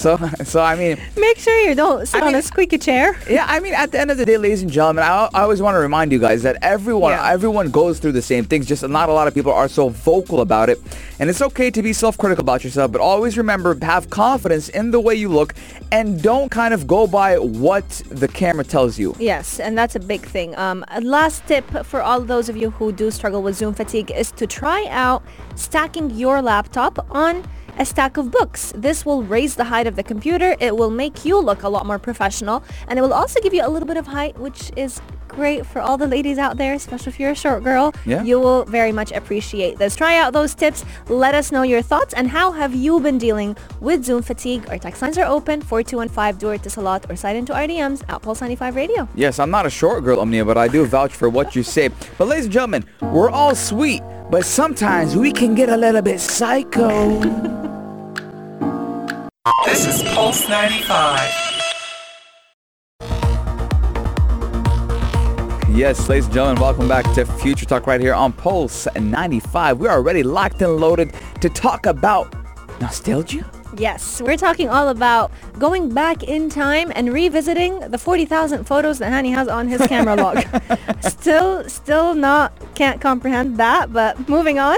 So, 0.00 0.16
so 0.44 0.62
I 0.62 0.76
mean, 0.76 0.98
Make 1.16 1.38
sure 1.38 1.56
you 1.68 1.74
don't 1.74 2.06
sit 2.08 2.22
I 2.22 2.28
on 2.28 2.34
a 2.34 2.40
squeaky 2.42 2.78
chair. 2.78 3.18
yeah, 3.28 3.44
I 3.46 3.60
mean, 3.60 3.74
at 3.74 3.92
the 3.92 4.00
end 4.00 4.10
of 4.10 4.16
the 4.16 4.24
day, 4.24 4.38
ladies 4.38 4.62
and 4.62 4.70
gentlemen, 4.70 5.04
I, 5.04 5.28
I 5.34 5.42
always 5.42 5.60
want 5.60 5.74
to 5.74 5.78
remind 5.78 6.10
you 6.10 6.18
guys 6.18 6.42
that 6.42 6.56
everyone, 6.62 7.12
Yeah. 7.12 7.30
everyone 7.30 7.70
goes 7.70 7.98
through 7.98 8.12
the 8.12 8.22
same 8.22 8.44
things. 8.44 8.64
Just 8.66 8.82
not 8.88 9.10
a 9.10 9.12
lot 9.12 9.28
of 9.28 9.34
people 9.34 9.52
are 9.52 9.68
so 9.68 9.90
vocal 9.90 10.40
about 10.40 10.70
it, 10.70 10.78
and 11.18 11.28
it's 11.28 11.42
okay 11.42 11.70
to 11.70 11.82
be 11.82 11.92
self-critical 11.92 12.40
about 12.42 12.64
yourself. 12.64 12.90
But 12.92 13.02
always 13.02 13.36
remember, 13.36 13.76
have 13.82 14.08
confidence 14.08 14.70
in 14.70 14.90
the 14.90 15.00
way 15.00 15.14
you 15.14 15.28
look, 15.28 15.54
and 15.92 16.22
don't 16.22 16.50
kind 16.50 16.72
of 16.72 16.86
go 16.86 17.06
by 17.06 17.38
what 17.38 17.86
the 18.08 18.28
camera 18.28 18.64
tells 18.64 18.98
you. 18.98 19.14
Yes, 19.18 19.60
and 19.60 19.76
that's 19.76 19.96
a 19.96 20.00
big 20.00 20.22
thing. 20.22 20.56
Um, 20.56 20.82
a 20.88 21.02
last 21.02 21.46
tip 21.46 21.66
for 21.84 22.00
all 22.00 22.20
those 22.22 22.48
of 22.48 22.56
you 22.56 22.70
who 22.70 22.90
do 22.90 23.10
struggle 23.10 23.42
with 23.42 23.56
Zoom 23.56 23.74
fatigue 23.74 24.10
is 24.12 24.32
to 24.32 24.46
try 24.46 24.86
out 24.88 25.22
stacking 25.56 26.08
your 26.10 26.40
laptop 26.40 27.06
on 27.10 27.44
a 27.78 27.84
stack 27.84 28.16
of 28.16 28.30
books. 28.30 28.72
This 28.76 29.06
will 29.06 29.22
raise 29.22 29.56
the 29.56 29.64
height 29.64 29.86
of 29.86 29.96
the 29.96 30.02
computer. 30.02 30.56
It 30.60 30.76
will 30.76 30.90
make 30.90 31.24
you 31.24 31.38
look 31.38 31.62
a 31.62 31.68
lot 31.68 31.86
more 31.86 31.98
professional, 31.98 32.62
and 32.88 32.98
it 32.98 33.02
will 33.02 33.14
also 33.14 33.40
give 33.40 33.54
you 33.54 33.64
a 33.64 33.68
little 33.68 33.88
bit 33.88 33.96
of 33.96 34.06
height, 34.06 34.38
which 34.38 34.70
is 34.76 35.00
great 35.30 35.66
for 35.66 35.80
all 35.80 35.96
the 35.96 36.06
ladies 36.06 36.38
out 36.38 36.56
there, 36.56 36.74
especially 36.74 37.10
if 37.10 37.20
you're 37.20 37.30
a 37.30 37.34
short 37.34 37.64
girl. 37.64 37.92
Yeah. 38.04 38.22
You 38.22 38.38
will 38.40 38.64
very 38.64 38.92
much 38.92 39.12
appreciate 39.12 39.78
this. 39.78 39.96
Try 39.96 40.18
out 40.18 40.32
those 40.32 40.54
tips. 40.54 40.84
Let 41.08 41.34
us 41.34 41.50
know 41.52 41.62
your 41.62 41.82
thoughts 41.82 42.14
and 42.14 42.28
how 42.28 42.52
have 42.52 42.74
you 42.74 43.00
been 43.00 43.18
dealing 43.18 43.56
with 43.80 44.04
Zoom 44.04 44.22
fatigue. 44.22 44.68
Our 44.68 44.78
text 44.78 45.02
lines 45.02 45.18
are 45.18 45.26
open, 45.26 45.62
4215 45.62 46.38
do 46.38 46.50
it 46.50 46.62
to 46.62 46.70
Salat 46.70 47.10
or 47.10 47.16
slide 47.16 47.36
into 47.36 47.54
our 47.54 47.66
DMs 47.66 48.02
at 48.08 48.22
Pulse 48.22 48.40
95 48.40 48.76
Radio. 48.76 49.08
Yes, 49.14 49.38
I'm 49.38 49.50
not 49.50 49.66
a 49.66 49.70
short 49.70 50.04
girl, 50.04 50.20
Omnia, 50.20 50.44
but 50.44 50.58
I 50.58 50.68
do 50.68 50.84
vouch 50.86 51.12
for 51.12 51.28
what 51.28 51.56
you 51.56 51.62
say. 51.62 51.90
But 52.18 52.28
ladies 52.28 52.44
and 52.44 52.52
gentlemen, 52.52 52.84
we're 53.00 53.30
all 53.30 53.54
sweet, 53.54 54.02
but 54.30 54.44
sometimes 54.44 55.16
we 55.16 55.32
can 55.32 55.54
get 55.54 55.68
a 55.68 55.76
little 55.76 56.02
bit 56.02 56.20
psycho. 56.20 57.58
This 59.66 59.86
is 59.86 60.02
Pulse 60.14 60.48
95. 60.48 61.49
Yes, 65.80 66.10
ladies 66.10 66.26
and 66.26 66.34
gentlemen, 66.34 66.60
welcome 66.60 66.88
back 66.88 67.10
to 67.14 67.24
Future 67.24 67.64
Talk 67.64 67.86
right 67.86 68.02
here 68.02 68.12
on 68.12 68.34
Pulse 68.34 68.86
95. 68.94 69.78
We 69.78 69.88
are 69.88 69.96
already 69.96 70.22
locked 70.22 70.60
and 70.60 70.76
loaded 70.76 71.14
to 71.40 71.48
talk 71.48 71.86
about 71.86 72.34
nostalgia. 72.82 73.50
Yes, 73.78 74.20
we're 74.20 74.36
talking 74.36 74.68
all 74.68 74.90
about 74.90 75.32
going 75.58 75.94
back 75.94 76.22
in 76.22 76.50
time 76.50 76.92
and 76.94 77.10
revisiting 77.10 77.80
the 77.80 77.96
40,000 77.96 78.64
photos 78.64 78.98
that 78.98 79.10
Hani 79.10 79.32
has 79.32 79.48
on 79.48 79.68
his 79.68 79.80
camera 79.86 80.16
log. 80.16 80.44
still, 81.00 81.66
still 81.66 82.14
not, 82.14 82.52
can't 82.74 83.00
comprehend 83.00 83.56
that, 83.56 83.90
but 83.90 84.28
moving 84.28 84.58
on. 84.58 84.76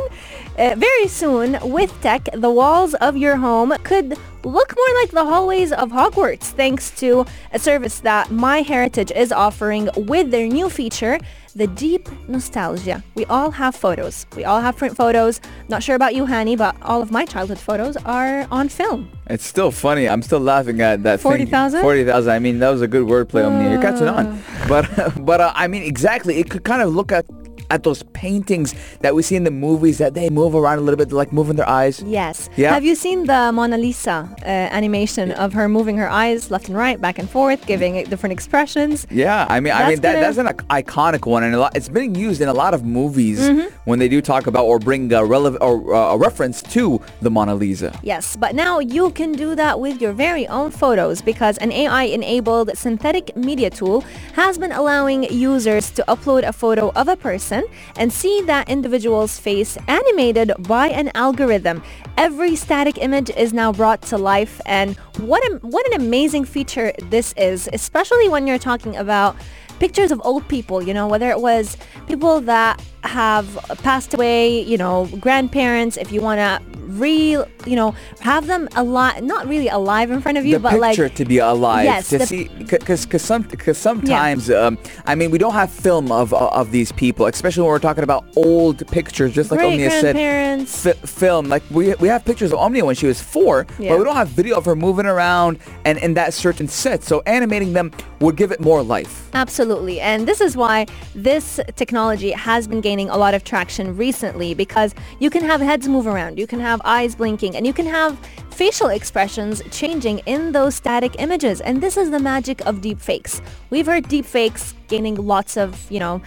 Uh, 0.57 0.77
very 0.77 1.09
soon, 1.09 1.59
with 1.69 2.01
tech, 2.01 2.29
the 2.33 2.51
walls 2.51 2.95
of 2.95 3.17
your 3.17 3.35
home 3.38 3.75
could 3.83 4.17
look 4.44 4.74
more 4.76 4.94
like 5.00 5.11
the 5.11 5.24
hallways 5.24 5.72
of 5.72 5.90
Hogwarts 5.90 6.44
thanks 6.44 6.90
to 7.00 7.24
a 7.52 7.59
service 7.59 8.00
that 8.00 8.28
MyHeritage 8.28 9.14
is 9.16 9.33
offering 9.33 9.88
with 9.96 10.31
their 10.31 10.46
new 10.46 10.68
feature, 10.68 11.18
the 11.55 11.66
deep 11.66 12.09
nostalgia. 12.28 13.02
We 13.14 13.24
all 13.26 13.50
have 13.50 13.74
photos. 13.76 14.26
We 14.37 14.44
all 14.44 14.61
have 14.61 14.76
print 14.76 14.96
photos. 14.96 15.40
Not 15.68 15.83
sure 15.83 15.96
about 15.96 16.14
you, 16.14 16.24
Hani, 16.26 16.57
but 16.57 16.74
all 16.83 17.02
of 17.02 17.11
my 17.11 17.24
childhood 17.24 17.59
photos 17.59 17.96
are 17.98 18.46
on 18.50 18.68
film. 18.68 19.11
It's 19.26 19.44
still 19.44 19.70
funny. 19.70 20.09
I'm 20.09 20.22
still 20.22 20.40
laughing 20.40 20.81
at 20.81 21.02
that. 21.02 21.20
thing. 21.20 21.31
40,000? 21.31 21.83
40,000. 21.83 22.33
I 22.33 22.38
mean, 22.38 22.59
that 22.59 22.70
was 22.70 22.81
a 22.81 22.88
good 22.88 23.07
wordplay, 23.07 23.46
Omnia. 23.46 23.70
You're 23.70 23.83
catching 23.83 24.09
on. 24.09 24.42
But, 24.68 24.88
but 25.24 25.40
uh, 25.40 25.52
I 25.55 25.68
mean, 25.68 25.83
exactly. 25.83 26.38
It 26.38 26.50
could 26.50 26.64
kind 26.64 26.83
of 26.83 26.94
look 26.94 27.12
at 27.12 27.26
at 27.73 27.83
those 27.83 28.03
paintings 28.13 28.75
that 29.01 29.15
we 29.17 29.23
see 29.23 29.35
in 29.37 29.45
the 29.45 29.51
movies 29.69 29.97
that 29.99 30.13
they 30.15 30.29
move 30.31 30.55
around 30.55 30.79
a 30.79 30.83
little 30.83 30.97
bit, 31.03 31.11
like 31.11 31.33
moving 31.33 31.57
their 31.57 31.69
eyes. 31.69 32.03
Yes. 32.07 32.49
Yeah. 32.57 32.73
Have 32.75 32.85
you 32.85 32.95
seen 32.95 33.25
the 33.27 33.51
Mona 33.53 33.79
Lisa 33.79 34.29
uh, 34.43 34.47
animation 34.47 35.33
of 35.33 35.53
her 35.55 35.69
moving 35.69 35.97
her 35.97 36.09
eyes 36.09 36.51
left 36.51 36.69
and 36.69 36.77
right, 36.77 37.01
back 37.01 37.19
and 37.19 37.29
forth, 37.29 37.67
giving 37.67 37.97
it 37.97 38.11
different 38.11 38.33
expressions? 38.33 39.07
Yeah, 39.11 39.47
I 39.49 39.61
mean, 39.61 39.73
I 39.73 39.79
That's 39.79 39.91
mean 39.91 40.01
that, 40.03 40.21
that's 40.21 40.39
an 40.39 40.49
ic- 40.49 40.69
iconic 40.85 41.27
one, 41.27 41.43
and 41.45 41.55
a 41.55 41.59
lot, 41.59 41.77
it's 41.77 41.89
been 41.89 42.15
used 42.15 42.41
in 42.41 42.49
a 42.49 42.55
lot 42.55 42.75
of 42.75 42.85
movies 42.85 43.41
Mm-hmm. 43.43 43.69
when 43.89 43.99
they 43.99 44.09
do 44.09 44.21
talk 44.21 44.47
about 44.47 44.65
or 44.67 44.79
bring 44.79 45.13
a 45.13 45.25
relevant 45.25 45.63
or 45.63 45.95
uh, 45.95 46.15
a 46.15 46.19
reference 46.19 46.61
to 46.63 47.01
the 47.23 47.31
Mona 47.31 47.55
Lisa. 47.55 47.91
Yes, 48.03 48.37
but 48.37 48.55
now 48.55 48.79
you 48.79 49.11
can 49.11 49.33
do 49.33 49.55
that 49.55 49.81
with 49.81 50.01
your 50.03 50.13
very 50.13 50.47
own 50.49 50.71
photos 50.71 51.23
because 51.23 51.57
an 51.59 51.73
AI-enabled 51.73 52.77
synthetic 52.77 53.35
media 53.37 53.71
tool 53.71 54.03
has 54.35 54.59
been 54.59 54.73
allowing 54.73 55.25
users 55.33 55.91
to 55.93 56.05
upload 56.09 56.43
a 56.47 56.53
photo 56.53 56.91
of 56.95 57.09
a 57.09 57.17
person 57.17 57.62
and 57.96 58.12
see 58.12 58.40
that 58.42 58.68
individual's 58.68 59.38
face 59.38 59.77
animated 59.88 60.53
by 60.61 60.88
an 60.88 61.11
algorithm. 61.14 61.83
Every 62.16 62.57
static 62.57 62.98
image 62.98 63.31
is 63.31 63.53
now 63.53 63.72
brought 63.72 64.03
to 64.03 64.18
life 64.18 64.61
and 64.66 64.96
what, 65.18 65.42
a, 65.44 65.57
what 65.59 65.87
an 65.92 66.01
amazing 66.01 66.44
feature 66.44 66.92
this 67.11 67.33
is, 67.37 67.68
especially 67.72 68.29
when 68.29 68.46
you're 68.46 68.59
talking 68.59 68.96
about 68.96 69.37
pictures 69.83 70.12
of 70.12 70.21
old 70.25 70.47
people, 70.47 70.81
you 70.81 70.95
know, 70.95 71.09
whether 71.09 71.29
it 71.29 71.40
was 71.40 71.77
people 72.07 72.40
that 72.42 72.81
have 73.03 73.49
passed 73.83 74.14
away, 74.14 74.61
you 74.62 74.79
know, 74.79 75.09
grandparents, 75.18 75.97
if 75.97 76.12
you 76.12 76.21
want 76.21 76.38
to 76.38 76.53
real, 77.01 77.49
you 77.66 77.75
know, 77.75 77.90
have 78.21 78.47
them 78.47 78.68
alive, 78.77 79.23
not 79.25 79.49
really 79.49 79.66
alive 79.68 80.11
in 80.12 80.21
front 80.21 80.38
of 80.38 80.45
you, 80.47 80.55
the 80.57 80.61
but 80.61 80.79
like 80.79 80.97
picture 80.97 81.09
to 81.21 81.25
be 81.25 81.38
alive 81.38 81.85
Yes, 81.85 82.09
to 82.11 82.25
see 82.27 82.45
because 82.59 83.05
because 83.07 83.23
some 83.31 83.42
because 83.42 83.79
sometimes 83.88 84.51
um, 84.51 84.79
I 85.11 85.14
mean 85.16 85.31
we 85.35 85.38
don't 85.38 85.55
have 85.62 85.71
film 85.71 86.12
of 86.12 86.33
of 86.35 86.71
these 86.71 86.92
people 86.92 87.27
especially 87.27 87.62
when 87.64 87.71
we're 87.75 87.87
talking 87.90 88.05
about 88.05 88.23
old 88.37 88.87
pictures 88.88 89.31
just 89.35 89.51
like 89.51 89.59
great 89.61 89.73
Omnia 89.73 89.90
said 89.90 90.14
grandparents. 90.14 90.87
film 91.23 91.42
like 91.55 91.62
we 91.79 91.95
we 92.05 92.09
have 92.14 92.23
pictures 92.31 92.53
of 92.53 92.59
Omnia 92.66 92.85
when 92.85 92.95
she 93.03 93.07
was 93.12 93.21
four 93.35 93.66
Yeah. 93.79 93.88
but 93.90 93.99
we 94.01 94.05
don't 94.05 94.21
have 94.23 94.29
video 94.42 94.55
of 94.61 94.64
her 94.71 94.77
moving 94.77 95.07
around 95.14 95.53
and 95.87 95.97
in 96.07 96.12
that 96.21 96.31
certain 96.47 96.68
set 96.68 96.99
so 97.11 97.14
animating 97.27 97.73
them 97.79 97.90
would 98.21 98.37
give 98.37 98.51
it 98.55 98.61
more 98.61 98.83
life 98.97 99.14
Absolutely. 99.35 99.72
And 99.73 100.27
this 100.27 100.41
is 100.41 100.57
why 100.57 100.87
this 101.15 101.61
technology 101.77 102.31
has 102.33 102.69
been 102.69 102.81
gaining 102.81 103.09
a 103.09 103.17
lot 103.17 103.35
of 103.35 103.45
traction 103.45 103.97
recently 103.97 104.55
because 104.55 104.95
you 105.19 105.31
can 105.31 105.45
have 105.45 105.61
heads 105.61 105.89
move 105.89 106.07
around, 106.07 106.39
you 106.39 106.47
can 106.47 106.61
have 106.61 106.81
eyes 106.85 107.15
blinking, 107.15 107.57
and 107.57 107.67
you 107.67 107.73
can 107.73 107.87
have 107.87 108.19
facial 108.51 108.89
expressions 108.89 109.63
changing 109.71 110.19
in 110.27 110.53
those 110.53 110.75
static 110.75 111.17
images. 111.19 111.61
And 111.61 111.83
this 111.83 111.97
is 111.97 112.11
the 112.11 112.19
magic 112.19 112.61
of 112.67 112.77
deepfakes. 112.77 113.41
We've 113.71 113.87
heard 113.87 114.05
deepfakes 114.05 114.75
gaining 114.89 115.15
lots 115.15 115.57
of, 115.57 115.91
you 115.91 116.01
know, 116.01 116.21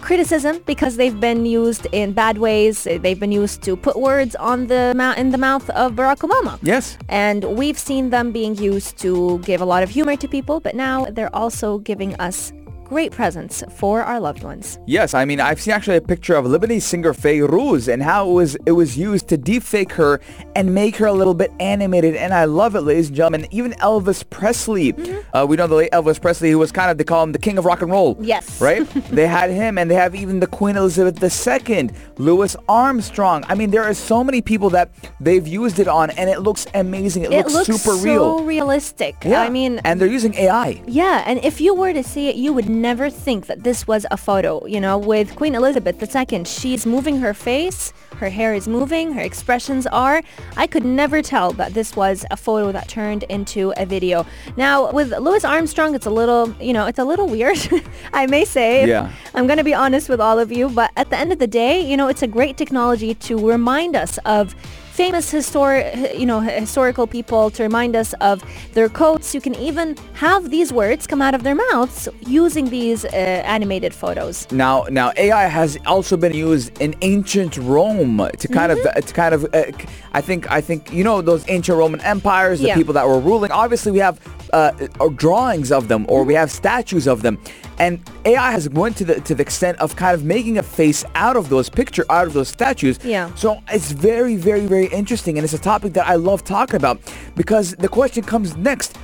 criticism 0.00 0.60
because 0.66 0.96
they've 0.96 1.20
been 1.20 1.44
used 1.46 1.86
in 1.92 2.12
bad 2.12 2.38
ways. 2.38 2.84
They've 2.84 3.18
been 3.18 3.32
used 3.32 3.62
to 3.62 3.76
put 3.76 3.96
words 3.96 4.34
on 4.36 4.66
the 4.66 4.92
mouth 4.96 5.18
in 5.18 5.30
the 5.30 5.38
mouth 5.38 5.68
of 5.70 5.92
Barack 5.92 6.20
Obama. 6.28 6.58
yes 6.62 6.96
And 7.08 7.44
we've 7.58 7.78
seen 7.78 8.10
them 8.10 8.32
being 8.32 8.54
used 8.56 8.98
to 9.04 9.38
give 9.40 9.60
a 9.60 9.64
lot 9.64 9.82
of 9.82 9.90
humor 9.90 10.16
to 10.16 10.26
people, 10.28 10.60
but 10.60 10.74
now 10.74 11.04
they're 11.14 11.34
also 11.34 11.78
giving 11.78 12.14
us 12.16 12.52
great 12.84 13.12
presents 13.12 13.62
for 13.70 14.02
our 14.02 14.20
loved 14.20 14.42
ones. 14.42 14.78
Yes, 14.86 15.14
I 15.14 15.24
mean 15.24 15.40
I've 15.40 15.60
seen 15.60 15.74
actually 15.74 15.96
a 15.96 16.00
picture 16.00 16.34
of 16.34 16.44
Lebanese 16.44 16.82
singer 16.82 17.12
Fairuz 17.12 17.92
and 17.92 18.02
how 18.02 18.28
it 18.28 18.32
was 18.32 18.56
it 18.66 18.72
was 18.72 18.96
used 18.96 19.28
to 19.28 19.38
deepfake 19.38 19.92
her 19.92 20.20
and 20.56 20.74
make 20.74 20.96
her 20.96 21.06
a 21.06 21.12
little 21.12 21.34
bit 21.34 21.50
animated, 21.60 22.14
and 22.16 22.32
I 22.34 22.44
love 22.44 22.74
it, 22.76 22.82
ladies 22.82 23.08
and 23.08 23.16
gentlemen. 23.16 23.46
Even 23.50 23.72
Elvis 23.72 24.28
Presley, 24.30 24.94
uh, 25.32 25.44
we 25.48 25.56
know 25.56 25.66
the 25.66 25.74
late 25.74 25.90
Elvis 25.92 26.20
Presley, 26.20 26.50
who 26.50 26.58
was 26.58 26.70
kind 26.72 26.90
of 26.90 26.98
they 26.98 27.04
call 27.04 27.22
him 27.22 27.32
the 27.32 27.38
king 27.38 27.58
of 27.58 27.64
rock 27.64 27.82
and 27.82 27.90
roll. 27.90 28.16
Yes. 28.20 28.60
right. 28.60 28.86
they 29.10 29.26
had 29.26 29.50
him, 29.50 29.78
and 29.78 29.90
they 29.90 29.94
have 29.94 30.14
even 30.14 30.40
the 30.40 30.46
Queen 30.46 30.76
Elizabeth 30.76 31.22
II, 31.22 31.90
Louis 32.18 32.56
Armstrong. 32.68 33.44
I 33.48 33.54
mean, 33.54 33.70
there 33.70 33.82
are 33.82 33.94
so 33.94 34.22
many 34.22 34.40
people 34.42 34.70
that 34.70 34.90
they've 35.20 35.46
used 35.46 35.78
it 35.78 35.88
on, 35.88 36.10
and 36.10 36.28
it 36.30 36.40
looks 36.40 36.66
amazing. 36.74 37.24
It, 37.24 37.32
It 37.32 37.36
looks, 37.46 37.54
looks 37.54 37.66
super 37.66 37.96
so 37.96 38.04
real. 38.04 38.38
So 38.38 38.44
realistic. 38.44 39.16
Yeah, 39.24 39.40
I 39.42 39.48
mean, 39.48 39.80
and 39.84 40.00
they're 40.00 40.08
using 40.08 40.34
AI. 40.34 40.82
yeah, 40.86 41.24
and 41.26 41.42
if 41.44 41.60
you 41.60 41.74
were 41.74 41.92
to 41.92 42.02
see 42.02 42.28
it, 42.28 42.36
you 42.36 42.52
would 42.52 42.68
never 42.74 43.08
think 43.08 43.46
that 43.46 43.62
this 43.62 43.86
was 43.86 44.04
a 44.10 44.16
photo. 44.16 44.64
You 44.66 44.80
know, 44.80 44.98
with 44.98 45.36
Queen 45.36 45.54
Elizabeth 45.54 45.96
II, 46.02 46.44
she's 46.44 46.84
moving 46.84 47.18
her 47.18 47.32
face, 47.32 47.92
her 48.16 48.28
hair 48.28 48.54
is 48.54 48.68
moving, 48.68 49.12
her 49.12 49.20
expressions 49.20 49.86
are. 49.86 50.22
I 50.56 50.66
could 50.66 50.84
never 50.84 51.22
tell 51.22 51.52
that 51.52 51.74
this 51.74 51.96
was 51.96 52.24
a 52.30 52.36
photo 52.36 52.72
that 52.72 52.88
turned 52.88 53.22
into 53.24 53.72
a 53.76 53.86
video. 53.86 54.26
Now, 54.56 54.90
with 54.92 55.12
Louis 55.12 55.44
Armstrong, 55.44 55.94
it's 55.94 56.06
a 56.06 56.10
little, 56.10 56.50
you 56.60 56.72
know, 56.72 56.86
it's 56.86 56.98
a 56.98 57.04
little 57.04 57.28
weird, 57.28 57.58
I 58.12 58.26
may 58.26 58.44
say. 58.44 58.86
Yeah. 58.86 59.10
I'm 59.34 59.46
going 59.46 59.58
to 59.58 59.64
be 59.64 59.74
honest 59.74 60.08
with 60.08 60.20
all 60.20 60.38
of 60.38 60.52
you, 60.52 60.68
but 60.68 60.90
at 60.96 61.10
the 61.10 61.16
end 61.16 61.32
of 61.32 61.38
the 61.38 61.46
day, 61.46 61.80
you 61.80 61.96
know, 61.96 62.08
it's 62.08 62.22
a 62.22 62.28
great 62.28 62.56
technology 62.56 63.14
to 63.14 63.48
remind 63.48 63.96
us 63.96 64.18
of 64.24 64.54
famous 64.94 65.32
histor- 65.32 66.16
you 66.18 66.24
know, 66.24 66.40
historical 66.40 67.06
people 67.06 67.50
to 67.50 67.62
remind 67.64 67.96
us 67.96 68.14
of 68.20 68.42
their 68.74 68.88
quotes. 68.88 69.34
You 69.34 69.40
can 69.40 69.54
even 69.56 69.96
have 70.14 70.50
these 70.50 70.72
words 70.72 71.06
come 71.06 71.20
out 71.20 71.34
of 71.34 71.42
their 71.42 71.56
mouths 71.56 72.08
using 72.20 72.70
these 72.70 73.04
uh, 73.04 73.08
animated 73.56 73.92
photos. 73.92 74.46
Now, 74.52 74.84
now 74.90 75.12
AI 75.16 75.46
has 75.48 75.76
also 75.86 76.16
been 76.16 76.32
used 76.32 76.80
in 76.80 76.94
ancient 77.02 77.56
Rome 77.56 78.18
to 78.38 78.48
kind 78.48 78.70
of, 78.72 78.78
Mm-hmm. 78.84 79.00
to 79.08 79.12
kind 79.14 79.34
of, 79.34 79.44
uh, 79.54 79.64
I 80.12 80.20
think, 80.20 80.50
I 80.50 80.60
think 80.60 80.92
you 80.92 81.02
know 81.04 81.20
those 81.22 81.44
ancient 81.48 81.76
Roman 81.78 82.00
empires, 82.00 82.60
the 82.60 82.68
Yeah. 82.68 82.74
people 82.76 82.94
that 82.94 83.06
were 83.06 83.18
ruling. 83.20 83.50
Obviously, 83.50 83.90
we 83.92 83.98
have 83.98 84.18
uh, 84.52 84.70
uh, 85.00 85.08
drawings 85.16 85.72
of 85.72 85.88
them, 85.88 86.04
or 86.08 86.20
Mm-hmm. 86.20 86.28
we 86.28 86.34
have 86.34 86.50
statues 86.50 87.06
of 87.08 87.22
them, 87.22 87.38
and 87.78 87.98
AI 88.24 88.50
has 88.52 88.68
went 88.68 88.96
to 88.98 89.04
the 89.04 89.16
to 89.28 89.34
the 89.34 89.42
extent 89.42 89.78
of 89.80 89.96
kind 89.96 90.14
of 90.14 90.22
making 90.24 90.58
a 90.58 90.62
face 90.62 91.04
out 91.14 91.36
of 91.36 91.48
those 91.48 91.68
picture, 91.80 92.04
out 92.10 92.26
of 92.28 92.32
those 92.32 92.48
statues. 92.48 92.98
Yeah. 93.04 93.30
So 93.34 93.48
it's 93.76 93.90
very, 93.92 94.36
very, 94.36 94.66
very 94.74 94.83
interesting, 94.86 95.38
and 95.38 95.44
it's 95.44 95.54
a 95.54 95.58
topic 95.58 95.92
that 95.94 96.06
I 96.06 96.14
love 96.14 96.44
talking 96.44 96.76
about 96.76 97.00
because 97.36 97.74
the 97.76 97.88
question 97.88 98.24
comes 98.24 98.56
next. 98.56 98.96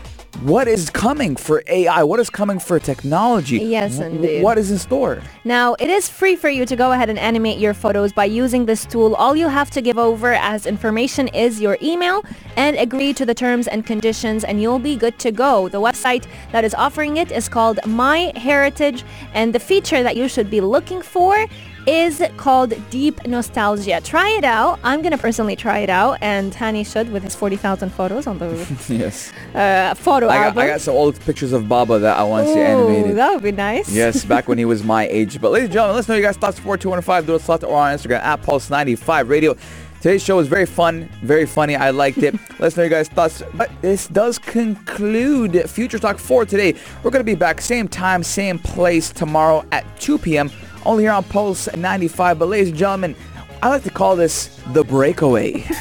What 0.42 0.68
is 0.68 0.88
coming 0.88 1.36
for 1.36 1.62
AI? 1.66 2.02
What 2.02 2.18
is 2.18 2.30
coming 2.30 2.58
for 2.58 2.78
technology? 2.78 3.58
Yes, 3.58 3.98
indeed. 3.98 4.42
What 4.42 4.56
is 4.56 4.70
in 4.70 4.78
store? 4.78 5.22
Now, 5.44 5.74
it 5.78 5.90
is 5.90 6.08
free 6.08 6.34
for 6.34 6.48
you 6.48 6.64
to 6.64 6.76
go 6.76 6.92
ahead 6.92 7.10
and 7.10 7.18
animate 7.18 7.58
your 7.58 7.74
photos 7.74 8.10
by 8.10 8.24
using 8.24 8.64
this 8.64 8.86
tool. 8.86 9.14
All 9.16 9.36
you 9.36 9.48
have 9.48 9.70
to 9.72 9.82
give 9.82 9.98
over 9.98 10.32
as 10.32 10.64
information 10.64 11.28
is 11.28 11.60
your 11.60 11.76
email 11.82 12.24
and 12.56 12.74
agree 12.78 13.12
to 13.14 13.26
the 13.26 13.34
terms 13.34 13.66
and 13.66 13.84
conditions 13.84 14.44
and 14.44 14.62
you'll 14.62 14.78
be 14.78 14.96
good 14.96 15.18
to 15.18 15.30
go. 15.30 15.68
The 15.68 15.80
website 15.80 16.26
that 16.52 16.64
is 16.64 16.74
offering 16.74 17.18
it 17.18 17.30
is 17.30 17.46
called 17.46 17.76
MyHeritage 17.84 19.02
and 19.34 19.54
the 19.54 19.60
feature 19.60 20.02
that 20.02 20.16
you 20.16 20.26
should 20.26 20.48
be 20.48 20.62
looking 20.62 21.02
for 21.02 21.46
is 21.86 22.22
called 22.36 22.74
Deep 22.90 23.26
Nostalgia. 23.26 24.00
Try 24.02 24.30
it 24.30 24.44
out. 24.44 24.78
I'm 24.84 25.00
going 25.02 25.12
to 25.12 25.18
personally 25.18 25.56
try 25.56 25.78
it 25.78 25.90
out 25.90 26.18
and 26.20 26.52
Hani 26.52 26.86
should 26.86 27.10
with 27.10 27.22
his 27.22 27.34
40,000 27.34 27.90
photos 27.90 28.26
on 28.26 28.38
the 28.38 28.50
Yes. 28.88 29.32
uh, 29.54 29.94
photo 29.94 30.28
I 30.28 30.34
got, 30.36 30.46
album. 30.46 30.62
I 30.62 30.66
got 30.68 30.80
some 30.80 30.94
old 30.94 31.18
pictures 31.20 31.52
of 31.52 31.68
Baba 31.68 31.98
that 31.98 32.16
I 32.18 32.22
want 32.24 32.46
to 32.46 32.52
see 32.52 32.60
animated. 32.60 33.16
that 33.16 33.32
would 33.32 33.42
be 33.42 33.52
nice. 33.52 33.90
Yes, 33.90 34.24
back 34.24 34.46
when 34.48 34.58
he 34.58 34.64
was 34.64 34.84
my 34.84 35.06
age. 35.10 35.40
But 35.40 35.52
ladies 35.52 35.66
and 35.66 35.72
gentlemen, 35.74 35.96
let's 35.96 36.08
know 36.08 36.14
you 36.14 36.22
guys 36.22 36.36
thoughts 36.36 36.58
4215. 36.58 37.26
Do 37.26 37.34
a 37.34 37.40
slot 37.40 37.64
or 37.64 37.76
on 37.76 37.96
Instagram 37.96 38.20
at 38.20 38.42
Pulse95 38.42 39.28
Radio. 39.28 39.56
Today's 40.00 40.22
show 40.22 40.36
was 40.36 40.48
very 40.48 40.64
fun, 40.64 41.10
very 41.22 41.44
funny. 41.44 41.76
I 41.76 41.90
liked 41.90 42.18
it. 42.18 42.34
Let's 42.58 42.74
know 42.74 42.84
your 42.84 42.90
guys 42.90 43.08
thoughts. 43.08 43.42
But 43.52 43.70
this 43.82 44.08
does 44.08 44.38
conclude 44.38 45.68
Future 45.68 45.98
Talk 45.98 46.18
for 46.18 46.46
today. 46.46 46.74
We're 47.02 47.10
going 47.10 47.20
to 47.20 47.24
be 47.30 47.34
back 47.34 47.60
same 47.60 47.86
time, 47.86 48.22
same 48.22 48.58
place 48.58 49.10
tomorrow 49.10 49.62
at 49.72 49.84
2 50.00 50.16
p.m. 50.18 50.50
Only 50.84 51.04
here 51.04 51.12
on 51.12 51.24
Pulse 51.24 51.74
95. 51.74 52.38
But 52.38 52.48
ladies 52.48 52.68
and 52.68 52.78
gentlemen, 52.78 53.16
I 53.62 53.68
like 53.68 53.82
to 53.84 53.90
call 53.90 54.16
this 54.16 54.60
the 54.68 54.84
breakaway. 54.84 55.66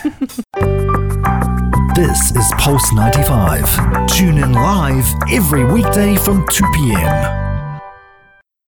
This 1.96 2.32
is 2.34 2.50
Pulse 2.58 2.94
95. 2.94 4.08
Tune 4.08 4.38
in 4.38 4.54
live 4.54 5.06
every 5.34 5.66
weekday 5.66 6.16
from 6.16 6.48
2 6.48 6.64
p.m. 6.74 7.49